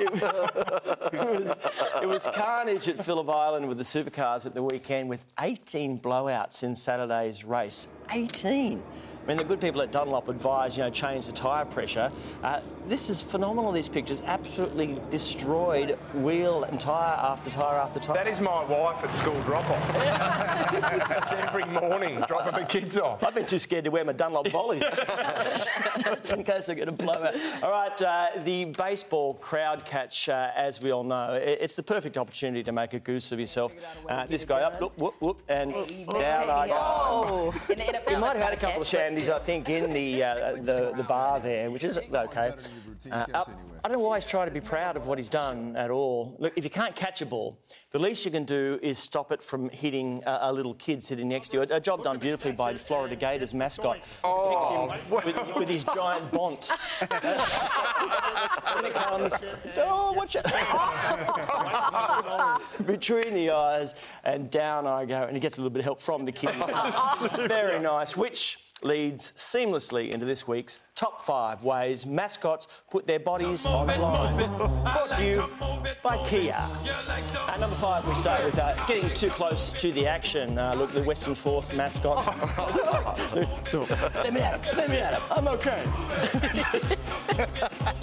it, 0.00 1.12
was, 1.12 1.56
it 2.02 2.06
was 2.06 2.26
carnage 2.34 2.88
at 2.88 3.04
Phillip 3.04 3.28
Island 3.28 3.68
with 3.68 3.78
the 3.78 3.84
supercars 3.84 4.46
at 4.46 4.54
the 4.54 4.62
weekend 4.62 5.08
with 5.08 5.24
18 5.40 6.00
blowouts 6.00 6.62
in 6.62 6.74
Saturday's 6.74 7.44
race. 7.44 7.88
18. 8.10 8.82
I 9.24 9.28
mean, 9.28 9.38
the 9.38 9.44
good 9.44 9.58
people 9.60 9.80
at 9.80 9.90
Dunlop 9.90 10.28
advise, 10.28 10.76
you 10.76 10.82
know, 10.82 10.90
change 10.90 11.24
the 11.24 11.32
tyre 11.32 11.64
pressure. 11.64 12.12
Uh, 12.42 12.60
this 12.86 13.08
is 13.08 13.22
phenomenal, 13.22 13.72
these 13.72 13.88
pictures. 13.88 14.20
Absolutely 14.26 15.00
destroyed 15.08 15.98
wheel 16.12 16.64
and 16.64 16.78
tyre 16.78 17.16
after 17.18 17.48
tyre 17.48 17.78
after 17.78 17.98
tyre. 18.00 18.16
That 18.16 18.26
is 18.26 18.42
my 18.42 18.62
wife 18.64 19.02
at 19.02 19.14
school 19.14 19.40
drop-off. 19.44 19.92
That's 21.08 21.32
every 21.32 21.64
morning, 21.64 22.22
dropping 22.28 22.60
the 22.60 22.66
kids 22.66 22.98
off. 22.98 23.24
I've 23.24 23.34
been 23.34 23.46
too 23.46 23.58
scared 23.58 23.84
to 23.84 23.90
wear 23.90 24.04
my 24.04 24.12
Dunlop 24.12 24.48
volleys, 24.48 24.82
just 26.00 26.30
in 26.30 26.44
case 26.44 26.68
I 26.68 26.74
get 26.74 26.88
a 26.88 26.92
blowout. 26.92 27.34
All 27.62 27.70
right, 27.70 28.02
uh, 28.02 28.26
the 28.44 28.66
baseball 28.66 29.34
crowd 29.34 29.86
catch, 29.86 30.28
uh, 30.28 30.50
as 30.54 30.82
we 30.82 30.90
all 30.90 31.04
know, 31.04 31.30
i- 31.32 31.36
it's 31.38 31.76
the 31.76 31.82
perfect 31.82 32.18
opportunity 32.18 32.62
to 32.62 32.72
make 32.72 32.92
a 32.92 32.98
goose 32.98 33.32
of 33.32 33.40
yourself. 33.40 33.74
Uh, 34.06 34.26
this 34.26 34.44
guy 34.44 34.60
up, 34.60 34.78
look, 34.82 34.92
whoop, 34.98 35.14
whoop, 35.20 35.40
and 35.48 35.72
down 36.10 36.50
I 36.50 36.68
go. 36.68 36.74
Oh. 36.76 37.54
We 37.68 38.16
might 38.16 38.36
have 38.36 38.44
had 38.44 38.52
a 38.52 38.56
couple 38.56 38.82
of 38.82 38.86
shandies, 38.86 39.13
I 39.18 39.38
think, 39.38 39.68
in 39.68 39.92
the, 39.92 40.22
uh, 40.22 40.56
the 40.56 40.92
the 40.96 41.02
bar 41.02 41.40
there, 41.40 41.70
which 41.70 41.84
is 41.84 41.98
okay. 41.98 42.54
Uh, 43.10 43.26
up. 43.34 43.50
I 43.84 43.88
don't 43.88 44.00
always 44.00 44.24
try 44.24 44.46
to 44.46 44.50
be 44.50 44.62
proud 44.62 44.96
of 44.96 45.06
what 45.06 45.18
he's 45.18 45.28
done 45.28 45.76
at 45.76 45.90
all. 45.90 46.36
Look, 46.38 46.54
if 46.56 46.64
you 46.64 46.70
can't 46.70 46.96
catch 46.96 47.20
a 47.20 47.26
ball, 47.26 47.58
the 47.90 47.98
least 47.98 48.24
you 48.24 48.30
can 48.30 48.44
do 48.44 48.78
is 48.80 48.98
stop 48.98 49.30
it 49.30 49.42
from 49.42 49.68
hitting 49.68 50.22
a, 50.24 50.38
a 50.42 50.52
little 50.52 50.72
kid 50.72 51.02
sitting 51.02 51.28
next 51.28 51.50
to 51.50 51.58
you. 51.58 51.64
A, 51.64 51.76
a 51.76 51.80
job 51.80 52.02
done 52.02 52.18
beautifully 52.18 52.52
by 52.52 52.72
the 52.72 52.78
Florida 52.78 53.14
Gators 53.14 53.52
mascot. 53.52 53.98
Protects 54.22 54.68
him 54.68 54.88
with, 55.10 55.54
with 55.54 55.68
his 55.68 55.84
giant 55.84 56.32
bonts. 56.32 56.70
when 57.00 57.10
it 58.86 58.94
comes, 58.94 59.34
oh, 59.76 60.12
watch 60.12 60.34
it. 60.38 60.44
Between 62.86 63.34
the 63.34 63.50
eyes 63.50 63.94
and 64.24 64.50
down 64.50 64.86
I 64.86 65.04
go, 65.04 65.24
and 65.24 65.36
he 65.36 65.40
gets 65.40 65.58
a 65.58 65.60
little 65.60 65.70
bit 65.70 65.80
of 65.80 65.84
help 65.84 66.00
from 66.00 66.24
the 66.24 66.32
kid. 66.32 66.54
Very 67.48 67.80
nice, 67.80 68.16
which 68.16 68.63
leads 68.84 69.32
seamlessly 69.32 70.10
into 70.12 70.26
this 70.26 70.46
week's 70.46 70.80
top 70.94 71.20
five 71.20 71.64
ways 71.64 72.06
mascots 72.06 72.68
put 72.90 73.06
their 73.06 73.18
bodies 73.18 73.66
on 73.66 73.86
the 73.86 73.96
line. 73.96 74.36
Brought 74.82 75.10
to 75.12 75.24
you 75.24 75.50
by 76.02 76.22
Kia. 76.24 76.52
At 77.48 77.58
number 77.58 77.76
five, 77.76 78.06
we 78.06 78.14
start 78.14 78.44
with 78.44 78.58
uh, 78.58 78.74
getting 78.86 79.12
too 79.14 79.28
close 79.28 79.72
to 79.72 79.90
the 79.92 80.06
action. 80.06 80.58
Uh, 80.58 80.74
look, 80.76 80.92
the 80.92 81.02
Western 81.02 81.34
Force 81.34 81.74
mascot. 81.74 82.24
let 83.34 84.32
me 84.32 84.40
at 84.40 84.64
him, 84.64 84.76
let 84.76 84.90
me 84.90 84.98
at 84.98 85.14
him, 85.14 85.22
I'm 85.30 85.48
okay. 85.48 85.82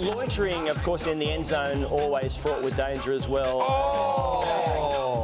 Loitering, 0.00 0.68
of 0.68 0.82
course, 0.82 1.06
in 1.06 1.18
the 1.18 1.30
end 1.30 1.46
zone, 1.46 1.84
always 1.84 2.36
fraught 2.36 2.62
with 2.62 2.76
danger 2.76 3.12
as 3.12 3.28
well. 3.28 3.60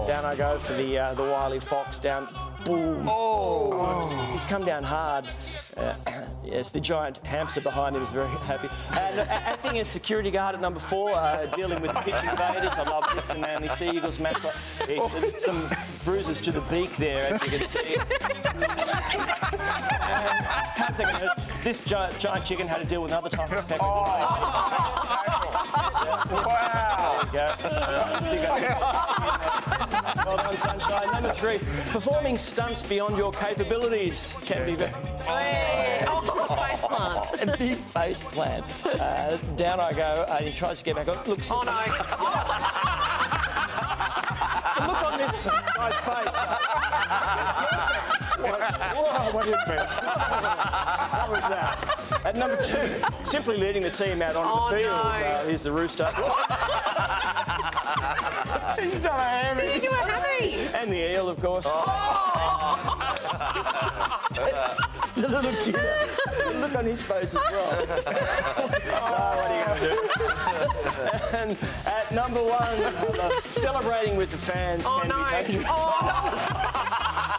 Down 0.07 0.25
I 0.25 0.35
go 0.35 0.59
for 0.59 0.73
the 0.75 0.99
uh, 0.99 1.15
the 1.15 1.25
wily 1.25 1.61
fox. 1.61 1.99
Down, 1.99 2.29
boom. 2.65 3.05
Oh, 3.09 4.09
he's 4.33 4.45
come 4.45 4.65
down 4.65 4.83
hard. 4.85 5.27
Uh, 5.77 5.95
yes, 6.45 6.71
the 6.73 6.81
giant 6.81 7.19
hamster 7.19 7.61
behind 7.61 7.95
him 7.97 8.03
is 8.03 8.11
very 8.11 8.29
happy. 8.29 8.69
And 8.99 9.21
uh, 9.21 9.25
acting 9.29 9.79
as 9.79 9.89
security 9.89 10.31
guard 10.31 10.55
at 10.55 10.61
number 10.61 10.81
four, 10.81 11.15
uh, 11.15 11.47
dealing 11.47 11.81
with 11.81 11.95
pitch 11.97 12.23
invaders. 12.23 12.73
I 12.75 12.83
love 12.89 13.05
this, 13.15 13.29
the 13.29 13.37
Manly 13.39 13.69
Sea 13.69 13.91
Eagles 13.91 14.19
mascot. 14.19 14.55
He's, 14.87 14.99
uh, 14.99 15.39
some 15.39 15.69
bruises 16.05 16.41
to 16.43 16.53
the 16.53 16.61
beak 16.63 16.97
there, 16.97 17.35
as 17.35 17.43
you 17.43 17.59
can 17.59 17.67
see. 17.67 17.97
And 20.09 20.47
how's 20.47 20.97
that 20.97 21.13
gonna- 21.13 21.35
this 21.63 21.83
giant, 21.83 22.19
giant 22.19 22.45
chicken 22.45 22.67
had 22.67 22.81
to 22.81 22.87
deal 22.87 23.03
with 23.03 23.11
another 23.13 23.29
type 23.29 23.53
of 23.53 23.69
pepper. 23.69 23.85
Wow. 23.85 25.19
There 27.33 28.35
you 28.35 28.43
go. 28.43 29.15
Well 30.29 30.37
done, 30.37 30.57
Sunshine. 30.59 31.11
Number 31.11 31.33
three, 31.33 31.57
performing 31.91 32.37
stunts 32.37 32.83
beyond 32.83 33.17
your 33.17 33.33
capabilities 33.33 34.35
can 34.45 34.67
be 34.67 34.75
very. 34.75 34.93
Oh, 36.07 36.21
face 36.69 36.83
plant. 36.83 37.49
A 37.49 37.57
big 37.57 37.77
face 37.79 38.21
plant. 38.21 38.63
Uh, 38.85 39.39
down 39.57 39.81
I 39.81 39.95
go, 39.95 40.27
and 40.29 40.45
he 40.47 40.53
tries 40.53 40.81
to 40.81 40.85
get 40.85 40.97
back 40.97 41.09
on. 41.09 41.17
Look, 41.27 41.41
Oh, 41.51 41.63
no. 41.63 41.73
look 44.87 45.03
on 45.13 45.19
this 45.19 45.47
guy's 45.47 45.95
face. 46.05 46.37
Whoa, 48.39 49.33
what 49.33 49.47
is 49.47 49.53
that? 49.67 49.89
What 51.13 51.31
was 51.31 51.41
that? 51.41 52.21
At 52.27 52.37
number 52.37 52.57
two, 52.57 53.01
simply 53.25 53.57
leading 53.57 53.83
the 53.83 53.91
team 53.91 54.21
out 54.21 54.37
onto 54.37 54.51
Oh, 54.53 54.69
the 54.71 54.77
field. 54.79 54.91
no. 54.93 54.99
Uh, 54.99 55.45
here's 55.47 55.63
the 55.63 55.73
rooster. 55.73 56.11
He's 58.81 59.03
done 59.03 59.19
a 59.19 59.23
hammy. 59.23 59.63
Did 59.63 59.83
you 59.83 59.91
do 59.91 59.97
a 59.97 60.03
hammy? 60.03 60.55
And 60.75 60.93
the 60.93 61.13
eel, 61.15 61.29
of 61.29 61.41
course. 61.41 61.65
the 65.15 65.29
little 65.29 65.53
kid. 65.65 65.77
Look 66.61 66.75
on 66.77 66.85
his 66.85 67.03
face 67.03 67.35
as 67.35 67.41
well. 67.51 67.85
oh, 68.93 69.37
what 69.37 69.51
are 69.51 69.59
you 69.59 69.65
going 69.65 69.81
to 69.81 69.89
do? 69.89 69.95
and 71.37 71.57
at 71.87 72.11
number 72.13 72.41
one, 72.41 72.83
uh, 73.21 73.31
celebrating 73.49 74.17
with 74.17 74.31
the 74.31 74.39
fans 74.39 74.85
Oh, 74.87 75.01
can 75.01 75.09
no. 75.11 75.25
be 75.25 75.31
dangerous. 75.31 75.67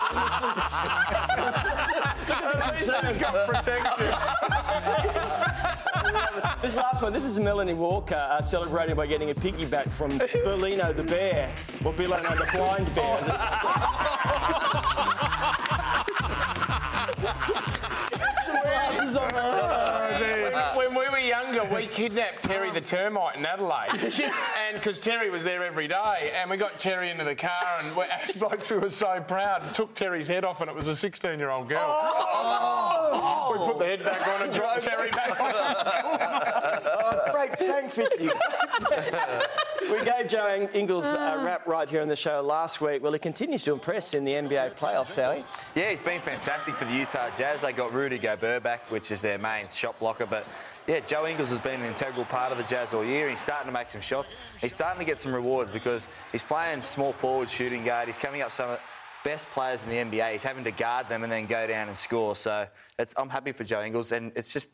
He's 2.80 2.88
got 3.18 3.48
protection. 3.48 4.29
This 6.62 6.76
last 6.76 7.02
one, 7.02 7.14
this 7.14 7.24
is 7.24 7.40
Melanie 7.40 7.74
Walker 7.74 8.16
uh, 8.16 8.42
celebrating 8.42 8.94
by 8.94 9.08
getting 9.08 9.30
a 9.30 9.34
piggyback 9.34 9.90
from 9.90 10.12
Berlino 10.44 10.94
the 10.94 11.04
bear, 11.04 11.54
or 11.86 11.94
Berlino 11.94 12.38
the 12.38 12.50
blind 12.52 12.94
bear. 12.94 14.06
kidnapped 22.00 22.44
Terry 22.44 22.72
the 22.72 22.80
termite 22.80 23.36
in 23.36 23.46
Adelaide, 23.46 23.90
and 23.94 24.76
because 24.76 25.00
Terry 25.00 25.30
was 25.30 25.44
there 25.44 25.66
every 25.66 25.88
day, 25.88 26.32
and 26.34 26.50
we 26.50 26.56
got 26.56 26.80
Terry 26.80 27.10
into 27.10 27.26
the 27.26 27.36
car, 27.36 27.80
and 27.82 27.94
we, 27.94 28.04
as 28.24 28.32
blokes, 28.32 28.70
we 28.70 28.78
were 28.78 28.90
so 28.90 29.22
proud. 29.28 29.64
And 29.64 29.76
took 29.76 29.94
Terry's 29.96 30.30
head 30.30 30.46
off, 30.46 30.62
and 30.62 30.70
it 30.70 30.76
was 30.76 30.88
a 30.88 30.92
16-year-old 30.92 31.68
girl. 31.68 31.80
Oh! 31.84 33.10
oh! 33.12 33.52
We 33.52 33.68
put 33.68 33.80
the 33.80 33.86
head 33.86 34.04
back 34.06 34.26
on 34.30 34.44
and 34.44 34.54
drove 34.54 34.80
Terry 34.82 35.12
back 35.12 35.40
on. 35.42 35.52
Oh, 35.56 37.20
Great 37.60 37.92
Fitzy. 37.92 38.32
we 39.92 40.06
gave 40.06 40.28
Joe 40.28 40.70
Ingles 40.74 41.08
a 41.08 41.20
ah. 41.20 41.44
rap 41.44 41.68
right 41.68 41.90
here 41.90 42.02
on 42.02 42.08
the 42.08 42.16
show 42.16 42.42
last 42.42 42.82
week. 42.82 43.04
Well, 43.04 43.14
he 43.14 43.20
continues 43.20 43.64
to 43.64 43.74
impress 43.74 44.14
in 44.14 44.24
the 44.24 44.32
NBA 44.32 44.76
playoffs, 44.76 45.16
Howie. 45.16 45.44
Yeah, 45.76 45.90
he's 45.90 46.00
been 46.00 46.22
fantastic 46.22 46.76
for 46.76 46.86
the 46.86 46.94
Utah 46.94 47.30
Jazz. 47.38 47.62
They 47.62 47.74
got 47.74 47.94
Rudy 47.94 48.18
Gobert 48.18 48.64
back, 48.64 48.90
which 48.92 49.12
is 49.12 49.22
their 49.22 49.38
main 49.38 49.68
shot 49.68 50.00
blocker, 50.00 50.26
but 50.26 50.46
yeah, 50.88 51.02
Joe 51.02 51.28
Ingles 51.28 51.50
has 51.50 51.60
been 51.60 51.82
an 51.82 51.88
integral 51.88 52.26
part 52.26 52.52
of 52.52 52.58
the 52.58 52.64
Jazz 52.64 52.94
all 52.94 53.06
year. 53.06 53.30
He's 53.30 53.42
starting 53.42 53.68
to 53.68 53.72
make 53.72 53.92
some 53.92 54.02
shots. 54.02 54.36
He's 54.60 54.74
starting 54.74 55.00
to 55.00 55.06
get 55.06 55.18
some 55.18 55.34
rewards 55.34 55.70
because 55.72 56.10
he's 56.32 56.42
playing 56.42 56.82
small 56.82 57.12
forward 57.12 57.50
shooting 57.50 57.84
guard. 57.84 58.08
He's 58.08 58.18
coming 58.18 58.42
up 58.42 58.52
some 58.52 58.72
of 58.72 58.80
the 58.80 59.30
best 59.30 59.50
players 59.52 59.84
in 59.84 59.90
the 59.90 59.96
NBA. 59.96 60.32
He's 60.32 60.44
having 60.44 60.64
to 60.64 60.72
guard 60.72 61.08
them 61.10 61.24
and 61.24 61.32
then 61.32 61.46
go 61.46 61.68
down 61.68 61.90
and 61.90 61.98
score. 61.98 62.36
So 62.36 62.66
I'm 63.18 63.30
happy 63.30 63.52
for 63.52 63.64
Joe 63.64 63.84
Ingles, 63.84 64.12
and 64.12 64.32
it's 64.36 64.52
just 64.52 64.66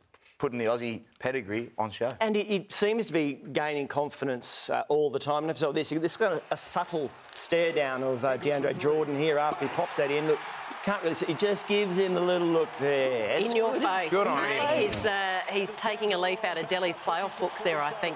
putting 0.45 0.59
the 0.59 0.65
Aussie 0.65 1.01
pedigree 1.17 1.71
on 1.75 1.89
show. 1.89 2.07
And 2.21 2.35
he, 2.35 2.43
he 2.43 2.67
seems 2.69 3.07
to 3.07 3.13
be 3.13 3.41
gaining 3.51 3.87
confidence 3.87 4.69
uh, 4.69 4.83
all 4.89 5.09
the 5.09 5.17
time. 5.17 5.49
And 5.49 5.57
so 5.57 5.71
this, 5.71 5.89
this 5.89 6.17
kind 6.17 6.35
of 6.35 6.43
a 6.51 6.57
subtle 6.57 7.09
stare 7.33 7.73
down 7.73 8.03
of 8.03 8.23
uh, 8.23 8.37
DeAndre 8.37 8.77
Jordan 8.77 9.17
here 9.17 9.39
after 9.39 9.65
he 9.65 9.73
pops 9.73 9.97
that 9.97 10.11
in. 10.11 10.27
Look, 10.27 10.37
can't 10.83 11.01
really 11.01 11.15
see. 11.15 11.25
He 11.25 11.33
just 11.33 11.67
gives 11.67 11.97
him 11.97 12.13
the 12.13 12.21
little 12.21 12.47
look 12.47 12.69
there. 12.77 13.39
In 13.39 13.55
your 13.55 13.73
face. 13.73 14.11
Good 14.11 14.27
on 14.27 14.37
him. 14.47 14.83
He's, 14.83 15.07
uh, 15.07 15.39
he's 15.49 15.75
taking 15.75 16.13
a 16.13 16.17
leaf 16.17 16.43
out 16.43 16.59
of 16.59 16.67
Delly's 16.67 16.99
playoff 16.99 17.39
books 17.39 17.63
there, 17.63 17.81
I 17.81 17.89
think. 17.89 18.15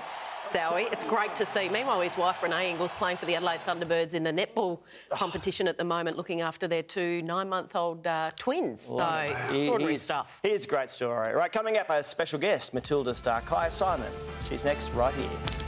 Sowie. 0.52 0.92
It's 0.92 1.04
great 1.04 1.36
to 1.36 1.46
see. 1.46 1.70
Meanwhile, 1.70 2.02
his 2.02 2.18
wife 2.18 2.42
Renae 2.42 2.70
Ingles 2.70 2.94
playing 2.94 3.18
for 3.18 3.26
the 3.26 3.36
Adelaide 3.36 3.60
Thunderbirds 3.66 4.14
in 4.14 4.24
the 4.24 4.34
netball 4.34 4.80
competition 5.12 5.68
at 5.68 5.78
the 5.78 5.84
moment, 5.84 6.18
looking 6.18 6.42
after 6.42 6.68
their 6.68 6.84
two 6.84 7.22
nine-month-old 7.22 8.06
uh, 8.08 8.32
twins. 8.36 8.82
So 8.82 9.04
extraordinary 9.04 9.98
stuff. 9.98 10.40
Here's 10.44 10.66
a 10.66 10.68
great 10.68 10.90
story. 10.90 11.34
Right, 11.34 11.52
coming 11.52 11.78
up, 11.78 11.90
a 11.90 12.04
special 12.04 12.40
guest, 12.40 12.74
Matilda 12.74 13.14
star 13.14 13.42
Kyah 13.42 13.72
Simon. 13.72 14.12
She's 14.50 14.64
next 14.64 14.90
right 14.92 15.14
here. 15.14 15.59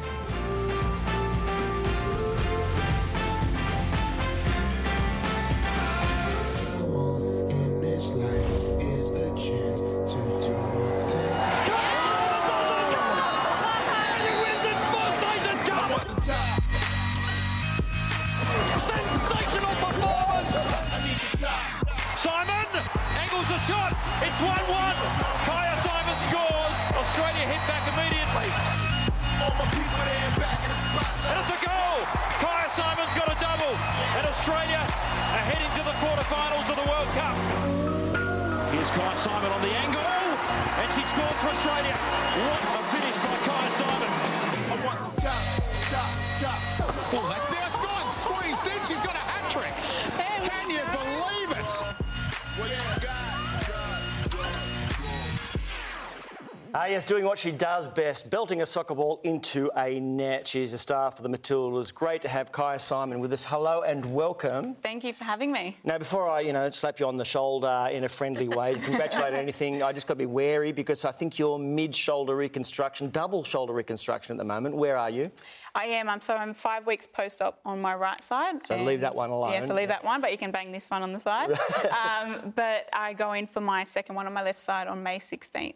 Yes, 57.02 57.08
doing 57.08 57.26
what 57.26 57.40
she 57.40 57.50
does 57.50 57.88
best, 57.88 58.30
belting 58.30 58.62
a 58.62 58.66
soccer 58.68 58.94
ball 58.94 59.22
into 59.24 59.72
a 59.76 60.00
net. 60.00 60.46
She's 60.46 60.72
a 60.72 60.78
star 60.78 61.10
for 61.10 61.24
the 61.24 61.30
Matildas. 61.30 61.92
Great 61.92 62.22
to 62.22 62.28
have 62.28 62.52
Kyah 62.52 62.80
Simon 62.80 63.20
with 63.20 63.34
us. 63.34 63.44
Hello 63.44 63.82
and 63.82 64.06
welcome. 64.14 64.76
Thank 64.84 65.04
you 65.04 65.12
for 65.12 65.24
having 65.24 65.52
me. 65.52 65.78
Now, 65.84 65.98
before 65.98 66.30
I, 66.30 66.42
you 66.42 66.54
know, 66.54 66.70
slap 66.70 67.00
you 67.00 67.08
on 67.08 67.16
the 67.16 67.26
shoulder 67.26 67.88
in 67.92 68.04
a 68.04 68.10
friendly 68.10 68.48
way, 68.50 68.76
congratulate 68.76 69.34
anything, 69.46 69.82
I 69.82 69.94
just 69.94 70.06
got 70.06 70.14
to 70.14 70.20
be 70.20 70.28
wary 70.28 70.72
because 70.72 71.04
I 71.04 71.12
think 71.12 71.40
you're 71.40 71.58
mid-shoulder 71.58 72.36
reconstruction, 72.36 73.10
double 73.10 73.44
shoulder 73.44 73.74
reconstruction 73.74 74.36
at 74.36 74.38
the 74.38 74.46
moment. 74.46 74.76
Where 74.76 74.96
are 74.96 75.10
you? 75.10 75.32
I 75.74 75.86
am. 75.86 76.08
I'm 76.08 76.22
so 76.22 76.36
I'm 76.36 76.54
five 76.54 76.86
weeks 76.86 77.08
post-op 77.08 77.62
on 77.66 77.82
my 77.82 77.96
right 77.96 78.24
side. 78.24 78.64
So 78.68 78.78
leave 78.78 79.02
that 79.02 79.16
one 79.16 79.32
alone. 79.32 79.54
Yeah, 79.54 79.62
so 79.62 79.74
leave 79.74 79.88
that 79.88 80.04
one, 80.04 80.22
but 80.22 80.32
you 80.32 80.38
can 80.38 80.52
bang 80.52 80.72
this 80.72 80.88
one 80.88 81.02
on 81.02 81.14
the 81.14 81.20
side. 81.20 81.50
um, 82.06 82.54
but 82.56 82.90
I 82.94 83.14
go 83.14 83.34
in 83.34 83.48
for 83.48 83.60
my 83.60 83.86
second 83.86 84.14
one 84.14 84.28
on 84.28 84.34
my 84.34 84.44
left 84.44 84.60
side 84.60 84.86
on 84.86 85.02
May 85.02 85.18
16th. 85.18 85.74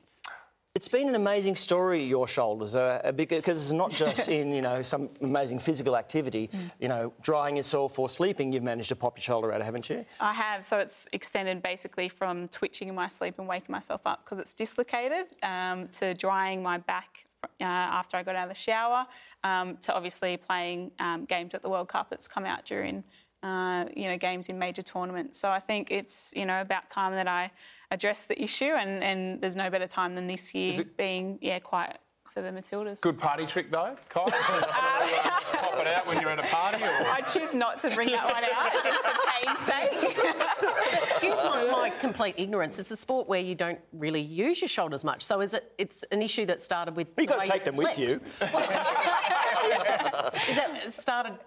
It's 0.76 0.90
been 0.90 1.08
an 1.08 1.16
amazing 1.16 1.56
story, 1.56 2.04
your 2.04 2.28
shoulders, 2.28 2.76
uh, 2.76 3.14
because 3.16 3.64
it's 3.64 3.72
not 3.72 3.92
just 3.92 4.28
in, 4.40 4.52
you 4.52 4.62
know, 4.62 4.82
some 4.82 5.08
amazing 5.22 5.60
physical 5.60 5.96
activity, 5.96 6.50
Mm. 6.52 6.72
you 6.82 6.90
know, 6.90 7.14
drying 7.22 7.56
yourself 7.56 7.98
or 7.98 8.10
sleeping, 8.10 8.52
you've 8.52 8.62
managed 8.62 8.90
to 8.90 8.96
pop 8.98 9.18
your 9.18 9.22
shoulder 9.24 9.54
out, 9.54 9.62
haven't 9.62 9.90
you? 9.90 10.06
I 10.20 10.34
have, 10.34 10.66
so 10.66 10.80
it's 10.80 11.08
extended 11.14 11.64
basically 11.64 12.10
from 12.10 12.50
twitching 12.50 12.90
in 12.90 12.96
my 12.96 13.08
sleep 13.08 13.40
and 13.40 13.48
waking 13.48 13.72
myself 13.72 14.02
up 14.06 14.26
because 14.26 14.38
it's 14.38 14.52
dislocated 14.52 15.28
um, 15.44 15.88
to 15.94 16.14
drying 16.14 16.62
my 16.62 16.78
back 16.80 17.26
uh, 17.62 17.64
after 17.64 18.18
I 18.18 18.24
got 18.24 18.36
out 18.36 18.44
of 18.44 18.50
the 18.50 18.56
shower 18.56 19.08
um, 19.46 19.78
to 19.78 19.94
obviously 19.96 20.36
playing 20.36 20.92
um, 21.00 21.24
games 21.24 21.56
at 21.56 21.62
the 21.62 21.70
World 21.70 21.88
Cup. 21.88 22.12
It's 22.12 22.28
come 22.28 22.44
out 22.44 22.66
during, 22.66 23.02
uh, 23.44 23.86
you 23.96 24.10
know, 24.10 24.18
games 24.18 24.50
in 24.50 24.60
major 24.60 24.82
tournaments. 24.82 25.40
So 25.40 25.50
I 25.52 25.60
think 25.60 25.90
it's, 25.90 26.34
you 26.36 26.46
know, 26.46 26.60
about 26.60 26.90
time 26.90 27.14
that 27.14 27.30
I 27.30 27.50
address 27.96 28.26
the 28.26 28.42
issue 28.42 28.66
and, 28.66 29.04
and 29.04 29.42
there's 29.42 29.56
no 29.56 29.70
better 29.70 29.88
time 29.88 30.16
than 30.16 30.28
this 30.28 30.54
year 30.54 30.84
being, 30.98 31.40
yeah, 31.42 31.60
quiet 31.60 31.98
for 32.30 32.42
the 32.42 32.52
Matildas. 32.52 33.00
Good 33.00 33.18
party 33.18 33.46
trick 33.46 33.72
though, 33.72 33.96
Kyle. 34.10 34.26
Pop 34.30 35.80
it 35.80 35.88
out 35.88 36.06
when 36.06 36.20
you're 36.20 36.30
at 36.30 36.40
a 36.40 36.44
party. 36.44 36.84
Or... 36.84 36.88
I 36.88 37.22
choose 37.22 37.54
not 37.54 37.80
to 37.80 37.96
bring 37.96 38.10
that 38.10 38.26
one 38.26 38.44
out 38.44 38.74
just 38.84 39.02
for 39.06 39.14
change's 39.32 39.66
sake. 39.66 39.94
Excuse 41.04 41.36
my, 41.36 41.64
my 41.72 41.90
complete 42.02 42.36
ignorance. 42.38 42.78
It's 42.78 42.92
a 42.92 42.98
sport 42.98 43.30
where 43.30 43.40
you 43.40 43.56
don't 43.56 43.80
really 43.94 44.20
use 44.20 44.60
your 44.60 44.68
shoulders 44.68 45.06
much. 45.06 45.24
So 45.24 45.40
is 45.40 45.54
it? 45.54 45.72
It's 45.78 46.04
an 46.12 46.22
issue 46.22 46.46
that 46.48 46.60
started 46.60 46.98
with. 46.98 47.14
You've 47.18 47.30
the 47.30 47.36
got 47.36 47.46
to 47.46 47.52
take 47.52 47.64
them 47.64 47.78
with 47.78 47.98
you. 47.98 48.08
is 48.10 48.22
that 50.58 50.88
started 50.90 51.38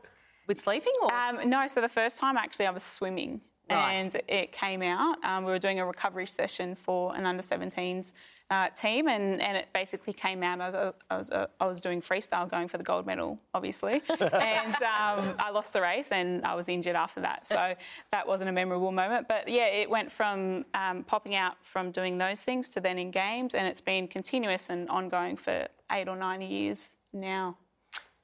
with 0.46 0.62
sleeping 0.62 0.94
or? 1.02 1.14
Um, 1.14 1.50
no, 1.50 1.66
so 1.66 1.82
the 1.82 1.88
first 1.90 2.16
time 2.16 2.38
actually 2.38 2.66
I 2.66 2.70
was 2.70 2.82
swimming. 2.82 3.42
Right. 3.70 3.94
And 3.94 4.20
it 4.28 4.52
came 4.52 4.82
out. 4.82 5.22
Um, 5.24 5.44
we 5.44 5.52
were 5.52 5.58
doing 5.58 5.80
a 5.80 5.86
recovery 5.86 6.26
session 6.26 6.74
for 6.74 7.14
an 7.14 7.26
under 7.26 7.42
17s 7.42 8.12
uh, 8.50 8.70
team, 8.70 9.08
and, 9.08 9.40
and 9.42 9.56
it 9.56 9.68
basically 9.74 10.12
came 10.12 10.42
out. 10.42 10.60
I 10.60 10.66
was, 10.66 10.94
I, 11.10 11.16
was, 11.16 11.48
I 11.60 11.66
was 11.66 11.80
doing 11.80 12.00
freestyle, 12.00 12.50
going 12.50 12.68
for 12.68 12.78
the 12.78 12.84
gold 12.84 13.06
medal, 13.06 13.38
obviously. 13.52 14.02
and 14.20 14.74
um, 14.76 15.34
I 15.38 15.50
lost 15.52 15.74
the 15.74 15.82
race 15.82 16.12
and 16.12 16.44
I 16.44 16.54
was 16.54 16.68
injured 16.68 16.96
after 16.96 17.20
that. 17.20 17.46
So 17.46 17.74
that 18.10 18.26
wasn't 18.26 18.48
a 18.48 18.52
memorable 18.52 18.92
moment. 18.92 19.28
But 19.28 19.48
yeah, 19.48 19.66
it 19.66 19.90
went 19.90 20.10
from 20.10 20.64
um, 20.74 21.04
popping 21.04 21.34
out 21.34 21.56
from 21.62 21.90
doing 21.90 22.16
those 22.16 22.40
things 22.40 22.70
to 22.70 22.80
then 22.80 22.98
in 22.98 23.10
games, 23.10 23.54
and 23.54 23.66
it's 23.66 23.82
been 23.82 24.08
continuous 24.08 24.70
and 24.70 24.88
ongoing 24.88 25.36
for 25.36 25.68
eight 25.92 26.08
or 26.08 26.16
nine 26.16 26.40
years 26.40 26.96
now. 27.12 27.56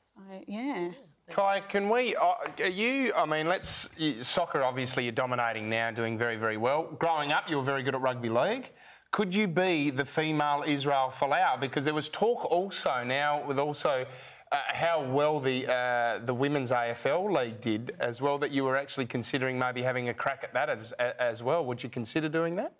So 0.07 0.21
yeah. 0.47 0.91
Kai, 1.31 1.61
can 1.61 1.89
we? 1.89 2.15
Uh, 2.15 2.35
are 2.61 2.69
you? 2.69 3.13
I 3.15 3.25
mean, 3.25 3.49
let's. 3.49 3.89
Soccer, 4.21 4.63
obviously, 4.63 5.05
you're 5.05 5.13
dominating 5.13 5.71
now, 5.71 5.91
doing 5.91 6.19
very, 6.19 6.37
very 6.37 6.59
well. 6.59 6.85
Growing 6.99 7.33
up, 7.33 7.49
you 7.49 7.57
were 7.57 7.63
very 7.63 7.83
good 7.83 7.95
at 7.95 8.01
rugby 8.01 8.29
league. 8.29 8.71
Could 9.11 9.35
you 9.35 9.49
be 9.49 9.91
the 9.91 10.05
female 10.05 10.65
Israel 10.67 11.13
Folau? 11.17 11.59
Because 11.59 11.85
there 11.85 11.95
was 11.95 12.09
talk 12.09 12.45
also 12.45 13.03
now 13.05 13.43
with 13.47 13.59
also 13.59 14.05
uh, 14.53 14.57
how 14.67 15.03
well 15.03 15.41
the 15.41 15.67
uh, 15.67 16.19
the 16.25 16.35
women's 16.35 16.71
AFL 16.71 17.33
league 17.33 17.61
did 17.63 17.97
as 18.01 18.21
well. 18.21 18.37
That 18.37 18.51
you 18.51 18.65
were 18.65 18.77
actually 18.77 19.07
considering 19.07 19.59
maybe 19.59 19.81
having 19.81 20.11
a 20.11 20.15
crack 20.15 20.41
at 20.45 20.53
that 20.53 20.69
as, 20.69 20.93
as 20.93 21.43
well. 21.43 21.65
Would 21.65 21.83
you 21.83 21.89
consider 21.89 22.29
doing 22.29 22.55
that? 22.57 22.75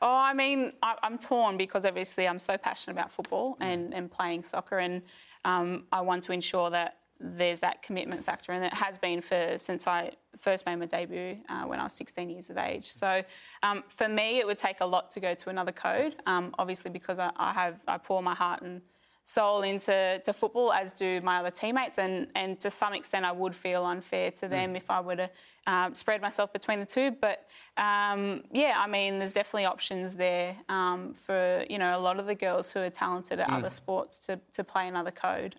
Oh, 0.00 0.14
I 0.14 0.32
mean, 0.34 0.72
I, 0.84 0.94
I'm 1.02 1.18
torn 1.18 1.56
because 1.56 1.84
obviously 1.84 2.28
I'm 2.28 2.38
so 2.38 2.56
passionate 2.56 2.92
about 2.92 3.10
football 3.10 3.56
and, 3.60 3.92
and 3.92 4.08
playing 4.08 4.44
soccer, 4.44 4.78
and 4.78 5.02
um, 5.44 5.84
I 5.90 6.00
want 6.00 6.22
to 6.24 6.32
ensure 6.32 6.70
that 6.70 6.98
there's 7.20 7.60
that 7.60 7.82
commitment 7.82 8.24
factor, 8.24 8.52
and 8.52 8.64
it 8.64 8.72
has 8.72 8.98
been 8.98 9.20
for 9.20 9.54
since 9.58 9.86
I 9.86 10.12
first 10.38 10.66
made 10.66 10.76
my 10.76 10.86
debut 10.86 11.36
uh, 11.48 11.64
when 11.64 11.80
I 11.80 11.84
was 11.84 11.92
16 11.94 12.30
years 12.30 12.48
of 12.50 12.58
age. 12.58 12.86
So 12.86 13.22
um, 13.62 13.82
for 13.88 14.08
me, 14.08 14.38
it 14.38 14.46
would 14.46 14.58
take 14.58 14.80
a 14.80 14.86
lot 14.86 15.10
to 15.12 15.20
go 15.20 15.34
to 15.34 15.50
another 15.50 15.72
code. 15.72 16.16
Um, 16.26 16.54
obviously, 16.58 16.90
because 16.90 17.18
I, 17.18 17.30
I 17.36 17.52
have 17.52 17.82
I 17.88 17.98
pour 17.98 18.22
my 18.22 18.34
heart 18.34 18.62
and 18.62 18.80
soul 19.24 19.60
into 19.60 20.22
to 20.24 20.32
football, 20.32 20.72
as 20.72 20.94
do 20.94 21.20
my 21.20 21.38
other 21.38 21.50
teammates, 21.50 21.98
and 21.98 22.28
and 22.34 22.58
to 22.60 22.70
some 22.70 22.94
extent, 22.94 23.24
I 23.26 23.32
would 23.32 23.54
feel 23.54 23.84
unfair 23.84 24.30
to 24.30 24.48
them 24.48 24.76
if 24.76 24.90
I 24.90 25.00
were 25.00 25.16
to 25.16 25.30
um, 25.66 25.94
spread 25.94 26.22
myself 26.22 26.52
between 26.52 26.80
the 26.80 26.86
two. 26.86 27.10
But 27.10 27.46
um, 27.76 28.44
yeah, 28.52 28.74
I 28.78 28.86
mean, 28.86 29.18
there's 29.18 29.32
definitely 29.32 29.66
options 29.66 30.16
there 30.16 30.56
um, 30.68 31.12
for 31.12 31.64
you 31.68 31.78
know 31.78 31.98
a 31.98 32.00
lot 32.00 32.18
of 32.20 32.26
the 32.26 32.34
girls 32.34 32.70
who 32.70 32.78
are 32.80 32.90
talented 32.90 33.40
at 33.40 33.48
Mm. 33.48 33.58
other 33.58 33.70
sports 33.70 34.18
to 34.20 34.40
to 34.52 34.62
play 34.62 34.86
another 34.86 35.10
code. 35.10 35.56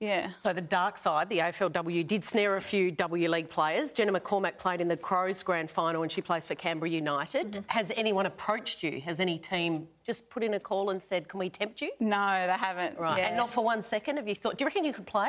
Yeah. 0.00 0.30
So 0.38 0.54
the 0.54 0.62
dark 0.62 0.96
side, 0.96 1.28
the 1.28 1.38
AFLW 1.38 2.06
did 2.06 2.24
snare 2.24 2.56
a 2.56 2.60
few 2.60 2.90
W 2.90 3.28
League 3.28 3.48
players. 3.48 3.92
Jenna 3.92 4.18
McCormick 4.18 4.56
played 4.56 4.80
in 4.80 4.88
the 4.88 4.96
Crows 4.96 5.42
grand 5.42 5.70
final 5.70 6.02
and 6.02 6.10
she 6.10 6.22
plays 6.22 6.46
for 6.46 6.54
Canberra 6.54 6.88
United. 6.88 7.52
Mm-hmm. 7.52 7.62
Has 7.66 7.92
anyone 7.94 8.24
approached 8.24 8.82
you? 8.82 9.02
Has 9.02 9.20
any 9.20 9.38
team 9.38 9.86
just 10.02 10.28
put 10.30 10.42
in 10.42 10.54
a 10.54 10.60
call 10.60 10.88
and 10.88 11.02
said, 11.02 11.28
"Can 11.28 11.38
we 11.38 11.50
tempt 11.50 11.82
you?" 11.82 11.92
No, 12.00 12.46
they 12.46 12.52
haven't. 12.52 12.98
Right. 12.98 13.18
Yeah. 13.18 13.26
And 13.28 13.36
not 13.36 13.52
for 13.52 13.62
one 13.62 13.82
second 13.82 14.16
have 14.16 14.26
you 14.26 14.34
thought? 14.34 14.56
Do 14.56 14.62
you 14.62 14.66
reckon 14.66 14.84
you 14.84 14.94
could 14.94 15.06
play? 15.06 15.28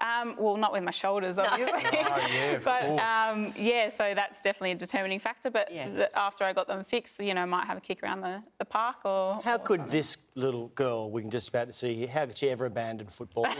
Um, 0.00 0.34
well, 0.38 0.56
not 0.56 0.72
with 0.72 0.82
my 0.82 0.90
shoulders, 0.90 1.38
obviously. 1.38 1.74
oh, 1.92 2.28
yeah, 2.32 2.58
but 2.64 2.84
um, 3.00 3.52
yeah, 3.56 3.88
so 3.90 4.14
that's 4.14 4.40
definitely 4.40 4.72
a 4.72 4.76
determining 4.76 5.20
factor. 5.20 5.50
But 5.50 5.70
Yeah. 5.72 6.06
after 6.14 6.44
I 6.44 6.52
got 6.52 6.68
them 6.68 6.84
fixed, 6.84 7.20
you 7.20 7.34
know, 7.34 7.44
might 7.46 7.66
have 7.66 7.76
a 7.76 7.80
kick 7.80 8.02
around 8.02 8.22
the, 8.22 8.42
the 8.58 8.64
park 8.64 9.04
or. 9.04 9.40
How 9.44 9.56
or 9.56 9.58
could 9.58 9.80
something. 9.80 9.92
this 9.96 10.16
little 10.34 10.68
girl, 10.68 11.10
we 11.10 11.20
can 11.20 11.30
just 11.30 11.48
about 11.48 11.66
to 11.66 11.72
see 11.72 12.06
how 12.06 12.26
could 12.26 12.36
she 12.38 12.48
ever 12.50 12.66
abandon 12.66 13.08
football? 13.08 13.46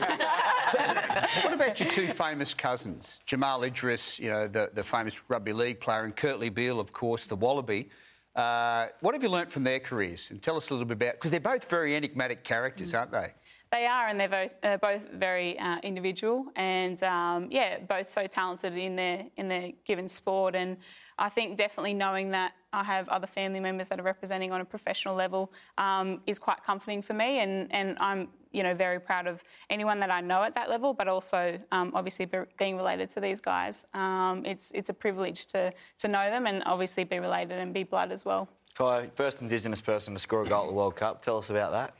What 0.71 1.53
about 1.53 1.81
your 1.81 1.89
two 1.91 2.09
famous 2.09 2.55
cousins, 2.55 3.19
Jamal 3.27 3.65
Idris, 3.65 4.21
you 4.21 4.31
know, 4.31 4.47
the, 4.47 4.71
the 4.73 4.83
famous 4.85 5.21
rugby 5.29 5.53
league 5.53 5.81
player, 5.81 6.05
and 6.05 6.15
Kurtley 6.15 6.53
Beale, 6.53 6.79
of 6.79 6.93
course, 6.93 7.27
the 7.27 7.35
Wallaby? 7.35 7.89
Uh, 8.37 8.87
what 9.01 9.15
have 9.15 9.23
you 9.23 9.29
learnt 9.29 9.51
from 9.51 9.65
their 9.65 9.81
careers? 9.81 10.31
And 10.31 10.41
tell 10.41 10.57
us 10.57 10.71
a 10.71 10.75
little 10.75 10.87
bit 10.87 10.95
about 10.95 11.15
because 11.15 11.33
they're 11.33 11.41
both 11.41 11.69
very 11.69 11.97
enigmatic 11.97 12.45
characters, 12.45 12.95
aren't 12.95 13.11
they? 13.11 13.33
They 13.73 13.87
are, 13.87 14.09
and 14.09 14.19
they're 14.19 14.29
both, 14.29 14.57
uh, 14.65 14.79
both 14.79 15.09
very 15.13 15.57
uh, 15.57 15.79
individual, 15.85 16.47
and 16.57 17.01
um, 17.05 17.47
yeah, 17.53 17.79
both 17.79 18.11
so 18.11 18.27
talented 18.27 18.77
in 18.77 18.97
their 18.97 19.27
in 19.37 19.47
their 19.47 19.71
given 19.85 20.09
sport. 20.09 20.57
And 20.57 20.77
I 21.21 21.29
think 21.29 21.57
definitely 21.57 21.95
knowing 21.95 22.31
that 22.31 22.55
I 22.73 22.83
have 22.83 23.09
other 23.09 23.29
family 23.29 23.61
members 23.61 23.87
that 23.87 24.01
are 24.01 24.03
representing 24.03 24.51
on 24.51 24.61
a 24.61 24.65
professional 24.65 25.15
level 25.15 25.53
um, 25.79 26.21
is 26.27 26.37
quite 26.37 26.65
comforting 26.65 27.01
for 27.01 27.15
me. 27.15 27.39
And 27.39 27.73
and 27.73 27.97
I'm 28.01 28.31
you 28.51 28.65
know 28.65 28.75
very 28.75 28.99
proud 28.99 29.29
of 29.29 29.45
anyone 29.69 30.01
that 30.01 30.11
I 30.11 30.21
know 30.21 30.43
at 30.43 30.55
that 30.55 30.69
level, 30.69 30.93
but 30.93 31.07
also 31.07 31.57
um, 31.71 31.93
obviously 31.95 32.25
be, 32.25 32.39
being 32.59 32.77
related 32.77 33.09
to 33.13 33.21
these 33.21 33.41
guys. 33.41 33.87
Um, 33.95 34.43
it's 34.45 34.73
it's 34.73 34.91
a 34.91 34.95
privilege 34.95 35.47
to 35.47 35.73
to 35.99 36.09
know 36.09 36.29
them 36.29 36.49
and 36.49 36.65
obviously 36.67 37.05
be 37.05 37.21
related 37.21 37.59
and 37.59 37.73
be 37.73 37.85
blood 37.85 38.11
as 38.11 38.25
well. 38.25 38.49
Kai, 38.75 39.09
first 39.15 39.43
Indigenous 39.43 39.81
person 39.81 40.15
to 40.15 40.21
score 40.21 40.43
a 40.43 40.49
goal 40.49 40.65
at 40.65 40.69
the 40.69 40.73
World 40.73 40.97
Cup. 40.97 41.23
Tell 41.23 41.39
us 41.39 41.51
about 41.51 41.73
that. 41.73 41.95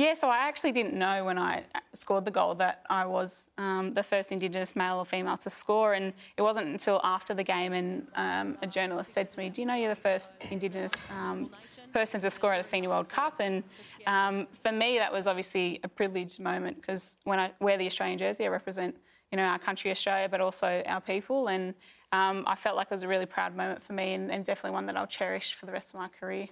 Yeah, 0.00 0.14
so 0.14 0.30
I 0.30 0.38
actually 0.48 0.72
didn't 0.72 0.94
know 0.94 1.26
when 1.26 1.36
I 1.36 1.62
scored 1.92 2.24
the 2.24 2.30
goal 2.30 2.54
that 2.54 2.86
I 2.88 3.04
was 3.04 3.50
um, 3.58 3.92
the 3.92 4.02
first 4.02 4.32
Indigenous 4.32 4.74
male 4.74 4.96
or 4.96 5.04
female 5.04 5.36
to 5.36 5.50
score, 5.50 5.92
and 5.92 6.14
it 6.38 6.40
wasn't 6.40 6.68
until 6.68 7.02
after 7.04 7.34
the 7.34 7.44
game 7.44 7.74
and 7.74 8.06
um, 8.14 8.56
a 8.62 8.66
journalist 8.66 9.12
said 9.12 9.30
to 9.32 9.38
me, 9.38 9.50
"Do 9.50 9.60
you 9.60 9.66
know 9.66 9.74
you're 9.74 9.90
the 9.90 10.00
first 10.00 10.30
Indigenous 10.50 10.92
um, 11.10 11.50
person 11.92 12.18
to 12.22 12.30
score 12.30 12.54
at 12.54 12.60
a 12.60 12.64
Senior 12.64 12.88
World 12.88 13.10
Cup?" 13.10 13.40
And 13.40 13.62
um, 14.06 14.48
for 14.62 14.72
me, 14.72 14.96
that 14.96 15.12
was 15.12 15.26
obviously 15.26 15.80
a 15.84 15.88
privileged 15.88 16.40
moment 16.40 16.80
because 16.80 17.18
when 17.24 17.38
I 17.38 17.52
wear 17.60 17.76
the 17.76 17.84
Australian 17.84 18.18
jersey, 18.18 18.46
I 18.46 18.48
represent 18.48 18.96
you 19.30 19.36
know 19.36 19.44
our 19.44 19.58
country, 19.58 19.90
Australia, 19.90 20.30
but 20.30 20.40
also 20.40 20.82
our 20.86 21.02
people, 21.02 21.48
and 21.48 21.74
um, 22.12 22.44
I 22.46 22.54
felt 22.54 22.74
like 22.74 22.86
it 22.90 22.94
was 22.94 23.02
a 23.02 23.08
really 23.08 23.26
proud 23.26 23.54
moment 23.54 23.82
for 23.82 23.92
me, 23.92 24.14
and, 24.14 24.32
and 24.32 24.46
definitely 24.46 24.70
one 24.70 24.86
that 24.86 24.96
I'll 24.96 25.06
cherish 25.06 25.52
for 25.52 25.66
the 25.66 25.72
rest 25.72 25.90
of 25.90 25.96
my 25.96 26.08
career. 26.08 26.48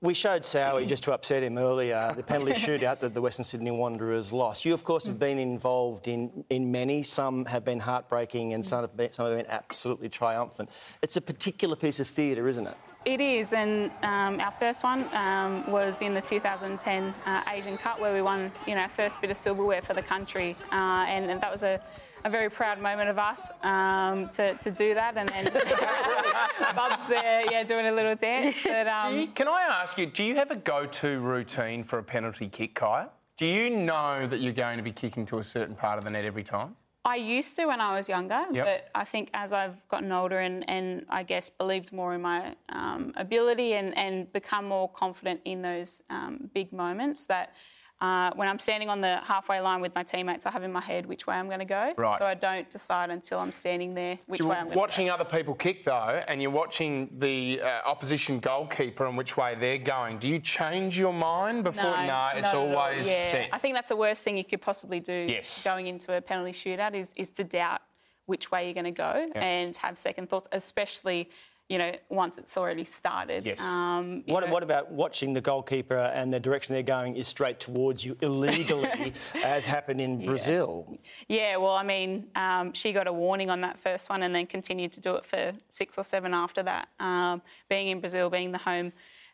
We 0.00 0.14
showed 0.14 0.42
Sowie, 0.42 0.88
just 0.88 1.04
to 1.04 1.12
upset 1.12 1.42
him 1.42 1.58
earlier, 1.58 2.12
the 2.16 2.22
penalty 2.22 2.52
shootout 2.54 3.00
that 3.00 3.12
the 3.12 3.20
Western 3.20 3.44
Sydney 3.44 3.70
Wanderers 3.70 4.32
lost. 4.32 4.64
You, 4.64 4.72
of 4.72 4.82
course, 4.82 5.06
have 5.06 5.18
been 5.18 5.38
involved 5.38 6.08
in, 6.08 6.44
in 6.48 6.72
many. 6.72 7.02
Some 7.02 7.44
have 7.46 7.64
been 7.64 7.80
heartbreaking 7.80 8.54
and 8.54 8.64
some 8.64 8.80
have 8.80 8.96
been, 8.96 9.12
some 9.12 9.26
have 9.26 9.36
been 9.36 9.50
absolutely 9.50 10.08
triumphant. 10.08 10.70
It's 11.02 11.18
a 11.18 11.20
particular 11.20 11.76
piece 11.76 12.00
of 12.00 12.08
theatre, 12.08 12.48
isn't 12.48 12.66
it? 12.66 12.76
It 13.04 13.20
is, 13.20 13.52
and 13.52 13.90
um, 14.02 14.40
our 14.40 14.50
first 14.50 14.82
one 14.82 15.14
um, 15.14 15.70
was 15.70 16.00
in 16.00 16.14
the 16.14 16.22
2010 16.22 17.14
uh, 17.26 17.42
Asian 17.50 17.76
Cup 17.76 18.00
where 18.00 18.14
we 18.14 18.22
won, 18.22 18.50
you 18.66 18.74
know, 18.74 18.80
our 18.80 18.88
first 18.88 19.20
bit 19.20 19.30
of 19.30 19.36
silverware 19.36 19.82
for 19.82 19.92
the 19.92 20.00
country, 20.00 20.56
uh, 20.72 21.04
and, 21.06 21.30
and 21.30 21.38
that 21.42 21.52
was 21.52 21.62
a, 21.62 21.82
a 22.24 22.30
very 22.30 22.48
proud 22.50 22.80
moment 22.80 23.10
of 23.10 23.18
us 23.18 23.50
um, 23.62 24.28
to, 24.30 24.54
to 24.54 24.70
do 24.70 24.94
that. 24.94 25.16
And 25.16 25.28
then 25.28 25.44
Bub's 26.74 27.06
there, 27.08 27.44
yeah, 27.50 27.62
doing 27.64 27.86
a 27.86 27.92
little 27.92 28.14
dance. 28.14 28.56
But 28.64 28.84
Do 29.08 29.14
you- 29.16 29.22
um, 29.26 29.32
can 29.34 29.48
I 29.48 29.62
ask 29.62 29.98
you, 29.98 30.06
do 30.06 30.24
you 30.24 30.36
have 30.36 30.50
a 30.50 30.56
go-to 30.56 31.18
routine 31.20 31.84
for 31.84 31.98
a 31.98 32.02
penalty 32.02 32.48
kick, 32.48 32.74
Kai? 32.74 33.06
Do 33.36 33.46
you 33.46 33.68
know 33.68 34.26
that 34.26 34.40
you're 34.40 34.52
going 34.52 34.76
to 34.78 34.82
be 34.82 34.92
kicking 34.92 35.26
to 35.26 35.38
a 35.38 35.44
certain 35.44 35.74
part 35.74 35.98
of 35.98 36.04
the 36.04 36.10
net 36.10 36.24
every 36.24 36.44
time? 36.44 36.76
I 37.06 37.16
used 37.16 37.56
to 37.56 37.66
when 37.66 37.82
I 37.82 37.94
was 37.94 38.08
younger, 38.08 38.46
Yep. 38.50 38.64
but 38.64 38.88
I 38.98 39.04
think 39.04 39.28
as 39.34 39.52
I've 39.52 39.86
gotten 39.88 40.10
older 40.10 40.38
and, 40.38 40.66
and 40.70 41.04
I 41.10 41.22
guess 41.22 41.50
believed 41.50 41.92
more 41.92 42.14
in 42.14 42.22
my 42.22 42.54
um, 42.70 43.12
ability 43.16 43.74
and, 43.74 43.94
and 43.98 44.32
become 44.32 44.64
more 44.66 44.88
confident 44.88 45.40
in 45.44 45.60
those 45.60 46.00
um, 46.08 46.48
big 46.54 46.72
moments, 46.72 47.26
that 47.26 47.52
uh, 48.00 48.30
when 48.34 48.48
I'm 48.48 48.58
standing 48.58 48.90
on 48.90 49.00
the 49.00 49.18
halfway 49.18 49.60
line 49.60 49.80
with 49.80 49.94
my 49.94 50.02
teammates, 50.02 50.46
I 50.46 50.50
have 50.50 50.62
in 50.62 50.72
my 50.72 50.80
head 50.80 51.06
which 51.06 51.26
way 51.26 51.36
I'm 51.36 51.46
going 51.46 51.60
to 51.60 51.64
go. 51.64 51.94
Right. 51.96 52.18
So 52.18 52.26
I 52.26 52.34
don't 52.34 52.68
decide 52.68 53.10
until 53.10 53.38
I'm 53.38 53.52
standing 53.52 53.94
there 53.94 54.18
which 54.26 54.40
So 54.40 54.48
way 54.48 54.56
I'm 54.56 54.64
going 54.64 54.72
to 54.74 54.78
watching 54.78 55.10
other 55.10 55.24
people 55.24 55.54
kick 55.54 55.84
though, 55.84 56.22
and 56.28 56.42
you're 56.42 56.50
watching 56.50 57.08
the 57.18 57.60
uh, 57.62 57.80
opposition 57.86 58.40
goalkeeper 58.40 59.06
and 59.06 59.16
which 59.16 59.36
way 59.36 59.54
they're 59.58 59.78
going. 59.78 60.18
Do 60.18 60.28
you 60.28 60.38
change 60.38 60.98
your 60.98 61.12
mind 61.12 61.64
before? 61.64 61.84
No, 61.84 62.30
it's 62.34 62.48
at 62.48 62.54
all. 62.54 62.74
always 62.76 63.06
yeah. 63.06 63.30
set. 63.30 63.48
I 63.52 63.58
think 63.58 63.74
that's 63.74 63.88
the 63.88 63.96
worst 63.96 64.22
thing 64.22 64.36
you 64.36 64.44
could 64.44 64.60
possibly 64.60 65.00
do 65.00 65.26
Yes. 65.28 65.62
going 65.64 65.86
into 65.86 66.16
a 66.16 66.20
penalty 66.20 66.52
shootout 66.52 66.94
is, 66.94 67.12
is 67.16 67.30
to 67.30 67.44
doubt 67.44 67.80
which 68.26 68.50
way 68.50 68.64
you're 68.64 68.74
going 68.74 68.84
to 68.84 68.90
go 68.90 69.26
Yeah. 69.34 69.42
and 69.42 69.76
have 69.76 69.96
second 69.98 70.28
thoughts, 70.30 70.48
especially 70.52 71.30
you 71.68 71.78
know 71.78 71.92
once 72.10 72.36
it's 72.38 72.56
already 72.56 72.84
started. 72.84 73.46
Yes. 73.46 73.60
Um, 73.60 74.22
What, 74.26 74.44
know- 74.46 74.52
what 74.52 74.62
about 74.62 74.90
watching 74.92 75.32
the 75.32 75.40
goalkeeper 75.40 75.96
and 75.96 76.32
the 76.32 76.40
direction 76.40 76.74
they're 76.74 76.82
going 76.82 77.16
is 77.16 77.26
straight 77.26 77.58
towards 77.58 78.04
you 78.04 78.16
illegally, 78.20 79.12
as 79.42 79.66
happened 79.66 80.00
in 80.00 80.26
Brazil? 80.26 80.98
Yeah, 81.28 81.56
well, 81.56 81.74
I 81.74 81.82
mean, 81.82 82.28
um, 82.34 82.72
she 82.74 82.92
got 82.92 83.06
a 83.06 83.12
warning 83.12 83.48
on 83.50 83.60
that 83.62 83.78
first 83.78 84.10
one 84.10 84.22
and 84.22 84.34
then 84.34 84.46
continued 84.46 84.92
to 84.92 85.00
do 85.00 85.14
it 85.14 85.24
for 85.24 85.52
six 85.68 85.96
or 85.96 86.04
seven 86.04 86.34
after 86.34 86.62
that. 86.62 86.88
Um, 87.00 87.40
being 87.68 87.88
in 87.88 88.00
Brazil, 88.00 88.28
being 88.28 88.52
the 88.52 88.58
home 88.58 88.92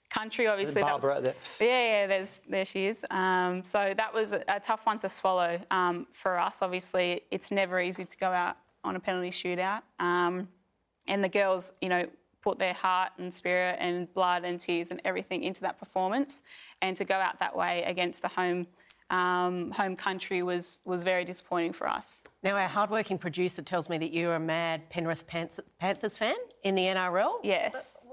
country, 0.08 0.46
obviously. 0.46 0.82
that 0.82 0.94
was- 0.94 1.02
Barbara 1.02 1.20
there. 1.20 1.34
Yeah, 1.60 2.00
yeah, 2.00 2.06
there's, 2.06 2.38
there 2.48 2.64
she 2.64 2.86
is. 2.86 3.04
Um, 3.10 3.64
so 3.64 3.92
that 3.96 4.14
was 4.14 4.32
a, 4.32 4.44
a 4.48 4.60
tough 4.60 4.86
one 4.86 4.98
to 5.00 5.08
swallow 5.08 5.60
um, 5.72 6.06
for 6.12 6.38
us. 6.38 6.62
Obviously, 6.62 7.22
it's 7.32 7.50
never 7.50 7.80
easy 7.80 8.04
to 8.04 8.16
go 8.16 8.30
out 8.30 8.56
on 8.84 8.94
a 8.96 9.00
penalty 9.00 9.30
shootout. 9.30 9.82
Um, 9.98 10.48
and 11.06 11.24
the 11.24 11.28
girls, 11.28 11.72
you 11.80 11.88
know, 11.88 12.06
put 12.42 12.58
their 12.58 12.74
heart 12.74 13.12
and 13.18 13.32
spirit 13.32 13.76
and 13.80 14.12
blood 14.14 14.44
and 14.44 14.60
tears 14.60 14.88
and 14.90 15.00
everything 15.04 15.42
into 15.42 15.60
that 15.62 15.78
performance. 15.78 16.42
And 16.82 16.96
to 16.96 17.04
go 17.04 17.14
out 17.14 17.38
that 17.40 17.56
way 17.56 17.84
against 17.84 18.22
the 18.22 18.28
home 18.28 18.66
um, 19.10 19.72
home 19.72 19.96
country 19.96 20.42
was 20.42 20.80
was 20.84 21.02
very 21.02 21.24
disappointing 21.24 21.72
for 21.72 21.88
us. 21.88 22.22
Now, 22.42 22.56
our 22.56 22.68
hardworking 22.68 23.18
producer 23.18 23.62
tells 23.62 23.88
me 23.88 23.98
that 23.98 24.12
you're 24.12 24.34
a 24.34 24.40
mad 24.40 24.88
Penrith 24.88 25.26
Panthers, 25.26 25.64
Panthers 25.78 26.16
fan 26.16 26.36
in 26.62 26.74
the 26.74 26.84
NRL. 26.84 27.40
Yes. 27.42 28.06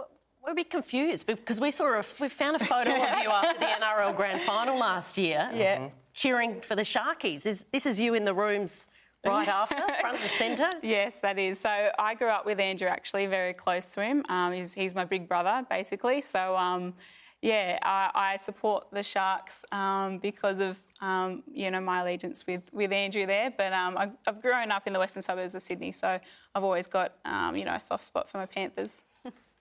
We're 0.43 0.53
a 0.53 0.55
bit 0.55 0.69
confused 0.69 1.27
because 1.27 1.59
we 1.59 1.71
saw 1.71 1.99
a, 1.99 2.05
we 2.19 2.29
found 2.29 2.55
a 2.55 2.65
photo 2.65 2.91
of 2.91 3.19
you 3.21 3.29
after 3.29 3.59
the 3.59 3.65
NRL 3.65 4.15
Grand 4.15 4.41
Final 4.41 4.77
last 4.77 5.17
year. 5.17 5.49
Yeah. 5.53 5.89
Cheering 6.13 6.61
for 6.61 6.75
the 6.75 6.83
Sharkies. 6.83 7.45
Is 7.45 7.65
this 7.71 7.85
is 7.85 7.99
you 7.99 8.13
in 8.15 8.25
the 8.25 8.33
rooms 8.33 8.87
right 9.35 9.47
after, 9.47 9.75
front 10.01 10.21
and 10.21 10.29
centre? 10.31 10.69
Yes, 10.83 11.19
that 11.19 11.37
is. 11.37 11.59
So 11.59 11.89
I 11.97 12.15
grew 12.15 12.29
up 12.29 12.45
with 12.45 12.59
Andrew 12.59 12.87
actually, 12.87 13.25
very 13.27 13.53
close 13.53 13.85
to 13.93 14.01
him. 14.01 14.23
Um, 14.29 14.53
he's, 14.53 14.73
he's 14.73 14.95
my 14.95 15.05
big 15.05 15.27
brother, 15.27 15.65
basically. 15.69 16.21
So, 16.21 16.55
um, 16.55 16.93
yeah, 17.41 17.77
I, 17.83 18.09
I 18.13 18.37
support 18.37 18.87
the 18.91 19.03
Sharks 19.03 19.63
um, 19.71 20.17
because 20.17 20.59
of, 20.59 20.77
um, 21.01 21.43
you 21.53 21.69
know, 21.69 21.79
my 21.79 22.01
allegiance 22.01 22.47
with, 22.47 22.63
with 22.71 22.91
Andrew 22.91 23.25
there. 23.25 23.53
But 23.55 23.73
um, 23.73 23.97
I've, 23.97 24.11
I've 24.25 24.41
grown 24.41 24.71
up 24.71 24.87
in 24.87 24.93
the 24.93 24.99
western 24.99 25.21
suburbs 25.21 25.53
of 25.53 25.61
Sydney, 25.61 25.91
so 25.91 26.19
I've 26.55 26.63
always 26.63 26.87
got, 26.87 27.13
um, 27.25 27.55
you 27.55 27.65
know, 27.65 27.73
a 27.73 27.79
soft 27.79 28.05
spot 28.05 28.29
for 28.29 28.37
my 28.37 28.47
Panthers. 28.47 29.03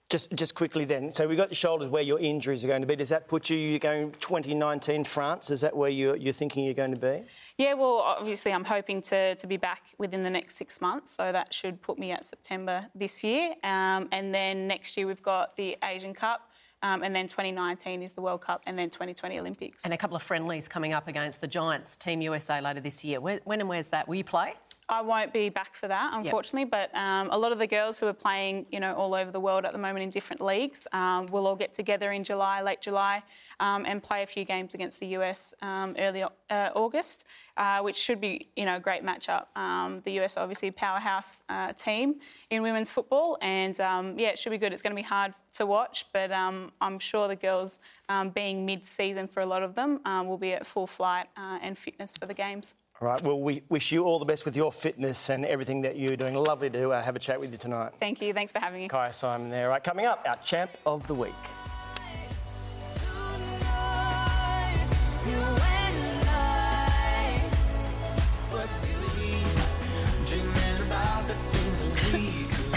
Just, 0.09 0.31
just 0.33 0.55
quickly 0.55 0.85
then. 0.85 1.11
So 1.11 1.27
we've 1.27 1.37
got 1.37 1.49
the 1.49 1.55
shoulders 1.55 1.89
where 1.89 2.01
your 2.01 2.17
injuries 2.17 2.63
are 2.63 2.67
going 2.67 2.79
to 2.79 2.87
be. 2.87 2.95
Does 2.95 3.09
that 3.09 3.27
put 3.27 3.49
you? 3.49 3.57
You're 3.57 3.79
going 3.79 4.13
2019 4.21 5.03
France. 5.03 5.51
Is 5.51 5.61
that 5.61 5.75
where 5.75 5.89
you're, 5.89 6.15
you're 6.15 6.31
thinking 6.31 6.63
you're 6.63 6.73
going 6.73 6.93
to 6.93 6.99
be? 6.99 7.23
Yeah, 7.57 7.73
well, 7.73 7.97
obviously, 7.97 8.53
I'm 8.53 8.63
hoping 8.63 9.01
to, 9.03 9.35
to 9.35 9.47
be 9.47 9.57
back 9.57 9.81
within 9.97 10.23
the 10.23 10.29
next 10.29 10.55
six 10.55 10.79
months, 10.79 11.13
so 11.13 11.33
that 11.33 11.53
should 11.53 11.81
put 11.81 11.99
me 11.99 12.11
at 12.11 12.23
September 12.23 12.87
this 12.95 13.21
year. 13.21 13.55
Um, 13.63 14.07
and 14.13 14.33
then 14.33 14.65
next 14.65 14.95
year, 14.95 15.07
we've 15.07 15.21
got 15.21 15.57
the 15.57 15.77
Asian 15.83 16.13
Cup, 16.13 16.51
um, 16.83 17.03
and 17.03 17.13
then 17.13 17.27
2019 17.27 18.01
is 18.01 18.13
the 18.13 18.21
World 18.21 18.39
Cup, 18.39 18.61
and 18.65 18.79
then 18.79 18.89
2020 18.89 19.39
Olympics. 19.39 19.83
And 19.83 19.93
a 19.93 19.97
couple 19.97 20.15
of 20.15 20.23
friendlies 20.23 20.69
coming 20.69 20.93
up 20.93 21.09
against 21.09 21.41
the 21.41 21.47
Giants, 21.47 21.97
Team 21.97 22.21
USA 22.21 22.61
later 22.61 22.79
this 22.79 23.03
year. 23.03 23.19
Where, 23.19 23.41
when 23.43 23.59
and 23.59 23.67
where's 23.67 23.89
that? 23.89 24.07
Will 24.07 24.15
you 24.15 24.23
play? 24.23 24.53
I 24.89 25.01
won't 25.01 25.33
be 25.33 25.49
back 25.49 25.75
for 25.75 25.89
that, 25.89 26.11
unfortunately. 26.13 26.63
But 26.63 26.95
um, 26.95 27.27
a 27.31 27.37
lot 27.37 27.51
of 27.51 27.59
the 27.59 27.67
girls 27.67 27.99
who 27.99 28.07
are 28.07 28.13
playing, 28.13 28.67
you 28.71 28.79
know, 28.79 28.93
all 28.93 29.13
over 29.13 29.31
the 29.31 29.39
world 29.39 29.65
at 29.65 29.73
the 29.73 29.77
moment 29.77 30.03
in 30.03 30.09
different 30.09 30.41
leagues, 30.41 30.87
um, 30.93 31.25
will 31.25 31.45
all 31.45 31.57
get 31.57 31.73
together 31.73 32.13
in 32.13 32.23
July, 32.23 32.61
late 32.61 32.79
July, 32.79 33.21
um, 33.59 33.85
and 33.85 34.01
play 34.01 34.23
a 34.23 34.27
few 34.27 34.45
games 34.45 34.73
against 34.73 35.01
the 35.01 35.07
US 35.07 35.53
um, 35.61 35.93
early 35.99 36.23
uh, 36.23 36.69
August, 36.73 37.25
uh, 37.57 37.81
which 37.81 37.97
should 37.97 38.21
be, 38.21 38.47
you 38.55 38.63
know, 38.63 38.77
a 38.77 38.79
great 38.79 39.03
matchup. 39.03 39.47
Um, 39.57 40.01
the 40.05 40.19
US 40.21 40.37
obviously 40.37 40.69
a 40.69 40.73
powerhouse 40.73 41.43
uh, 41.49 41.73
team 41.73 42.15
in 42.49 42.61
women's 42.61 42.89
football, 42.89 43.37
and 43.41 43.77
um, 43.81 44.17
yeah, 44.17 44.29
it 44.29 44.39
should 44.39 44.51
be 44.51 44.57
good. 44.57 44.71
It's 44.71 44.81
going 44.81 44.95
to 44.95 45.01
be 45.01 45.07
hard 45.07 45.33
to 45.55 45.65
watch, 45.65 46.05
but 46.13 46.31
um, 46.31 46.71
I'm 46.79 46.99
sure 46.99 47.27
the 47.27 47.35
girls, 47.35 47.81
um, 48.07 48.29
being 48.29 48.65
mid-season 48.65 49.27
for 49.27 49.41
a 49.41 49.45
lot 49.45 49.63
of 49.63 49.75
them, 49.75 49.99
um, 50.05 50.27
will 50.27 50.37
be 50.37 50.53
at 50.53 50.65
full 50.65 50.87
flight 50.87 51.27
uh, 51.35 51.59
and 51.61 51.77
fitness 51.77 52.15
for 52.15 52.25
the 52.25 52.33
games. 52.33 52.75
All 52.99 53.07
right. 53.07 53.21
Well, 53.21 53.39
we 53.39 53.61
wish 53.69 53.91
you 53.91 54.05
all 54.05 54.17
the 54.17 54.25
best 54.25 54.43
with 54.43 54.57
your 54.57 54.71
fitness 54.71 55.29
and 55.29 55.45
everything 55.45 55.81
that 55.81 55.97
you're 55.97 56.15
doing. 56.15 56.33
Lovely 56.33 56.69
to 56.71 56.91
uh, 56.93 57.03
have 57.03 57.15
a 57.15 57.19
chat 57.19 57.39
with 57.39 57.51
you 57.51 57.57
tonight. 57.59 57.91
Thank 57.99 58.21
you. 58.21 58.33
Thanks 58.33 58.51
for 58.51 58.59
having 58.59 58.81
me. 58.81 58.89
Kyah 58.89 59.13
Simon 59.13 59.49
there. 59.49 59.65
All 59.65 59.71
right, 59.71 59.83
coming 59.83 60.07
up, 60.07 60.25
our 60.27 60.37
champ 60.37 60.71
of 60.85 61.05
the 61.05 61.13
week. 61.13 61.33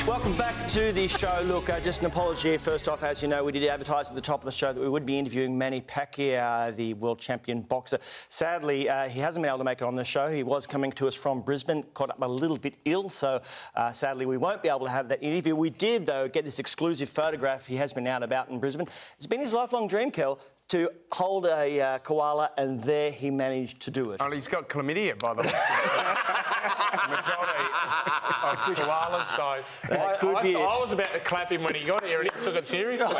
Welcome 0.06 0.34
back 0.36 0.66
to 0.68 0.92
the 0.92 1.06
show. 1.06 1.42
Look, 1.44 1.68
uh, 1.68 1.78
just 1.80 2.00
an 2.00 2.06
apology 2.06 2.56
first 2.56 2.88
off. 2.88 3.02
As 3.02 3.20
you 3.20 3.28
know, 3.28 3.44
we 3.44 3.52
did 3.52 3.64
advertise 3.64 4.08
at 4.08 4.14
the 4.14 4.20
top 4.20 4.40
of 4.40 4.46
the 4.46 4.52
show 4.52 4.72
that 4.72 4.80
we 4.80 4.88
would 4.88 5.04
be 5.04 5.18
interviewing 5.18 5.56
Manny 5.56 5.82
Pacquiao, 5.82 6.74
the 6.74 6.94
world 6.94 7.18
champion 7.18 7.60
boxer. 7.60 7.98
Sadly, 8.30 8.88
uh, 8.88 9.08
he 9.08 9.20
hasn't 9.20 9.42
been 9.42 9.50
able 9.50 9.58
to 9.58 9.64
make 9.64 9.82
it 9.82 9.84
on 9.84 9.94
the 9.94 10.04
show. 10.04 10.28
He 10.28 10.42
was 10.42 10.66
coming 10.66 10.90
to 10.92 11.06
us 11.06 11.14
from 11.14 11.42
Brisbane, 11.42 11.82
caught 11.92 12.10
up 12.10 12.22
a 12.22 12.26
little 12.26 12.56
bit 12.56 12.76
ill, 12.86 13.10
so 13.10 13.42
uh, 13.76 13.92
sadly 13.92 14.24
we 14.24 14.38
won't 14.38 14.62
be 14.62 14.70
able 14.70 14.86
to 14.86 14.90
have 14.90 15.08
that 15.10 15.22
interview. 15.22 15.54
We 15.54 15.70
did, 15.70 16.06
though, 16.06 16.28
get 16.28 16.46
this 16.46 16.58
exclusive 16.58 17.10
photograph. 17.10 17.66
He 17.66 17.76
has 17.76 17.92
been 17.92 18.06
out 18.06 18.22
about 18.22 18.48
in 18.48 18.58
Brisbane. 18.58 18.88
It's 19.18 19.26
been 19.26 19.40
his 19.40 19.52
lifelong 19.52 19.86
dream, 19.86 20.10
Kel, 20.10 20.40
to 20.68 20.90
hold 21.12 21.44
a 21.44 21.80
uh, 21.80 21.98
koala, 21.98 22.50
and 22.56 22.82
there 22.82 23.12
he 23.12 23.30
managed 23.30 23.80
to 23.80 23.90
do 23.90 24.12
it. 24.12 24.20
Oh, 24.20 24.30
he's 24.30 24.48
got 24.48 24.68
chlamydia, 24.68 25.18
by 25.18 25.34
the 25.34 25.42
way. 25.42 25.52
Majority 28.50 28.82
of 28.82 28.88
koalas, 28.88 29.26
so 29.36 29.62
That 29.88 30.00
I, 30.00 30.16
could 30.16 30.34
I, 30.36 30.42
be 30.42 30.52
it. 30.52 30.56
I 30.56 30.78
was 30.78 30.92
about 30.92 31.12
to 31.12 31.20
clap 31.20 31.50
him 31.52 31.62
when 31.62 31.74
he 31.74 31.84
got 31.84 32.04
here, 32.04 32.20
and 32.20 32.30
he 32.32 32.40
took 32.40 32.54
it 32.56 32.66
seriously. 32.66 33.08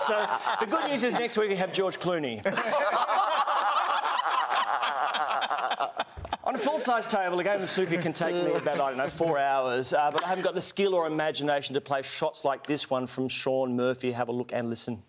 so 0.00 0.26
the 0.60 0.66
good 0.66 0.90
news 0.90 1.04
is 1.04 1.12
next 1.14 1.36
week 1.36 1.50
we 1.50 1.56
have 1.56 1.72
George 1.72 1.98
Clooney. 1.98 2.44
On 6.44 6.54
a 6.54 6.58
full-size 6.58 7.06
table, 7.06 7.38
a 7.40 7.44
game 7.44 7.60
of 7.60 7.68
snooker 7.68 8.00
can 8.00 8.14
take 8.14 8.34
me 8.34 8.52
about, 8.52 8.80
I 8.80 8.88
don't 8.88 8.96
know, 8.96 9.08
four 9.08 9.38
hours, 9.38 9.92
uh, 9.92 10.10
but 10.10 10.24
I 10.24 10.28
haven't 10.28 10.44
got 10.44 10.54
the 10.54 10.62
skill 10.62 10.94
or 10.94 11.06
imagination 11.06 11.74
to 11.74 11.80
play 11.82 12.00
shots 12.00 12.42
like 12.42 12.66
this 12.66 12.88
one 12.88 13.06
from 13.06 13.28
Shaun 13.28 13.76
Murphy. 13.76 14.12
Have 14.12 14.28
a 14.28 14.32
look 14.32 14.50
and 14.54 14.70
listen. 14.70 15.02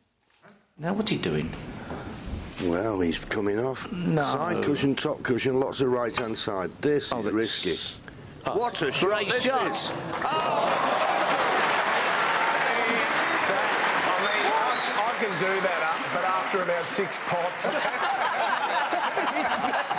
Now, 0.77 0.91
what's 0.91 1.09
he 1.09 1.17
doing? 1.17 1.49
Well, 2.65 2.99
he's 2.99 3.19
coming 3.19 3.59
off. 3.59 3.89
No. 3.91 4.21
Side 4.23 4.63
cushion, 4.63 4.95
top 4.95 5.23
cushion, 5.23 5.59
lots 5.59 5.79
of 5.81 5.89
right 5.89 6.15
hand 6.15 6.37
side. 6.37 6.71
This 6.81 7.11
Oh, 7.13 7.19
is 7.19 7.25
that's- 7.25 7.33
risky. 7.65 7.99
Oh, 8.45 8.57
what 8.57 8.81
a 8.81 8.91
shot 8.91 9.09
great 9.09 9.29
this 9.29 9.43
shot. 9.43 9.71
is. 9.71 9.91
I 10.13 10.25
I, 14.21 15.05
I 15.07 15.23
can 15.23 15.31
do 15.39 15.61
that, 15.61 15.81
up, 15.83 16.13
but 16.13 16.23
after 16.23 16.63
about 16.63 16.85
six 16.87 17.19
pots. 17.27 17.65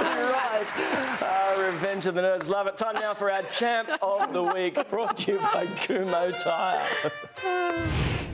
right. 0.00 1.22
Uh, 1.22 1.62
Revenge 1.72 2.06
of 2.06 2.14
the 2.14 2.22
Nerds. 2.22 2.48
Love 2.48 2.66
it. 2.66 2.76
Time 2.76 2.94
now 2.96 3.14
for 3.14 3.30
our 3.30 3.42
champ 3.42 3.88
of 4.02 4.32
the 4.32 4.42
week, 4.42 4.78
brought 4.90 5.16
to 5.18 5.32
you 5.32 5.38
by 5.38 5.66
Kumho 5.66 6.32
Tire. 6.42 6.86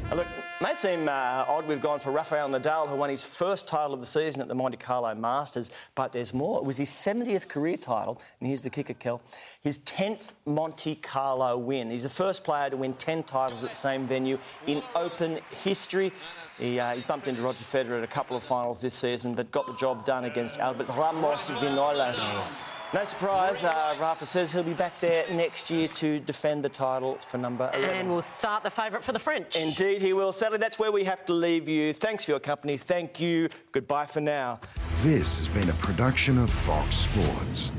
Uh, 0.08 0.14
Look, 0.14 0.26
it 0.26 0.44
may 0.60 0.72
seem 0.72 1.08
uh, 1.08 1.44
odd 1.48 1.66
we've 1.66 1.80
gone 1.80 1.98
for 1.98 2.10
Rafael 2.10 2.48
Nadal, 2.48 2.88
who 2.88 2.96
won 2.96 3.10
his 3.10 3.24
first 3.24 3.68
title 3.68 3.92
of 3.92 4.00
the 4.00 4.06
season 4.06 4.40
at 4.40 4.48
the 4.48 4.54
Monte 4.54 4.78
Carlo 4.78 5.14
Masters, 5.14 5.70
but 5.94 6.12
there's 6.12 6.32
more. 6.32 6.58
It 6.58 6.64
was 6.64 6.78
his 6.78 6.88
70th 6.88 7.46
career 7.46 7.76
title, 7.76 8.20
and 8.40 8.46
here's 8.46 8.62
the 8.62 8.70
kicker, 8.70 8.94
Kel. 8.94 9.20
His 9.60 9.80
10th 9.80 10.32
Monte 10.46 10.94
Carlo 10.96 11.58
win. 11.58 11.90
He's 11.90 12.04
the 12.04 12.08
first 12.08 12.42
player 12.42 12.70
to 12.70 12.76
win 12.76 12.94
10 12.94 13.24
titles 13.24 13.62
at 13.62 13.70
the 13.70 13.76
same 13.76 14.06
venue 14.06 14.38
in 14.66 14.82
Open 14.94 15.40
history. 15.62 16.10
He, 16.58 16.80
uh, 16.80 16.94
he 16.94 17.02
bumped 17.02 17.28
into 17.28 17.42
Roger 17.42 17.64
Federer 17.64 17.98
at 17.98 18.04
a 18.04 18.08
couple 18.08 18.36
of 18.36 18.42
finals 18.42 18.80
this 18.80 18.94
season, 18.94 19.34
but 19.34 19.50
got 19.50 19.66
the 19.66 19.74
job 19.74 20.06
done 20.06 20.24
against 20.24 20.58
Albert 20.58 20.88
Ramos 20.88 21.50
Vinolas. 21.50 22.16
No 22.94 23.04
surprise, 23.04 23.64
uh, 23.64 23.96
Rafa 24.00 24.24
says 24.24 24.52
he'll 24.52 24.62
be 24.62 24.72
back 24.72 24.96
there 25.00 25.26
next 25.32 25.70
year 25.70 25.88
to 25.88 26.20
defend 26.20 26.64
the 26.64 26.68
title 26.68 27.16
for 27.16 27.36
number 27.36 27.68
11. 27.74 27.96
And 27.96 28.08
we'll 28.08 28.22
start 28.22 28.62
the 28.62 28.70
favourite 28.70 29.04
for 29.04 29.12
the 29.12 29.18
French. 29.18 29.56
Indeed, 29.56 30.02
he 30.02 30.12
will. 30.12 30.32
Sadly, 30.32 30.58
that's 30.58 30.78
where 30.78 30.92
we 30.92 31.02
have 31.04 31.26
to 31.26 31.32
leave 31.32 31.68
you. 31.68 31.92
Thanks 31.92 32.24
for 32.24 32.30
your 32.30 32.40
company. 32.40 32.76
Thank 32.76 33.18
you. 33.18 33.48
Goodbye 33.72 34.06
for 34.06 34.20
now. 34.20 34.60
This 35.02 35.36
has 35.38 35.48
been 35.48 35.68
a 35.68 35.74
production 35.74 36.38
of 36.38 36.48
Fox 36.48 36.94
Sports. 36.94 37.72